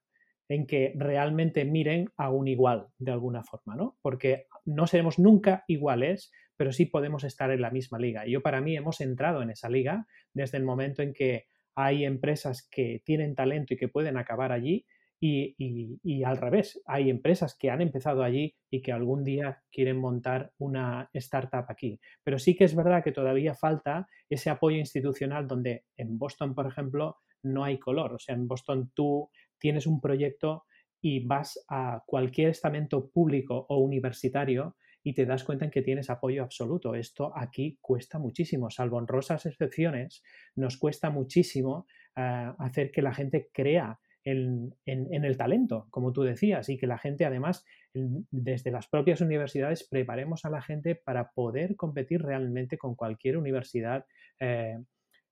en 0.48 0.66
que 0.66 0.92
realmente 0.96 1.64
miren 1.64 2.10
a 2.16 2.30
un 2.30 2.48
igual 2.48 2.88
de 2.98 3.12
alguna 3.12 3.42
forma, 3.44 3.76
¿no? 3.76 3.96
Porque 4.02 4.46
no 4.64 4.86
seremos 4.86 5.18
nunca 5.18 5.64
iguales, 5.68 6.32
pero 6.56 6.72
sí 6.72 6.86
podemos 6.86 7.24
estar 7.24 7.50
en 7.50 7.62
la 7.62 7.70
misma 7.70 7.98
liga. 7.98 8.26
Yo 8.26 8.42
para 8.42 8.60
mí 8.60 8.76
hemos 8.76 9.00
entrado 9.00 9.42
en 9.42 9.50
esa 9.50 9.68
liga 9.68 10.06
desde 10.32 10.58
el 10.58 10.64
momento 10.64 11.02
en 11.02 11.12
que 11.12 11.46
hay 11.74 12.04
empresas 12.04 12.68
que 12.70 13.02
tienen 13.04 13.34
talento 13.34 13.74
y 13.74 13.76
que 13.76 13.88
pueden 13.88 14.16
acabar 14.16 14.52
allí 14.52 14.86
y, 15.22 16.24
al 16.24 16.38
revés, 16.38 16.80
hay 16.86 17.10
empresas 17.10 17.54
que 17.58 17.70
han 17.70 17.82
empezado 17.82 18.22
allí 18.22 18.56
y 18.70 18.80
que 18.80 18.92
algún 18.92 19.22
día 19.22 19.62
quieren 19.70 19.98
montar 19.98 20.52
una 20.58 21.10
startup 21.12 21.66
aquí. 21.68 22.00
Pero 22.24 22.38
sí 22.38 22.56
que 22.56 22.64
es 22.64 22.74
verdad 22.74 23.04
que 23.04 23.12
todavía 23.12 23.54
falta 23.54 24.08
ese 24.30 24.48
apoyo 24.48 24.78
institucional 24.78 25.46
donde 25.46 25.84
en 25.96 26.18
Boston, 26.18 26.54
por 26.54 26.66
ejemplo, 26.66 27.18
no 27.42 27.64
hay 27.64 27.78
color. 27.78 28.14
O 28.14 28.18
sea, 28.18 28.34
en 28.34 28.48
Boston 28.48 28.92
tú 28.94 29.30
tienes 29.58 29.86
un 29.86 30.00
proyecto 30.00 30.64
y 31.02 31.26
vas 31.26 31.64
a 31.68 32.02
cualquier 32.06 32.50
estamento 32.50 33.10
público 33.10 33.66
o 33.68 33.78
universitario 33.78 34.76
y 35.02 35.14
te 35.14 35.26
das 35.26 35.44
cuenta 35.44 35.64
en 35.64 35.70
que 35.70 35.82
tienes 35.82 36.10
apoyo 36.10 36.42
absoluto. 36.42 36.94
Esto 36.94 37.32
aquí 37.36 37.78
cuesta 37.80 38.18
muchísimo, 38.18 38.70
salvo 38.70 38.98
honrosas 38.98 39.46
excepciones, 39.46 40.22
nos 40.56 40.76
cuesta 40.76 41.10
muchísimo 41.10 41.86
eh, 42.16 42.52
hacer 42.58 42.90
que 42.90 43.02
la 43.02 43.14
gente 43.14 43.48
crea 43.52 43.98
en, 44.24 44.74
el 44.86 45.36
talento, 45.36 45.86
como 45.90 46.12
tú 46.12 46.22
decías, 46.22 46.68
y 46.68 46.76
que 46.78 46.86
la 46.86 46.98
gente 46.98 47.24
además, 47.24 47.64
desde 47.92 48.70
las 48.70 48.88
propias 48.88 49.20
universidades, 49.20 49.86
preparemos 49.88 50.44
a 50.44 50.50
la 50.50 50.62
gente 50.62 50.94
para 50.94 51.30
poder 51.30 51.76
competir 51.76 52.22
realmente 52.22 52.78
con 52.78 52.94
cualquier 52.94 53.36
universidad. 53.36 54.04
Eh, 54.38 54.78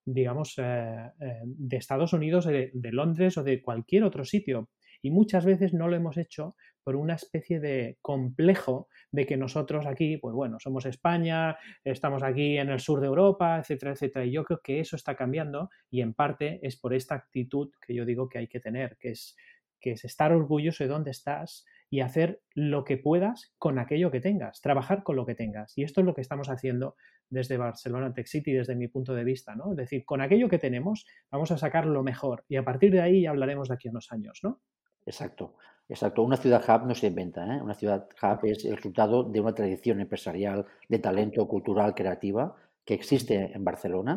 digamos, 0.05 0.55
eh, 0.59 1.11
eh, 1.21 1.41
de 1.45 1.77
Estados 1.77 2.13
Unidos, 2.13 2.47
de, 2.47 2.93
Londres 2.93 3.37
o 3.37 3.45
de 3.45 3.61
cualquier 3.61 4.05
otro 4.05 4.25
sitio. 4.25 4.71
Y 5.03 5.11
muchas 5.11 5.45
veces 5.45 5.73
no 5.73 5.89
lo 5.89 5.97
hemos 5.97 6.17
hecho 6.17 6.57
por 6.83 6.97
una 6.97 7.15
especie 7.15 7.61
de 7.61 7.99
complejo 8.01 8.89
de 9.13 9.27
que 9.27 9.37
nosotros 9.37 9.87
aquí, 9.87 10.17
pues 10.17 10.35
bueno, 10.35 10.59
somos 10.59 10.87
España, 10.87 11.59
estamos 11.85 12.23
aquí 12.23 12.57
en 12.57 12.71
el 12.71 12.81
sur 12.81 13.01
de 13.01 13.09
Europa, 13.09 13.59
etcétera, 13.59 13.93
etcétera. 13.93 14.25
Y 14.25 14.33
yo 14.33 14.45
creo 14.45 14.61
que 14.63 14.81
eso 14.81 14.97
está 14.97 15.15
cambiando 15.15 15.69
y 15.91 16.01
en 16.01 16.15
parte 16.15 16.61
es 16.63 16.79
por 16.79 16.95
esta 16.95 17.15
actitud 17.15 17.71
que 17.87 17.95
yo 17.95 18.05
digo 18.05 18.29
que 18.29 18.39
hay 18.39 18.49
que 18.49 18.61
tener, 18.61 18.97
que 18.99 19.11
es, 19.11 19.37
que 19.81 19.93
es 19.93 20.05
estar 20.05 20.33
orgulloso 20.33 20.83
de 20.83 20.89
dónde 20.89 21.11
estás 21.11 21.67
y 21.91 22.01
hacer 22.01 22.41
lo 22.55 22.85
que 22.85 22.97
puedas 22.97 23.55
con 23.59 23.79
aquello 23.79 24.11
que 24.11 24.21
tengas, 24.21 24.61
trabajar 24.61 25.03
con 25.03 25.17
lo 25.17 25.27
que 25.27 25.35
tengas. 25.35 25.77
Y 25.77 25.83
esto 25.83 26.01
es 26.01 26.07
lo 26.07 26.15
que 26.15 26.21
estamos 26.21 26.49
haciendo 26.49 26.97
desde 27.31 27.57
Barcelona 27.57 28.13
Tech 28.13 28.27
City, 28.27 28.53
desde 28.53 28.75
mi 28.75 28.89
punto 28.89 29.15
de 29.15 29.25
vista, 29.25 29.55
¿no? 29.55 29.73
Es 29.73 29.77
decir, 29.77 30.05
con 30.05 30.21
aquello 30.21 30.49
que 30.49 30.59
tenemos 30.59 31.07
vamos 31.31 31.51
a 31.51 31.59
sacar 31.59 31.87
lo 31.87 32.03
mejor 32.03 32.45
y 32.49 32.57
a 32.57 32.65
partir 32.65 32.93
de 32.93 33.01
ahí 33.01 33.23
ya 33.23 33.31
hablaremos 33.31 33.69
de 33.69 33.75
aquí 33.75 33.89
a 33.89 33.91
unos 33.91 34.11
años, 34.13 34.41
¿no? 34.43 34.61
Exacto, 35.11 35.45
exacto. 35.89 36.23
Una 36.23 36.37
ciudad 36.37 36.63
hub 36.69 36.87
no 36.87 36.95
se 36.95 37.07
inventa, 37.13 37.41
¿eh? 37.55 37.61
Una 37.63 37.75
ciudad 37.75 38.09
hub 38.23 38.39
es 38.45 38.65
el 38.65 38.77
resultado 38.77 39.17
de 39.25 39.41
una 39.41 39.55
tradición 39.55 40.01
empresarial 40.01 40.67
de 40.89 40.99
talento 40.99 41.47
cultural 41.49 41.95
creativa 41.95 42.55
que 42.85 42.95
existe 42.95 43.35
en 43.55 43.65
Barcelona, 43.65 44.15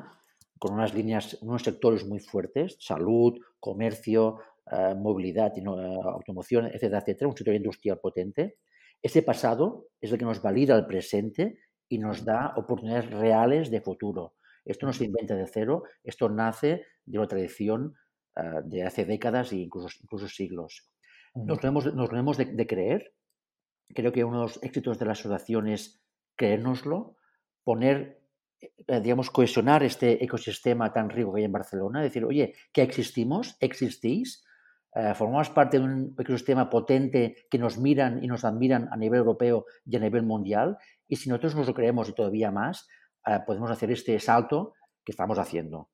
con 0.60 0.74
unas 0.74 0.94
líneas, 0.94 1.38
unos 1.42 1.64
sectores 1.64 2.06
muy 2.06 2.20
fuertes, 2.20 2.78
salud, 2.80 3.40
comercio, 3.60 4.40
eh, 4.72 4.94
movilidad, 4.96 5.52
y 5.56 5.62
eh, 5.62 6.00
automoción, 6.18 6.68
etcétera, 6.68 7.00
etcétera, 7.00 7.30
un 7.30 7.38
sector 7.38 7.56
industrial 7.56 8.00
potente. 8.00 8.58
Ese 9.02 9.22
pasado 9.24 9.88
es 10.00 10.12
el 10.12 10.20
que 10.20 10.26
nos 10.26 10.42
valida 10.42 10.76
el 10.76 10.86
presente 10.86 11.58
y 11.90 11.98
nos 11.98 12.24
da 12.24 12.54
oportunidades 12.56 13.10
reales 13.10 13.72
de 13.72 13.82
futuro. 13.82 14.36
Esto 14.64 14.86
no 14.86 14.94
se 14.94 15.06
inventa 15.06 15.36
de 15.36 15.48
cero, 15.48 15.84
esto 16.04 16.30
nace 16.30 16.86
de 17.06 17.18
una 17.18 17.28
tradición 17.28 17.96
Ah, 18.36 18.62
de 18.64 18.84
hace 18.84 19.04
décadas 19.04 19.52
e 19.52 19.58
incluso, 19.58 19.90
incluso 20.02 20.28
siglos. 20.28 20.88
Nos 21.36 21.62
lo 21.62 21.70
hemos, 21.70 21.94
nos 21.94 22.12
lo 22.12 22.18
hemos 22.18 22.38
de, 22.38 22.68
creer. 22.68 23.14
Creo 23.94 24.12
que 24.12 24.24
uno 24.24 24.40
de 24.40 24.44
los 24.44 24.64
éxitos 24.64 24.98
de 25.00 25.06
la 25.06 25.12
asociación 25.12 25.68
es 25.68 26.02
creérnoslo, 26.36 27.18
poner, 27.64 28.22
eh, 28.88 29.02
digamos, 29.02 29.32
cohesionar 29.32 29.84
este 29.84 30.24
ecosistema 30.24 30.94
tan 30.94 31.10
rico 31.10 31.34
que 31.34 31.40
hay 31.40 31.46
en 31.46 31.52
Barcelona, 31.52 32.02
decir, 32.02 32.24
oye, 32.24 32.56
que 32.72 32.84
existimos, 32.84 33.58
existís, 33.60 34.46
eh, 34.96 35.14
formamos 35.14 35.50
parte 35.50 35.78
de 35.78 35.84
un 35.84 36.16
ecosistema 36.18 36.70
potente 36.70 37.36
que 37.50 37.58
nos 37.58 37.78
miran 37.78 38.24
y 38.24 38.28
nos 38.28 38.46
admiran 38.46 38.88
a 38.92 38.98
nivel 38.98 39.20
europeo 39.20 39.66
y 39.86 39.96
a 39.96 40.00
nivel 40.00 40.24
mundial, 40.24 40.78
y 41.08 41.18
si 41.18 41.30
nosotros 41.30 41.56
nos 41.56 41.68
lo 41.68 41.74
creemos 41.74 42.08
y 42.08 42.14
todavía 42.14 42.52
más, 42.52 42.88
eh, 43.26 43.40
podemos 43.46 43.72
hacer 43.72 43.92
este 43.92 44.18
salto 44.20 44.74
que 45.04 45.12
estamos 45.12 45.38
haciendo. 45.38 45.90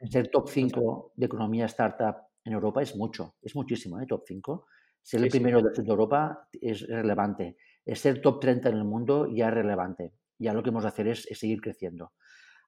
Ser 0.00 0.28
top 0.28 0.48
5 0.48 1.12
de 1.16 1.26
economía 1.26 1.66
startup 1.66 2.16
en 2.44 2.52
Europa 2.52 2.82
es 2.82 2.94
mucho, 2.96 3.36
es 3.42 3.54
muchísimo, 3.56 4.00
¿eh? 4.00 4.06
top 4.06 4.22
5. 4.26 4.66
Ser 5.02 5.22
el 5.22 5.28
primero 5.28 5.62
de 5.62 5.70
Europa 5.86 6.48
es 6.52 6.86
relevante. 6.86 7.56
Ser 7.86 8.20
top 8.20 8.40
30 8.40 8.70
en 8.70 8.76
el 8.76 8.84
mundo 8.84 9.28
ya 9.30 9.48
es 9.48 9.54
relevante. 9.54 10.12
Ya 10.38 10.52
lo 10.52 10.62
que 10.62 10.70
hemos 10.70 10.82
de 10.82 10.88
hacer 10.88 11.08
es, 11.08 11.28
seguir 11.32 11.60
creciendo. 11.60 12.12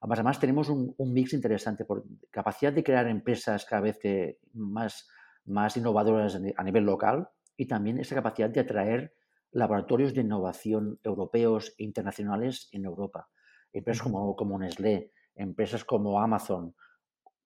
Además, 0.01 0.19
además 0.19 0.39
tenemos 0.39 0.69
un, 0.69 0.95
mix 1.13 1.33
interesante 1.33 1.85
por 1.85 2.03
capacidad 2.29 2.71
de 2.71 2.83
crear 2.83 3.07
empresas 3.07 3.65
cada 3.65 3.81
vez 3.81 3.97
que 3.97 4.39
más, 4.53 5.07
más 5.45 5.75
innovadoras 5.77 6.35
a 6.55 6.63
nivel 6.63 6.83
local 6.83 7.29
y 7.55 7.65
también 7.65 7.97
esa 7.97 8.15
capacidad 8.15 8.49
de 8.49 8.59
atraer 8.59 9.13
laboratorios 9.51 10.13
de 10.13 10.21
innovación 10.21 10.99
europeos 11.03 11.73
e 11.77 11.83
internacionales 11.83 12.69
en 12.71 12.85
Europa. 12.85 13.29
Empresas 13.73 14.03
como, 14.03 14.35
como 14.35 14.59
Nestlé, 14.59 15.11
empresas 15.35 15.83
como 15.83 16.21
Amazon, 16.21 16.75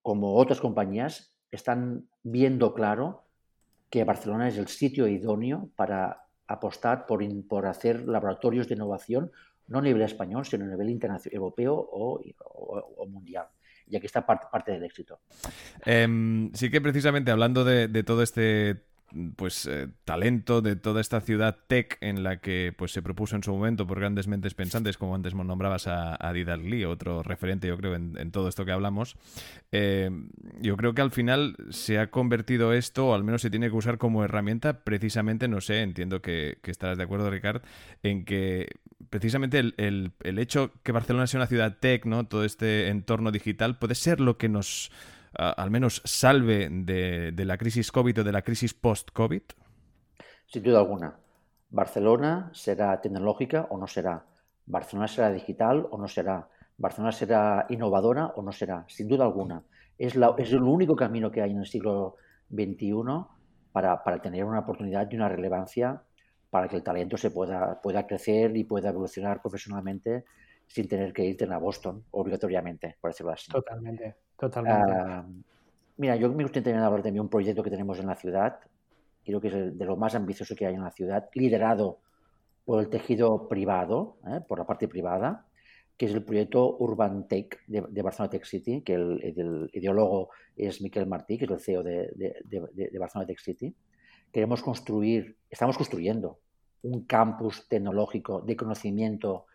como 0.02 0.36
otras 0.36 0.60
compañías, 0.60 1.34
están 1.52 2.08
viendo 2.24 2.74
claro 2.74 3.24
que 3.90 4.04
Barcelona 4.04 4.48
es 4.48 4.58
el 4.58 4.68
sitio 4.68 5.08
idóneo 5.08 5.70
para 5.76 6.26
apostar 6.48 7.06
por, 7.06 7.24
por 7.48 7.66
hacer 7.66 8.08
laboratorios 8.08 8.68
de 8.68 8.76
innovación, 8.76 9.32
no 9.68 9.80
a 9.80 9.82
nivel 9.82 10.02
español, 10.02 10.46
sino 10.46 10.66
a 10.66 10.70
nivel 10.70 10.90
internacional, 10.90 11.36
europeo 11.36 11.76
o, 11.76 12.22
mundial. 13.08 13.48
Y 13.88 13.96
aquí 13.98 14.06
está 14.06 14.26
parte, 14.26 14.72
del 14.72 14.84
éxito. 14.84 15.20
Em, 15.86 16.52
sí 16.54 16.70
que 16.70 16.80
precisamente 16.80 17.32
hablando 17.32 17.66
de, 17.66 17.88
de 17.90 18.04
todo 18.04 18.24
este 18.24 18.91
pues 19.36 19.66
eh, 19.66 19.88
talento 20.06 20.62
de 20.62 20.76
toda 20.76 21.02
esta 21.02 21.22
ciudad 21.22 21.58
tech 21.68 21.98
en 22.02 22.24
la 22.24 22.40
que 22.40 22.74
pues 22.78 22.92
se 22.92 23.02
propuso 23.02 23.36
en 23.36 23.44
su 23.44 23.52
momento 23.52 23.86
por 23.86 24.00
grandes 24.00 24.28
mentes 24.28 24.54
pensantes 24.54 24.98
como 24.98 25.16
antes 25.16 25.36
nombrabas 25.36 25.88
a, 25.88 26.18
a 26.20 26.34
Didac 26.34 26.62
Lee 26.62 26.86
otro 26.86 27.24
referente 27.24 27.68
yo 27.68 27.78
creo 27.78 27.96
en, 27.96 28.32
todo 28.32 28.48
esto 28.48 28.66
que 28.66 28.72
hablamos. 28.72 29.18
Eh, 29.72 30.10
yo 30.62 30.78
creo 30.78 30.94
que 30.94 31.02
al 31.02 31.12
final 31.12 31.56
se 31.70 32.00
ha 32.00 32.12
convertido 32.12 32.74
esto 32.74 33.08
o 33.08 33.14
al 33.14 33.24
menos 33.24 33.42
se 33.42 33.50
tiene 33.50 33.70
que 33.70 33.76
usar 33.76 33.98
como 33.98 34.24
herramienta 34.24 34.84
precisamente 34.84 35.48
no 35.48 35.62
sé 35.62 35.82
entiendo 35.82 36.22
que, 36.22 36.58
estarás 36.64 36.98
de 36.98 37.04
acuerdo 37.04 37.30
Ricard 37.30 37.62
en 38.04 38.24
que 38.24 38.68
precisamente 39.10 39.60
el, 39.60 39.74
el, 39.78 40.12
el 40.24 40.40
hecho 40.40 40.72
que 40.84 40.94
Barcelona 40.94 41.28
sea 41.28 41.40
una 41.40 41.48
ciudad 41.48 41.78
tech 41.80 42.06
no 42.06 42.26
todo 42.26 42.46
este 42.46 42.88
entorno 42.88 43.32
digital 43.32 43.78
puede 43.78 43.96
ser 43.96 44.22
lo 44.22 44.38
que 44.38 44.48
nos 44.48 44.92
al 45.34 45.72
menos 45.72 46.02
salve 46.06 46.70
de, 46.70 47.46
la 47.46 47.58
crisis 47.58 47.92
COVID 47.92 48.20
o 48.20 48.24
de 48.24 48.32
la 48.32 48.42
crisis 48.42 48.74
post-COVID? 48.74 49.44
Sin 50.46 50.64
duda 50.64 50.80
alguna. 50.80 51.16
Barcelona 51.70 52.50
será 52.54 53.00
tecnológica 53.00 53.68
o 53.70 53.78
no 53.78 53.88
será. 53.88 54.26
Barcelona 54.66 55.08
será 55.08 55.32
digital 55.32 55.88
o 55.90 55.98
no 55.98 56.08
será. 56.08 56.50
Barcelona 56.78 57.12
será 57.12 57.66
innovadora 57.70 58.34
o 58.36 58.42
no 58.42 58.52
será. 58.52 58.86
Sin 58.88 59.08
duda 59.08 59.24
alguna. 59.24 59.64
Es, 59.98 60.16
la, 60.16 60.36
es 60.38 60.52
el 60.52 60.64
único 60.64 60.96
camino 60.96 61.32
que 61.32 61.42
hay 61.42 61.52
en 61.52 61.60
el 61.60 61.68
siglo 61.68 62.18
XXI 62.50 62.94
para, 63.72 64.04
para, 64.04 64.22
tener 64.22 64.44
una 64.44 64.60
oportunidad 64.60 65.10
y 65.10 65.16
una 65.16 65.30
relevancia 65.30 66.02
para 66.50 66.68
que 66.68 66.76
el 66.76 66.84
talento 66.84 67.16
se 67.16 67.32
pueda, 67.32 67.80
pueda 67.82 68.06
crecer 68.06 68.56
y 68.58 68.66
pueda 68.66 68.90
evolucionar 68.90 69.42
profesionalmente 69.42 70.26
sin 70.68 70.88
tener 70.88 71.14
que 71.14 71.26
irte 71.26 71.46
a 71.46 71.58
Boston 71.58 72.04
obligatoriamente, 72.12 72.98
por 73.00 73.12
decirlo 73.12 73.34
así. 73.34 73.52
Totalmente. 73.52 74.16
Totalmente. 74.42 74.92
Ah, 74.92 75.24
mira, 75.98 76.16
yo 76.16 76.28
me 76.34 76.42
gustaría 76.42 76.64
también 76.64 76.84
hablar 76.84 77.04
de 77.04 77.20
un 77.20 77.30
proyecto 77.30 77.62
que 77.62 77.70
tenemos 77.70 78.00
en 78.00 78.08
la 78.08 78.16
ciudad, 78.16 78.58
creo 79.24 79.40
que 79.40 79.50
es 79.50 79.78
de 79.78 79.86
lo 79.86 79.96
más 79.98 80.16
ambicioso 80.16 80.56
que 80.56 80.66
hay 80.66 80.74
en 80.74 80.82
la 80.82 80.90
ciudad, 80.90 81.30
liderado 81.36 82.00
por 82.66 82.80
el 82.80 82.90
tejido 82.90 83.48
privado, 83.48 84.18
¿eh? 84.26 84.40
por 84.48 84.58
la 84.58 84.66
parte 84.66 84.88
privada, 84.88 85.46
que 85.96 86.08
es 86.08 86.14
el 86.16 86.24
proyecto 86.24 86.76
Urban 86.80 87.28
Tech 87.28 87.64
de, 87.68 88.02
Barcelona 88.02 88.32
Tech 88.32 88.44
City, 88.46 88.82
que 88.82 88.96
el, 88.96 89.70
ideólogo 89.74 90.32
es 90.56 90.82
Miquel 90.82 91.06
Martí, 91.06 91.38
que 91.38 91.46
es 91.46 91.52
el 91.52 91.60
CEO 91.60 91.84
de, 91.84 92.10
de, 92.44 93.00
Barcelona 93.00 93.28
Tech 93.28 93.40
City. 93.40 93.76
Queremos 94.32 94.64
construir, 94.64 95.38
estamos 95.52 95.78
construyendo 95.78 96.40
un 96.82 97.06
campus 97.06 97.68
tecnológico 97.68 98.42
de 98.42 98.56
conocimiento 98.56 99.46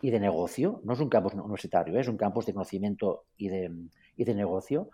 y 0.00 0.10
de 0.10 0.20
negocio, 0.20 0.80
no 0.84 0.92
es 0.92 1.00
un 1.00 1.08
campus 1.08 1.34
universitario, 1.34 1.96
¿eh? 1.96 2.00
es 2.00 2.08
un 2.08 2.16
campus 2.16 2.46
de 2.46 2.52
conocimiento 2.52 3.24
y 3.36 3.48
de, 3.48 3.70
y 4.16 4.24
de 4.24 4.34
negocio, 4.34 4.90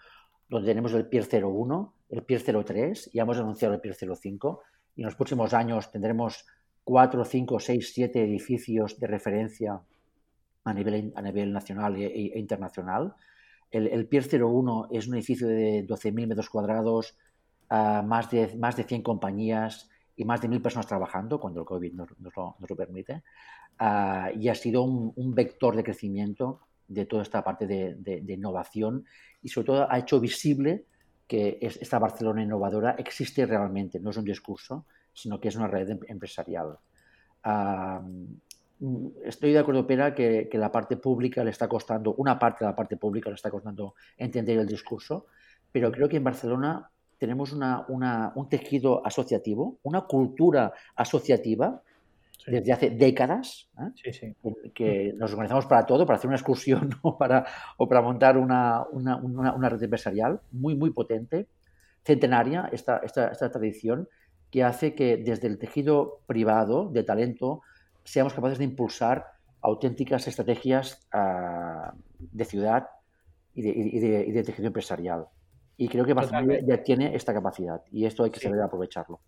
donde 0.49 0.69
tenemos 0.69 0.93
el 0.95 1.07
PIR 1.07 1.29
01, 1.43 1.95
el 2.11 2.23
PIR 2.23 2.65
03, 2.65 3.11
ya 3.13 3.23
hemos 3.23 3.39
anunciado 3.39 3.75
el 3.75 3.81
PIR 3.81 3.95
05, 3.95 4.63
y 4.97 5.01
en 5.01 5.07
los 5.07 5.17
próximos 5.17 5.55
años 5.55 5.91
tendremos 5.91 6.47
4, 6.85 7.25
5, 7.25 7.59
6, 7.59 7.93
7 7.95 8.23
edificios 8.23 8.99
de 8.99 9.07
referencia 9.07 9.81
a 10.65 10.75
nivel, 10.75 11.13
a 11.17 11.23
nivel 11.23 11.53
nacional 11.53 11.97
e, 11.97 12.07
e 12.07 12.39
internacional. 12.39 13.15
El, 13.71 13.87
el, 13.89 14.07
Pier 14.07 14.25
01 14.25 14.89
es 14.93 15.09
un 15.09 15.15
edificio 15.15 15.49
de 15.49 15.87
12.000 15.87 16.27
metros 16.27 16.51
cuadrados, 16.51 17.17
uh, 17.71 18.03
más, 18.05 18.31
de, 18.31 18.55
más 18.57 18.77
de 18.77 18.85
100 18.85 19.03
compañías 19.03 19.89
y 20.17 20.25
más 20.25 20.41
de 20.41 20.49
1.000 20.49 20.63
personas 20.63 20.87
trabajando, 20.87 21.41
cuando 21.41 21.61
el 21.61 21.67
COVID 21.67 21.93
nos, 21.95 22.21
nos, 22.21 22.37
lo, 22.37 22.57
nos 22.59 22.71
lo, 22.71 22.77
permite. 22.77 23.23
Uh, 23.81 24.39
y 24.39 24.49
ha 24.49 24.55
sido 24.55 24.83
un, 24.83 25.13
un, 25.17 25.35
vector 25.35 25.75
de 25.75 25.83
crecimiento 25.83 26.61
de 26.89 27.07
toda 27.07 27.23
esta 27.23 27.43
parte 27.43 27.67
de, 27.67 27.95
de, 27.95 28.21
de, 28.21 28.33
innovación 28.35 29.07
y 29.43 29.49
sobre 29.49 29.67
todo 29.67 29.91
ha 29.91 29.99
hecho 29.99 30.21
visible 30.21 30.85
que 31.27 31.59
es, 31.61 31.79
esta 31.81 31.99
Barcelona 31.99 32.43
innovadora 32.43 32.95
existe 32.99 33.47
realmente, 33.47 33.99
no 33.99 34.11
es 34.11 34.17
un 34.19 34.25
discurso, 34.25 34.85
sino 35.15 35.41
que 35.41 35.49
es 35.49 35.57
una 35.57 35.69
red 35.69 35.89
em, 35.89 36.01
empresarial. 36.09 36.79
Uh, 37.45 39.13
estoy 39.25 39.53
de 39.53 39.59
acuerdo, 39.59 39.87
Pera, 39.87 40.15
que, 40.15 40.49
que, 40.51 40.59
la 40.59 40.71
parte 40.71 40.97
pública 40.97 41.43
le 41.43 41.51
está 41.51 41.69
costando, 41.69 42.15
una 42.15 42.39
parte 42.39 42.65
de 42.65 42.71
la 42.71 42.77
parte 42.77 42.97
pública 42.97 43.31
le 43.31 43.37
está 43.37 43.51
costando 43.51 43.95
entender 44.17 44.59
el 44.59 44.67
discurso, 44.67 45.27
pero 45.71 45.91
creo 45.91 46.09
que 46.09 46.19
en 46.19 46.25
Barcelona 46.25 46.91
tenemos 47.23 47.53
una, 47.53 47.85
una, 47.87 48.33
un 48.35 48.49
tejido 48.49 49.07
asociativo, 49.07 49.79
una 49.85 50.01
cultura 50.01 50.73
asociativa 50.97 51.81
sí. 52.37 52.51
desde 52.51 52.73
hace 52.73 52.91
décadas, 52.91 53.69
¿eh? 53.79 53.93
sí, 53.95 54.13
sí. 54.13 54.37
que 54.75 55.15
nos 55.17 55.31
organizamos 55.31 55.67
para 55.67 55.87
todo, 55.87 56.05
para 56.05 56.17
hacer 56.17 56.27
una 56.27 56.37
excursión 56.37 56.91
o 57.03 57.17
para, 57.17 57.47
o 57.77 57.89
para 57.89 58.03
montar 58.03 58.37
una, 58.37 58.85
una, 58.91 59.69
red 59.69 59.85
empresarial 59.85 60.41
muy, 60.51 60.75
muy 60.75 60.91
potente, 60.91 61.47
centenaria, 62.05 62.69
esta, 62.73 62.97
esta, 63.05 63.29
esta 63.29 63.53
tradición, 63.53 64.09
que 64.51 64.65
hace 64.65 64.97
que 64.97 65.17
desde 65.17 65.47
el 65.47 65.61
tejido 65.61 66.23
privado 66.27 66.89
de 66.89 67.05
talento 67.05 67.63
seamos 68.03 68.35
capaces 68.35 68.59
de 68.59 68.65
impulsar 68.65 69.27
auténticas 69.61 70.27
estrategias 70.27 71.07
uh, 71.15 71.97
de 72.19 72.45
ciudad 72.45 72.89
y 73.55 73.63
de, 73.63 73.69
y, 73.71 74.01
de, 74.01 74.25
y 74.27 74.33
de, 74.33 74.43
tejido 74.43 74.67
empresarial. 74.67 75.29
Y 75.83 75.89
creo 75.89 76.05
que 76.05 76.15
Barcelona 76.15 76.61
ya 76.65 76.81
tiene 76.81 77.17
esta 77.17 77.35
capacidad 77.35 77.83
y 77.91 78.07
esto 78.07 78.23
hay 78.23 78.31
que 78.31 78.39
sí. 78.39 78.47
saber 78.47 78.61
aprovecharlo. 78.63 79.19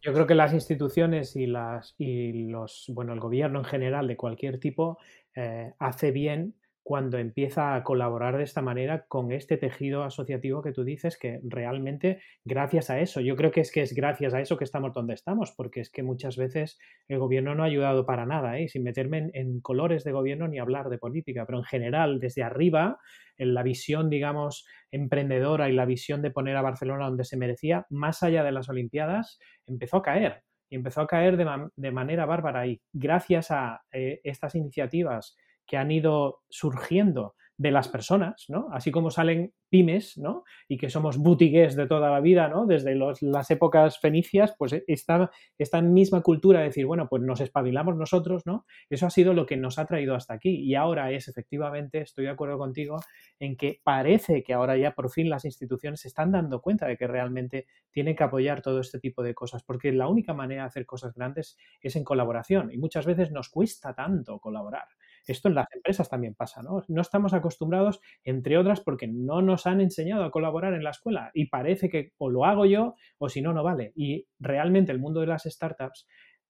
Yo 0.00 0.12
creo 0.12 0.28
que 0.28 0.36
las 0.36 0.52
instituciones 0.52 1.34
y, 1.34 1.46
las, 1.46 1.96
y 1.98 2.44
los, 2.44 2.86
bueno, 2.94 3.12
el 3.14 3.18
gobierno 3.18 3.58
en 3.58 3.64
general 3.64 4.06
de 4.06 4.16
cualquier 4.16 4.60
tipo 4.60 4.98
eh, 5.34 5.72
hace 5.80 6.12
bien 6.12 6.54
cuando 6.84 7.16
empieza 7.16 7.74
a 7.74 7.82
colaborar 7.82 8.36
de 8.36 8.44
esta 8.44 8.60
manera 8.60 9.06
con 9.08 9.32
este 9.32 9.56
tejido 9.56 10.04
asociativo 10.04 10.62
que 10.62 10.72
tú 10.72 10.84
dices, 10.84 11.18
que 11.18 11.40
realmente 11.42 12.20
gracias 12.44 12.90
a 12.90 13.00
eso, 13.00 13.22
yo 13.22 13.36
creo 13.36 13.50
que 13.50 13.62
es 13.62 13.72
que 13.72 13.80
es 13.80 13.94
gracias 13.94 14.34
a 14.34 14.40
eso 14.40 14.58
que 14.58 14.64
estamos 14.64 14.92
donde 14.92 15.14
estamos, 15.14 15.52
porque 15.56 15.80
es 15.80 15.90
que 15.90 16.02
muchas 16.02 16.36
veces 16.36 16.78
el 17.08 17.18
gobierno 17.18 17.54
no 17.54 17.62
ha 17.62 17.66
ayudado 17.66 18.04
para 18.04 18.26
nada, 18.26 18.58
¿eh? 18.58 18.68
sin 18.68 18.84
meterme 18.84 19.30
en, 19.32 19.60
colores 19.62 20.04
de 20.04 20.12
gobierno 20.12 20.46
ni 20.46 20.58
hablar 20.58 20.90
de 20.90 20.98
política, 20.98 21.46
pero 21.46 21.58
en 21.58 21.64
general, 21.64 22.20
desde 22.20 22.42
arriba, 22.42 22.98
en 23.38 23.54
la 23.54 23.62
visión, 23.62 24.10
digamos, 24.10 24.66
emprendedora 24.90 25.70
y 25.70 25.72
la 25.72 25.86
visión 25.86 26.20
de 26.20 26.32
poner 26.32 26.54
a 26.58 26.62
Barcelona 26.62 27.06
donde 27.06 27.24
se 27.24 27.38
merecía, 27.38 27.86
más 27.88 28.22
allá 28.22 28.44
de 28.44 28.52
las 28.52 28.68
Olimpiadas, 28.68 29.38
empezó 29.66 29.96
a 29.96 30.02
caer. 30.02 30.42
Y 30.70 30.76
empezó 30.76 31.02
a 31.02 31.06
caer 31.06 31.36
de 31.36 31.92
manera 31.92 32.26
bárbara. 32.26 32.66
Y 32.66 32.80
gracias 32.92 33.50
a 33.50 33.82
eh, 33.92 34.20
estas 34.24 34.54
iniciativas 34.54 35.36
que 35.66 35.76
han 35.76 35.90
ido 35.90 36.40
surgiendo 36.48 37.34
de 37.56 37.70
las 37.70 37.88
personas, 37.88 38.46
¿no? 38.48 38.68
Así 38.72 38.90
como 38.90 39.10
salen 39.10 39.52
pymes, 39.70 40.18
¿no? 40.18 40.44
Y 40.68 40.76
que 40.76 40.90
somos 40.90 41.18
boutiques 41.18 41.76
de 41.76 41.86
toda 41.86 42.10
la 42.10 42.20
vida, 42.20 42.48
¿no? 42.48 42.66
Desde 42.66 42.96
las 42.96 43.50
épocas 43.50 44.00
fenicias, 44.00 44.54
pues 44.58 44.74
esta, 44.86 45.30
esta 45.56 45.80
misma 45.80 46.22
cultura 46.22 46.60
de 46.60 46.66
decir, 46.66 46.86
bueno, 46.86 47.06
pues 47.08 47.22
nos 47.22 47.40
espabilamos 47.40 47.96
nosotros, 47.96 48.44
¿no? 48.44 48.66
Eso 48.90 49.06
ha 49.06 49.10
sido 49.10 49.34
lo 49.34 49.46
que 49.46 49.56
nos 49.56 49.78
ha 49.78 49.86
traído 49.86 50.16
hasta 50.16 50.34
aquí. 50.34 50.62
Y 50.62 50.74
ahora 50.74 51.12
es, 51.12 51.28
efectivamente, 51.28 52.00
estoy 52.00 52.24
de 52.24 52.30
acuerdo 52.30 52.58
contigo, 52.58 52.98
en 53.38 53.56
que 53.56 53.80
parece 53.84 54.42
que 54.42 54.52
ahora 54.52 54.76
ya 54.76 54.92
por 54.92 55.10
fin 55.10 55.30
las 55.30 55.44
instituciones 55.44 56.00
se 56.00 56.08
están 56.08 56.32
dando 56.32 56.60
cuenta 56.60 56.86
de 56.86 56.96
que 56.96 57.06
realmente 57.06 57.66
tienen 57.92 58.16
que 58.16 58.24
apoyar 58.24 58.62
todo 58.62 58.80
este 58.80 58.98
tipo 58.98 59.22
de 59.22 59.34
cosas, 59.34 59.62
porque 59.62 59.92
la 59.92 60.08
única 60.08 60.34
manera 60.34 60.62
de 60.62 60.68
hacer 60.68 60.86
cosas 60.86 61.14
grandes 61.14 61.56
es 61.80 61.94
en 61.94 62.02
colaboración. 62.02 62.72
Y 62.72 62.78
muchas 62.78 63.06
veces 63.06 63.30
nos 63.30 63.48
cuesta 63.48 63.94
tanto 63.94 64.40
colaborar. 64.40 64.88
Esto 65.26 65.48
en 65.48 65.54
las 65.54 65.66
empresas 65.74 66.08
también 66.08 66.34
pasa, 66.34 66.62
¿no? 66.62 66.82
No 66.88 67.00
estamos 67.00 67.32
acostumbrados, 67.34 68.00
entre 68.24 68.58
otras, 68.58 68.80
porque 68.80 69.06
no 69.08 69.42
nos 69.42 69.66
han 69.66 69.80
enseñado 69.80 70.24
a 70.24 70.30
colaborar 70.30 70.74
en 70.74 70.84
la 70.84 70.90
escuela 70.90 71.30
y 71.34 71.46
parece 71.48 71.88
que 71.88 72.12
o 72.18 72.30
lo 72.30 72.44
hago 72.44 72.66
yo 72.66 72.94
o 73.18 73.28
si 73.28 73.42
no, 73.42 73.52
no 73.52 73.62
vale. 73.62 73.92
Y 73.94 74.26
realmente 74.38 74.92
el 74.92 74.98
mundo 74.98 75.20
de 75.20 75.26
las 75.26 75.44
startups 75.44 76.06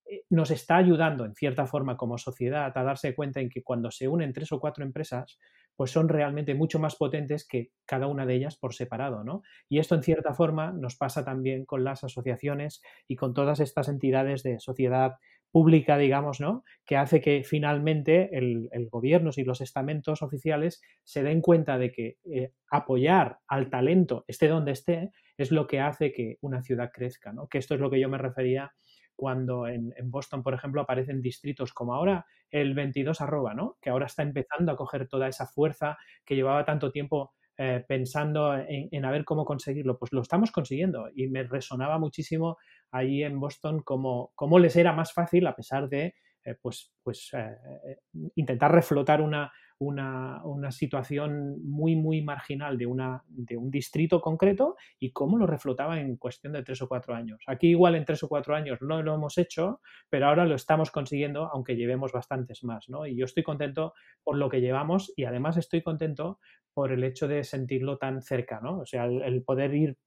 eh, 0.07 0.23
nos 0.29 0.51
está 0.51 0.77
ayudando 0.77 1.25
en 1.25 1.35
cierta 1.35 1.65
forma 1.65 1.97
como 1.97 2.17
sociedad 2.17 2.71
a 2.75 2.83
darse 2.83 3.15
cuenta 3.15 3.39
en 3.39 3.49
que 3.49 3.63
cuando 3.63 3.91
se 3.91 4.07
unen 4.07 4.33
tres 4.33 4.51
o 4.51 4.59
cuatro 4.59 4.83
empresas, 4.83 5.39
pues 5.75 5.91
son 5.91 6.09
realmente 6.09 6.55
mucho 6.55 6.79
más 6.79 6.95
potentes 6.95 7.47
que 7.47 7.71
cada 7.85 8.07
una 8.07 8.25
de 8.25 8.35
ellas 8.35 8.57
por 8.57 8.73
separado, 8.73 9.23
¿no? 9.23 9.41
Y 9.67 9.79
esto 9.79 9.95
en 9.95 10.03
cierta 10.03 10.33
forma 10.33 10.71
nos 10.71 10.95
pasa 10.95 11.25
también 11.25 11.65
con 11.65 11.83
las 11.83 12.03
asociaciones 12.03 12.81
y 13.07 13.15
con 13.15 13.33
todas 13.33 13.59
estas 13.59 13.89
entidades 13.89 14.43
de 14.43 14.59
sociedad 14.59 15.15
pública, 15.55 15.97
digamos, 15.97 16.41
¿no? 16.41 16.65
Que 16.85 16.97
hace 16.97 17.21
que 17.21 17.45
finalmente 17.45 18.37
el, 18.37 18.89
gobierno 18.91 19.31
y 19.33 19.45
los 19.45 19.61
estamentos 19.61 20.21
oficiales 20.21 20.81
se 21.05 21.23
den 21.23 21.39
cuenta 21.39 21.77
de 21.77 21.93
que 21.93 22.17
eh, 22.25 22.51
apoyar 22.69 23.39
al 23.47 23.69
talento, 23.69 24.25
esté 24.27 24.49
donde 24.49 24.73
esté, 24.73 25.11
es 25.37 25.53
lo 25.53 25.65
que 25.65 25.79
hace 25.79 26.11
que 26.11 26.39
una 26.41 26.61
ciudad 26.61 26.91
crezca, 26.93 27.31
¿no? 27.31 27.47
Que 27.47 27.57
esto 27.57 27.73
es 27.73 27.79
lo 27.79 27.89
que 27.89 28.01
yo 28.01 28.09
me 28.09 28.17
refería 28.17 28.73
cuando 29.15 29.65
en, 29.69 29.93
en, 29.95 30.11
Boston, 30.11 30.43
por 30.43 30.53
ejemplo, 30.53 30.81
aparecen 30.81 31.21
distritos 31.21 31.71
como 31.71 31.93
ahora 31.93 32.25
el 32.49 32.73
22 32.73 33.21
arroba, 33.21 33.53
¿no? 33.53 33.77
Que 33.79 33.91
ahora 33.91 34.07
está 34.07 34.23
empezando 34.23 34.73
a 34.73 34.75
coger 34.75 35.07
toda 35.07 35.29
esa 35.29 35.47
fuerza 35.47 35.97
que 36.25 36.35
llevaba 36.35 36.65
tanto 36.65 36.91
tiempo 36.91 37.31
eh, 37.57 37.83
pensando 37.87 38.55
en, 38.55 38.89
en, 38.91 39.05
a 39.05 39.11
ver 39.11 39.25
cómo 39.25 39.45
conseguirlo. 39.45 39.97
Pues 39.97 40.11
lo 40.13 40.21
estamos 40.21 40.51
consiguiendo 40.51 41.09
y 41.15 41.27
me 41.27 41.43
resonaba 41.43 41.97
muchísimo 41.99 42.57
ahí 42.91 43.23
en 43.23 43.39
Boston 43.39 43.81
cómo, 43.81 44.31
cómo 44.35 44.59
les 44.59 44.75
era 44.75 44.93
más 44.93 45.13
fácil, 45.13 45.47
a 45.47 45.55
pesar 45.55 45.89
de 45.89 46.15
eh, 46.45 46.55
pues, 46.61 46.93
pues 47.01 47.31
eh, 47.33 47.97
intentar 48.35 48.71
reflotar 48.71 49.19
una, 49.19 49.51
una, 49.79 50.41
una, 50.45 50.71
situación 50.71 51.59
muy, 51.63 51.95
muy 51.95 52.21
marginal 52.21 52.77
de, 52.77 52.85
una, 52.85 53.23
de 53.27 53.57
un 53.57 53.71
distrito 53.71 54.21
concreto 54.21 54.75
y 54.99 55.11
cómo 55.11 55.39
lo 55.39 55.47
reflotaba 55.47 55.99
en 55.99 56.17
cuestión 56.17 56.53
de 56.53 56.61
tres 56.61 56.83
o 56.83 56.87
cuatro 56.87 57.15
años. 57.15 57.41
Aquí 57.47 57.69
igual 57.69 57.95
en 57.95 58.05
tres 58.05 58.21
o 58.21 58.29
cuatro 58.29 58.55
años 58.55 58.79
no 58.81 59.01
lo 59.01 59.15
hemos 59.15 59.39
hecho, 59.39 59.81
pero 60.07 60.27
ahora 60.27 60.45
lo 60.45 60.53
estamos 60.53 60.91
consiguiendo, 60.91 61.49
aunque 61.51 61.75
llevemos 61.75 62.11
bastantes 62.11 62.63
más. 62.63 62.89
¿no? 62.89 63.07
Y 63.07 63.17
yo 63.17 63.25
estoy 63.25 63.41
contento 63.41 63.93
por 64.23 64.37
lo 64.37 64.47
que 64.47 64.61
llevamos 64.61 65.11
y 65.15 65.25
además 65.25 65.57
estoy 65.57 65.81
contento 65.81 66.39
por 66.75 66.91
el 66.91 67.03
hecho 67.03 67.27
de 67.27 67.43
sentirlo 67.43 67.97
tan 67.97 68.21
cerca, 68.21 68.59
¿no? 68.61 68.81
O 68.81 68.85
sea, 68.85 69.05
el, 69.05 69.43
poder 69.43 69.73
ir 69.73 69.97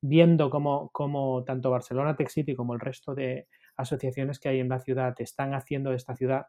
viendo 0.00 0.50
cómo, 0.50 0.90
cómo, 0.92 1.42
tanto 1.42 1.70
Barcelona 1.70 2.14
Tech 2.14 2.28
City 2.28 2.54
como 2.54 2.74
el 2.74 2.80
resto 2.80 3.14
de 3.14 3.48
asociaciones 3.76 4.38
que 4.38 4.50
hay 4.50 4.60
en 4.60 4.68
la 4.68 4.78
ciudad 4.78 5.14
están 5.18 5.54
haciendo 5.54 5.92
esta 5.92 6.14
ciudad 6.14 6.46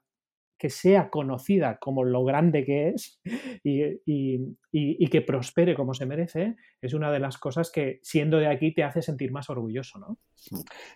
que 0.59 0.69
sea 0.69 1.09
conocida 1.09 1.77
como 1.79 2.03
lo 2.03 2.25
grande 2.25 2.65
que 2.65 2.89
es 2.89 3.21
y, 3.63 3.83
y, 4.05 4.57
y, 4.71 5.07
que 5.07 5.21
prospere 5.21 5.73
como 5.73 5.93
se 5.93 6.05
merece, 6.05 6.57
es 6.81 6.93
una 6.93 7.11
de 7.11 7.19
las 7.19 7.37
cosas 7.37 7.71
que 7.71 7.99
siendo 8.03 8.37
de 8.37 8.47
aquí 8.47 8.73
te 8.73 8.83
hace 8.83 9.01
sentir 9.01 9.31
más 9.31 9.49
orgulloso, 9.49 9.97
¿no? 9.97 10.17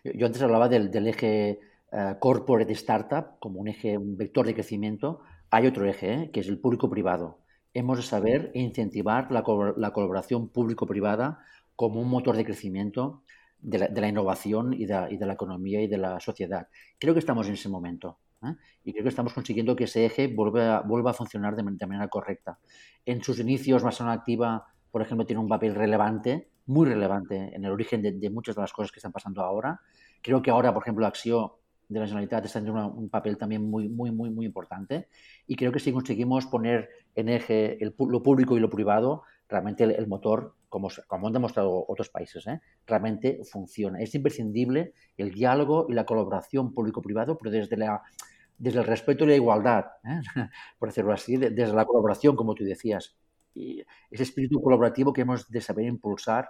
Yo 0.04 0.26
antes 0.26 0.42
hablaba 0.42 0.68
del, 0.68 1.08
eje 1.08 1.60
uh, 1.94 2.20
corporate 2.20 2.74
startup 2.74 3.40
como 3.40 3.62
un 3.62 3.70
eje, 3.70 3.98
un 3.98 4.18
vector 4.18 4.46
de 4.46 4.54
crecimiento. 4.54 5.22
Hay 5.50 5.66
otro 5.66 5.88
eje, 5.88 6.14
¿eh? 6.14 6.32
que 6.34 6.42
es 6.42 6.50
el 6.50 6.60
público-privado. 6.60 7.43
Hemos 7.74 7.98
de 7.98 8.04
saber 8.04 8.52
incentivar 8.54 9.32
la, 9.32 9.44
la 9.78 9.92
colaboración 9.92 10.50
público-privada 10.50 11.40
como 11.76 12.02
un 12.02 12.10
motor 12.10 12.36
de 12.36 12.46
crecimiento 12.46 13.24
de 13.60 13.80
la, 13.80 13.88
de 13.88 14.02
la 14.02 14.10
innovación 14.10 14.74
y 14.74 14.86
de, 14.86 15.08
y 15.12 15.18
de, 15.18 15.26
la 15.26 15.34
economía 15.34 15.82
y 15.82 15.88
de 15.88 15.98
la 15.98 16.20
sociedad. 16.20 16.68
Creo 17.00 17.14
que 17.14 17.20
estamos 17.20 17.48
en 17.48 17.54
ese 17.54 17.70
momento. 17.70 18.20
¿eh? 18.44 18.56
Y 18.84 18.92
creo 18.92 19.04
que 19.04 19.10
estamos 19.10 19.34
consiguiendo 19.34 19.76
que 19.76 19.86
ese 19.86 20.06
eje 20.06 20.28
vuelva, 20.28 20.82
vuelva 20.82 21.12
a 21.12 21.14
funcionar 21.14 21.56
de, 21.56 21.64
de, 21.64 21.88
manera 21.88 22.08
correcta. 22.10 22.60
En 23.06 23.24
sus 23.24 23.40
inicios, 23.40 23.82
Barcelona 23.82 24.14
Activa, 24.14 24.68
por 24.92 25.02
ejemplo, 25.02 25.26
tiene 25.26 25.42
un 25.42 25.48
papel 25.48 25.74
relevante, 25.74 26.50
muy 26.66 26.88
relevante, 26.88 27.56
en 27.56 27.66
el 27.66 27.72
origen 27.72 28.02
de, 28.02 28.30
muchas 28.30 28.56
de 28.56 28.62
las 28.62 28.74
cosas 28.74 28.92
que 28.92 29.00
están 29.00 29.12
pasando 29.12 29.42
ahora. 29.42 29.82
Creo 30.22 30.42
que 30.42 30.52
ahora, 30.52 30.74
por 30.74 30.84
ejemplo, 30.84 31.06
Acció 31.06 31.60
de 31.94 32.00
la 32.00 32.08
Generalitat 32.08 32.46
está 32.46 32.60
teniendo 32.60 32.88
un 32.88 33.10
papel 33.10 33.38
también 33.38 33.70
muy, 33.70 33.88
muy, 33.88 34.12
muy, 34.12 34.30
muy 34.30 34.46
importante. 34.46 35.08
Y 35.48 35.56
creo 35.56 35.72
que 35.72 35.80
si 35.80 35.92
conseguimos 35.92 36.48
poner 36.48 36.90
en 37.16 37.30
eje 37.30 37.84
el, 37.84 37.96
lo 37.98 38.24
público 38.24 38.58
y 38.58 38.60
lo 38.60 38.70
privado, 38.70 39.24
realmente 39.48 39.84
el, 39.84 39.92
el 39.92 40.08
motor 40.08 40.56
como, 40.70 40.90
como, 41.08 41.28
han 41.28 41.34
demostrado 41.34 41.86
otros 41.88 42.10
países, 42.10 42.48
¿eh? 42.48 42.60
realmente 42.88 43.42
funciona. 43.44 44.00
Es 44.00 44.16
imprescindible 44.16 44.94
el 45.18 45.32
diálogo 45.32 45.86
y 45.88 45.94
la 45.94 46.06
colaboración 46.06 46.74
público-privado, 46.74 47.38
pero 47.38 47.52
desde 47.52 47.78
la, 47.78 48.02
desde 48.58 48.80
el 48.80 48.86
respeto 48.86 49.24
y 49.24 49.28
la 49.28 49.36
igualdad, 49.36 49.86
¿eh? 50.04 50.22
por 50.80 50.90
decirlo 50.90 51.14
así, 51.14 51.38
desde 51.38 51.74
la 51.74 51.86
colaboración, 51.86 52.36
como 52.36 52.56
tú 52.56 52.64
decías. 52.64 53.16
Y 53.54 53.84
ese 54.10 54.24
espíritu 54.24 54.62
colaborativo 54.62 55.14
que 55.14 55.22
hemos 55.22 55.48
de 55.50 55.62
saber 55.62 55.86
impulsar, 55.86 56.50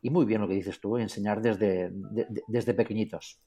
y 0.00 0.08
muy 0.08 0.24
bien 0.24 0.40
lo 0.40 0.48
que 0.48 0.54
dices 0.54 0.80
tú, 0.80 0.96
enseñar 0.96 1.42
desde, 1.42 1.92
desde 2.46 2.72
pequeñitos. 2.72 3.40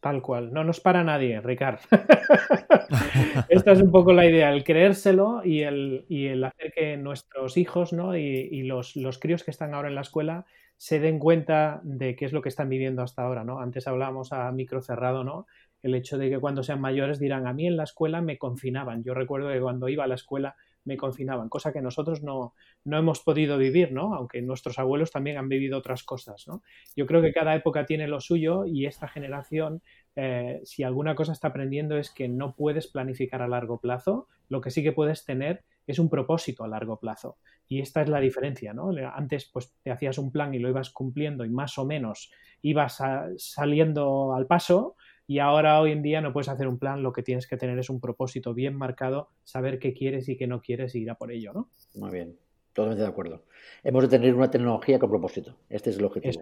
Tal 0.00 0.22
cual, 0.22 0.52
no 0.52 0.62
nos 0.62 0.80
para 0.80 1.02
nadie, 1.02 1.40
Ricard. 1.40 1.80
Esta 3.48 3.72
es 3.72 3.80
un 3.80 3.90
poco 3.90 4.12
la 4.12 4.26
idea, 4.26 4.52
el 4.52 4.62
creérselo 4.62 5.42
y 5.44 5.62
el, 5.62 6.04
y 6.08 6.26
el 6.26 6.44
hacer 6.44 6.72
que 6.72 6.96
nuestros 6.96 7.56
hijos 7.56 7.92
¿no? 7.92 8.16
y, 8.16 8.62
los, 8.62 8.94
los, 8.96 9.18
críos 9.18 9.42
que 9.42 9.50
están 9.50 9.74
ahora 9.74 9.88
en 9.88 9.94
la 9.94 10.02
escuela 10.02 10.44
se 10.76 11.00
den 11.00 11.18
cuenta 11.18 11.80
de 11.82 12.14
qué 12.14 12.26
es 12.26 12.32
lo 12.32 12.42
que 12.42 12.50
están 12.50 12.68
viviendo 12.68 13.02
hasta 13.02 13.22
ahora. 13.22 13.42
¿no? 13.42 13.58
Antes 13.58 13.88
hablábamos 13.88 14.32
a 14.32 14.52
micro 14.52 14.82
cerrado, 14.82 15.24
¿no? 15.24 15.46
el 15.82 15.94
hecho 15.94 16.18
de 16.18 16.30
que 16.30 16.38
cuando 16.38 16.62
sean 16.62 16.80
mayores 16.80 17.18
dirán, 17.18 17.46
a 17.46 17.52
mí 17.52 17.66
en 17.66 17.76
la 17.76 17.84
escuela 17.84 18.20
me 18.20 18.38
confinaban. 18.38 19.02
Yo 19.02 19.14
recuerdo 19.14 19.48
que 19.48 19.60
cuando 19.60 19.88
iba 19.88 20.04
a 20.04 20.08
la 20.08 20.16
escuela 20.16 20.56
me 20.86 20.96
confinaban, 20.96 21.48
cosa 21.48 21.72
que 21.72 21.82
nosotros 21.82 22.22
no, 22.22 22.54
no 22.84 22.98
hemos 22.98 23.20
podido 23.20 23.58
vivir, 23.58 23.92
¿no? 23.92 24.14
Aunque 24.14 24.40
nuestros 24.40 24.78
abuelos 24.78 25.10
también 25.10 25.36
han 25.36 25.48
vivido 25.48 25.76
otras 25.76 26.02
cosas, 26.04 26.46
¿no? 26.46 26.62
Yo 26.96 27.06
creo 27.06 27.20
que 27.20 27.32
cada 27.32 27.54
época 27.54 27.84
tiene 27.84 28.08
lo 28.08 28.20
suyo 28.20 28.64
y 28.64 28.86
esta 28.86 29.08
generación, 29.08 29.82
eh, 30.14 30.60
si 30.64 30.84
alguna 30.84 31.14
cosa 31.14 31.32
está 31.32 31.48
aprendiendo 31.48 31.98
es 31.98 32.10
que 32.10 32.28
no 32.28 32.54
puedes 32.54 32.86
planificar 32.86 33.42
a 33.42 33.48
largo 33.48 33.80
plazo, 33.80 34.28
lo 34.48 34.60
que 34.60 34.70
sí 34.70 34.82
que 34.82 34.92
puedes 34.92 35.24
tener 35.24 35.64
es 35.86 35.98
un 35.98 36.08
propósito 36.08 36.64
a 36.64 36.68
largo 36.68 36.98
plazo. 36.98 37.36
Y 37.68 37.80
esta 37.80 38.02
es 38.02 38.08
la 38.08 38.20
diferencia, 38.20 38.72
¿no? 38.72 38.90
Antes 39.12 39.50
pues 39.52 39.74
te 39.82 39.90
hacías 39.90 40.18
un 40.18 40.30
plan 40.30 40.54
y 40.54 40.58
lo 40.58 40.68
ibas 40.68 40.90
cumpliendo 40.90 41.44
y 41.44 41.50
más 41.50 41.78
o 41.78 41.84
menos 41.84 42.30
ibas 42.62 43.02
saliendo 43.36 44.34
al 44.34 44.46
paso 44.46 44.96
y 45.26 45.38
ahora, 45.40 45.80
hoy 45.80 45.92
en 45.92 46.02
día, 46.02 46.20
no 46.20 46.32
puedes 46.32 46.48
hacer 46.48 46.68
un 46.68 46.78
plan, 46.78 47.02
lo 47.02 47.12
que 47.12 47.22
tienes 47.22 47.46
que 47.46 47.56
tener 47.56 47.78
es 47.78 47.90
un 47.90 48.00
propósito 48.00 48.54
bien 48.54 48.76
marcado, 48.76 49.30
saber 49.44 49.78
qué 49.78 49.92
quieres 49.92 50.28
y 50.28 50.36
qué 50.36 50.46
no 50.46 50.60
quieres 50.60 50.94
y 50.94 51.00
ir 51.00 51.10
a 51.10 51.16
por 51.16 51.32
ello, 51.32 51.52
¿no? 51.52 51.70
Muy 51.94 52.10
bien, 52.10 52.36
totalmente 52.72 53.02
de 53.02 53.08
acuerdo. 53.08 53.42
Hemos 53.82 54.02
de 54.04 54.08
tener 54.08 54.34
una 54.34 54.50
tecnología 54.50 54.98
con 54.98 55.10
propósito. 55.10 55.56
Este 55.68 55.90
es 55.90 55.98
el 55.98 56.04
objetivo. 56.04 56.40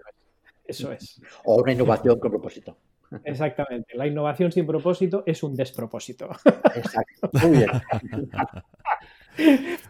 Eso 0.67 0.91
es. 0.91 1.21
O 1.45 1.61
una 1.61 1.71
innovación 1.71 2.19
con 2.19 2.31
propósito. 2.31 2.77
Exactamente. 3.23 3.95
La 3.95 4.07
innovación 4.07 4.51
sin 4.51 4.65
propósito 4.65 5.23
es 5.25 5.41
un 5.43 5.55
despropósito. 5.55 6.29
Exacto. 6.75 7.29
Muy 7.33 7.57
bien. 7.57 7.69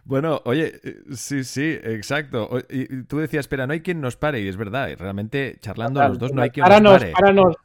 Bueno, 0.04 0.42
oye, 0.46 0.80
eh, 0.84 0.98
sí, 1.14 1.44
sí, 1.44 1.78
exacto. 1.84 2.50
Y 2.70 3.04
tú 3.04 3.18
decías, 3.18 3.42
espera, 3.42 3.66
no 3.66 3.74
hay 3.74 3.82
quien 3.82 4.02
nos 4.02 4.16
pare, 4.16 4.40
y 4.40 4.48
es 4.48 4.56
verdad, 4.56 4.90
y 4.90 4.96
realmente 4.96 5.58
charlando 5.60 6.08
los 6.08 6.20
dos 6.20 6.32
no 6.32 6.44
hay 6.44 6.52
quien 6.52 6.66
nos 6.66 6.94
pare. 6.94 7.12
Páranos. 7.12 7.56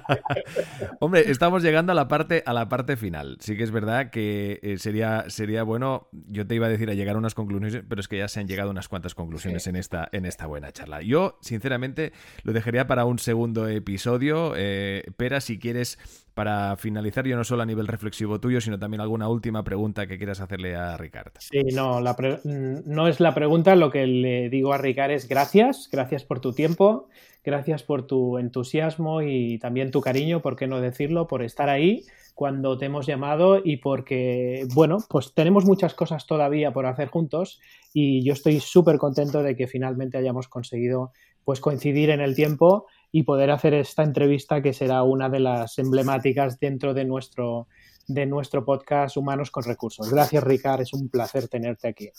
Hombre, 1.00 1.30
estamos 1.30 1.62
llegando 1.62 1.92
a 1.92 1.94
la 1.94 2.06
parte, 2.06 2.42
a 2.46 2.52
la 2.52 2.68
parte 2.68 2.96
final. 2.96 3.36
Sí 3.40 3.56
que 3.56 3.64
es 3.64 3.70
verdad 3.70 4.10
que 4.10 4.60
eh, 4.62 4.78
sería, 4.78 5.24
sería 5.28 5.62
bueno, 5.62 6.08
yo 6.12 6.46
te 6.46 6.54
iba 6.54 6.66
a 6.66 6.70
decir 6.70 6.90
a 6.90 6.94
llegar 6.94 7.16
a 7.16 7.18
unas 7.18 7.34
conclusiones, 7.34 7.82
pero 7.88 8.00
es 8.00 8.08
que 8.08 8.18
ya 8.18 8.28
se 8.28 8.40
han 8.40 8.46
llegado 8.46 8.70
unas 8.70 8.88
cuantas 8.88 9.14
conclusiones 9.14 9.66
en, 9.66 9.76
esta, 9.76 10.08
en 10.12 10.24
esta 10.24 10.46
buena 10.46 10.72
charla. 10.72 11.02
Yo, 11.02 11.38
sinceramente, 11.40 12.12
lo 12.42 12.52
dejaría 12.52 12.86
para 12.86 13.04
un 13.04 13.18
segundo 13.18 13.68
episodio. 13.68 14.54
Eh, 14.56 15.04
Pera, 15.16 15.40
si 15.40 15.58
quieres 15.58 15.98
para 16.36 16.76
finalizar, 16.76 17.26
yo 17.26 17.34
no 17.34 17.44
solo 17.44 17.62
a 17.62 17.66
nivel 17.66 17.86
reflexivo 17.86 18.38
tuyo, 18.38 18.60
sino 18.60 18.78
también 18.78 19.00
alguna 19.00 19.26
última 19.26 19.64
pregunta 19.64 20.06
que 20.06 20.18
quieras 20.18 20.42
hacerle 20.42 20.76
a 20.76 20.98
Ricard. 20.98 21.32
Sí, 21.38 21.62
no, 21.72 21.98
mm, 21.98 22.80
no 22.84 23.08
es 23.08 23.20
la 23.20 23.34
pregunta, 23.34 23.74
lo 23.74 23.90
que 23.90 24.06
le 24.06 24.50
digo 24.50 24.74
a 24.74 24.76
Ricard 24.76 25.12
es 25.12 25.28
gracias, 25.28 25.88
gracias 25.90 26.24
por 26.24 26.40
tu 26.40 26.52
tiempo, 26.52 27.08
gracias 27.42 27.82
por 27.82 28.06
tu 28.06 28.36
entusiasmo 28.36 29.22
y 29.22 29.58
también 29.60 29.90
tu 29.90 30.02
cariño, 30.02 30.42
por 30.42 30.56
qué 30.56 30.66
no 30.66 30.82
decirlo, 30.82 31.26
por 31.26 31.42
estar 31.42 31.70
ahí 31.70 32.04
cuando 32.34 32.76
te 32.76 32.84
hemos 32.84 33.06
llamado 33.06 33.62
y 33.64 33.78
porque, 33.78 34.66
bueno, 34.74 34.98
pues 35.08 35.32
tenemos 35.32 35.64
muchas 35.64 35.94
cosas 35.94 36.26
todavía 36.26 36.70
por 36.70 36.84
hacer 36.84 37.08
juntos 37.08 37.60
y 37.94 38.22
yo 38.24 38.34
estoy 38.34 38.60
súper 38.60 38.98
contento 38.98 39.42
de 39.42 39.56
que 39.56 39.68
finalmente 39.68 40.18
hayamos 40.18 40.48
conseguido 40.48 41.12
pues 41.46 41.60
coincidir 41.60 42.10
en 42.10 42.20
el 42.20 42.34
tiempo 42.34 42.88
y 43.16 43.22
poder 43.22 43.50
hacer 43.50 43.72
esta 43.72 44.02
entrevista 44.02 44.60
que 44.60 44.74
será 44.74 45.02
una 45.02 45.30
de 45.30 45.40
las 45.40 45.78
emblemáticas 45.78 46.60
dentro 46.60 46.92
de 46.92 47.06
nuestro, 47.06 47.66
de 48.06 48.26
nuestro 48.26 48.62
podcast 48.62 49.16
Humanos 49.16 49.50
con 49.50 49.64
Recursos. 49.64 50.10
Gracias, 50.10 50.44
Ricard, 50.44 50.82
es 50.82 50.92
un 50.92 51.08
placer 51.08 51.48
tenerte 51.48 51.88
aquí. 51.88 52.10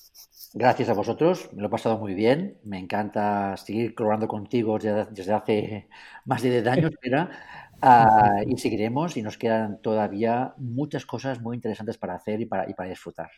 Gracias 0.56 0.90
a 0.90 0.94
vosotros, 0.94 1.54
me 1.54 1.62
lo 1.62 1.68
he 1.68 1.70
pasado 1.70 2.00
muy 2.00 2.16
bien, 2.16 2.58
me 2.64 2.80
encanta 2.80 3.56
seguir 3.58 3.94
colaborando 3.94 4.28
contigo 4.28 4.80
desde, 4.80 5.34
hace 5.36 5.88
más 6.26 6.42
de 6.42 6.50
10 6.50 6.68
años, 6.68 6.92
ah, 7.84 8.42
y 8.48 8.58
seguiremos 8.58 9.18
y 9.18 9.22
nos 9.22 9.38
quedan 9.38 9.80
todavía 9.84 10.56
muchas 10.58 11.06
cosas 11.06 11.40
muy 11.40 11.58
interesantes 11.58 12.00
para 12.00 12.16
hacer 12.16 12.42
y 12.42 12.48
para, 12.48 12.68
y 12.68 12.74
para 12.74 12.90
disfrutar. 12.90 13.30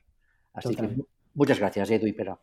Así 0.54 0.74
que 0.76 0.96
muchas 1.34 1.60
gracias, 1.60 1.92
Edu 1.92 2.08
y 2.08 2.14
Pera. 2.14 2.40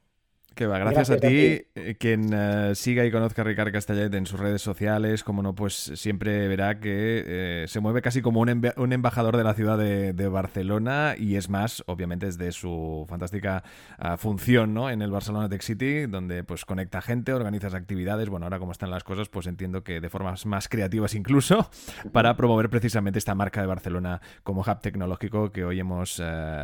Que 0.56 0.66
va, 0.66 0.78
gracias, 0.78 1.10
a 1.10 1.18
ti. 1.18 1.26
Eh, 1.74 1.96
quien 1.98 2.30
eh, 2.32 2.74
siga 2.74 3.04
y 3.04 3.10
conozca 3.10 3.42
a 3.42 3.44
Ricard 3.44 3.70
Castellet 3.72 4.14
en 4.14 4.24
sus 4.24 4.40
redes 4.40 4.62
sociales, 4.62 5.22
como 5.22 5.42
no, 5.42 5.54
pues 5.54 5.74
siempre 5.96 6.48
verá 6.48 6.80
que 6.80 7.24
eh, 7.26 7.64
se 7.68 7.80
mueve 7.80 8.00
casi 8.00 8.22
como 8.22 8.40
un, 8.40 8.92
embajador 8.94 9.36
de 9.36 9.44
la 9.44 9.52
ciudad 9.52 9.76
de, 9.76 10.28
Barcelona 10.28 11.14
y 11.18 11.36
es 11.36 11.50
más, 11.50 11.84
obviamente, 11.86 12.24
desde 12.24 12.52
su 12.52 13.04
fantástica 13.06 13.64
ah, 13.98 14.16
función 14.16 14.72
¿no? 14.72 14.88
en 14.88 15.02
el 15.02 15.10
Barcelona 15.10 15.46
Tech 15.50 15.60
City, 15.60 16.06
donde 16.06 16.42
pues 16.42 16.64
conecta 16.64 17.02
gente, 17.02 17.34
organiza 17.34 17.66
actividades. 17.66 18.30
Bueno, 18.30 18.46
ahora 18.46 18.58
como 18.58 18.72
están 18.72 18.90
las 18.90 19.04
cosas, 19.04 19.28
pues 19.28 19.46
entiendo 19.46 19.84
que 19.84 20.00
de 20.00 20.08
formas 20.08 20.46
más 20.46 20.68
creativas 20.70 21.14
incluso, 21.14 21.68
para 22.12 22.34
promover 22.34 22.70
precisamente 22.70 23.18
esta 23.18 23.34
marca 23.34 23.60
de 23.60 23.66
Barcelona 23.66 24.22
como 24.42 24.62
hub 24.62 24.80
tecnológico 24.80 25.52
que 25.52 25.66
hoy 25.66 25.80
hemos 25.80 26.22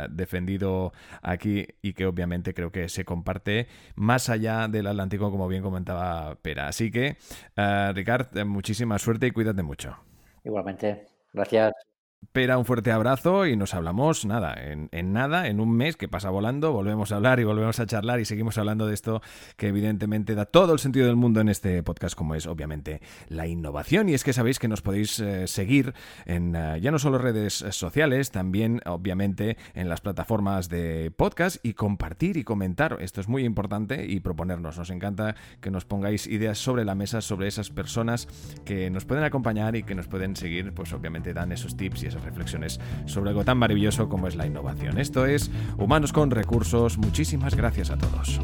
defendido 0.09 0.93
aquí 1.21 1.67
y 1.83 1.93
que 1.93 2.07
obviamente 2.07 2.55
creo 2.55 2.71
que 2.71 2.89
se 2.89 3.05
comparte 3.05 3.67
más 3.95 4.29
allá 4.29 4.67
del 4.67 4.87
Atlántico, 4.87 5.31
como 5.31 5.47
bien 5.47 5.63
comentaba 5.63 6.35
Pera. 6.41 6.67
Así 6.67 6.91
que, 6.91 7.17
uh, 7.57 7.93
Ricard, 7.93 8.45
muchísima 8.45 8.99
suerte 8.99 9.27
y 9.27 9.31
cuídate 9.31 9.63
mucho. 9.63 9.97
Igualmente. 10.43 11.07
Gracias. 11.33 11.92
Pera, 12.31 12.57
un 12.57 12.65
fuerte 12.65 12.91
abrazo 12.91 13.47
y 13.47 13.57
nos 13.57 13.73
hablamos, 13.73 14.25
nada, 14.25 14.55
en, 14.55 15.13
nada, 15.13 15.47
en 15.47 15.59
un 15.59 15.75
mes 15.75 15.97
que 15.97 16.07
pasa 16.07 16.29
volando, 16.29 16.71
volvemos 16.71 17.11
a 17.11 17.15
hablar 17.15 17.39
y 17.39 17.43
volvemos 17.43 17.79
a 17.79 17.85
charlar 17.85 18.19
y 18.19 18.25
seguimos 18.25 18.57
hablando 18.57 18.85
de 18.85 18.93
esto 18.93 19.21
que 19.57 19.67
evidentemente 19.67 20.35
da 20.35 20.45
todo 20.45 20.73
el 20.73 20.79
sentido 20.79 21.07
del 21.07 21.15
mundo 21.15 21.41
en 21.41 21.49
este 21.49 21.81
podcast, 21.83 22.15
como 22.15 22.35
es 22.35 22.45
obviamente 22.45 23.01
la 23.27 23.47
innovación. 23.47 24.09
Y 24.09 24.13
es 24.13 24.23
que 24.23 24.31
sabéis 24.31 24.59
que 24.59 24.67
nos 24.67 24.81
podéis 24.81 25.19
eh, 25.19 25.47
seguir 25.47 25.93
en 26.25 26.55
eh, 26.55 26.79
ya 26.81 26.91
no 26.91 26.99
solo 26.99 27.17
redes 27.17 27.65
sociales, 27.71 28.31
también 28.31 28.81
obviamente 28.85 29.57
en 29.73 29.89
las 29.89 30.01
plataformas 30.01 30.69
de 30.69 31.11
podcast 31.15 31.57
y 31.63 31.73
compartir 31.73 32.37
y 32.37 32.43
comentar. 32.43 32.97
Esto 33.01 33.21
es 33.21 33.27
muy 33.27 33.43
importante 33.43 34.05
y 34.05 34.19
proponernos. 34.19 34.77
Nos 34.77 34.91
encanta 34.91 35.35
que 35.61 35.71
nos 35.71 35.85
pongáis 35.85 36.27
ideas 36.27 36.57
sobre 36.59 36.85
la 36.85 36.95
mesa, 36.95 37.21
sobre 37.21 37.47
esas 37.47 37.69
personas 37.69 38.27
que 38.65 38.89
nos 38.89 39.05
pueden 39.05 39.23
acompañar 39.23 39.75
y 39.75 39.83
que 39.83 39.95
nos 39.95 40.07
pueden 40.07 40.35
seguir, 40.35 40.73
pues 40.73 40.93
obviamente 40.93 41.33
dan 41.33 41.51
esos 41.51 41.75
tips 41.75 42.03
y 42.03 42.12
reflexiones 42.21 42.79
sobre 43.05 43.31
algo 43.31 43.43
tan 43.43 43.57
maravilloso 43.57 44.09
como 44.09 44.27
es 44.27 44.35
la 44.35 44.45
innovación. 44.45 44.97
Esto 44.99 45.25
es 45.25 45.49
Humanos 45.77 46.13
con 46.13 46.31
Recursos. 46.31 46.97
Muchísimas 46.97 47.55
gracias 47.55 47.89
a 47.89 47.97
todos. 47.97 48.39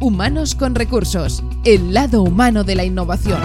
Humanos 0.00 0.54
con 0.54 0.74
Recursos, 0.74 1.42
el 1.64 1.94
lado 1.94 2.22
humano 2.22 2.64
de 2.64 2.74
la 2.74 2.84
innovación. 2.84 3.40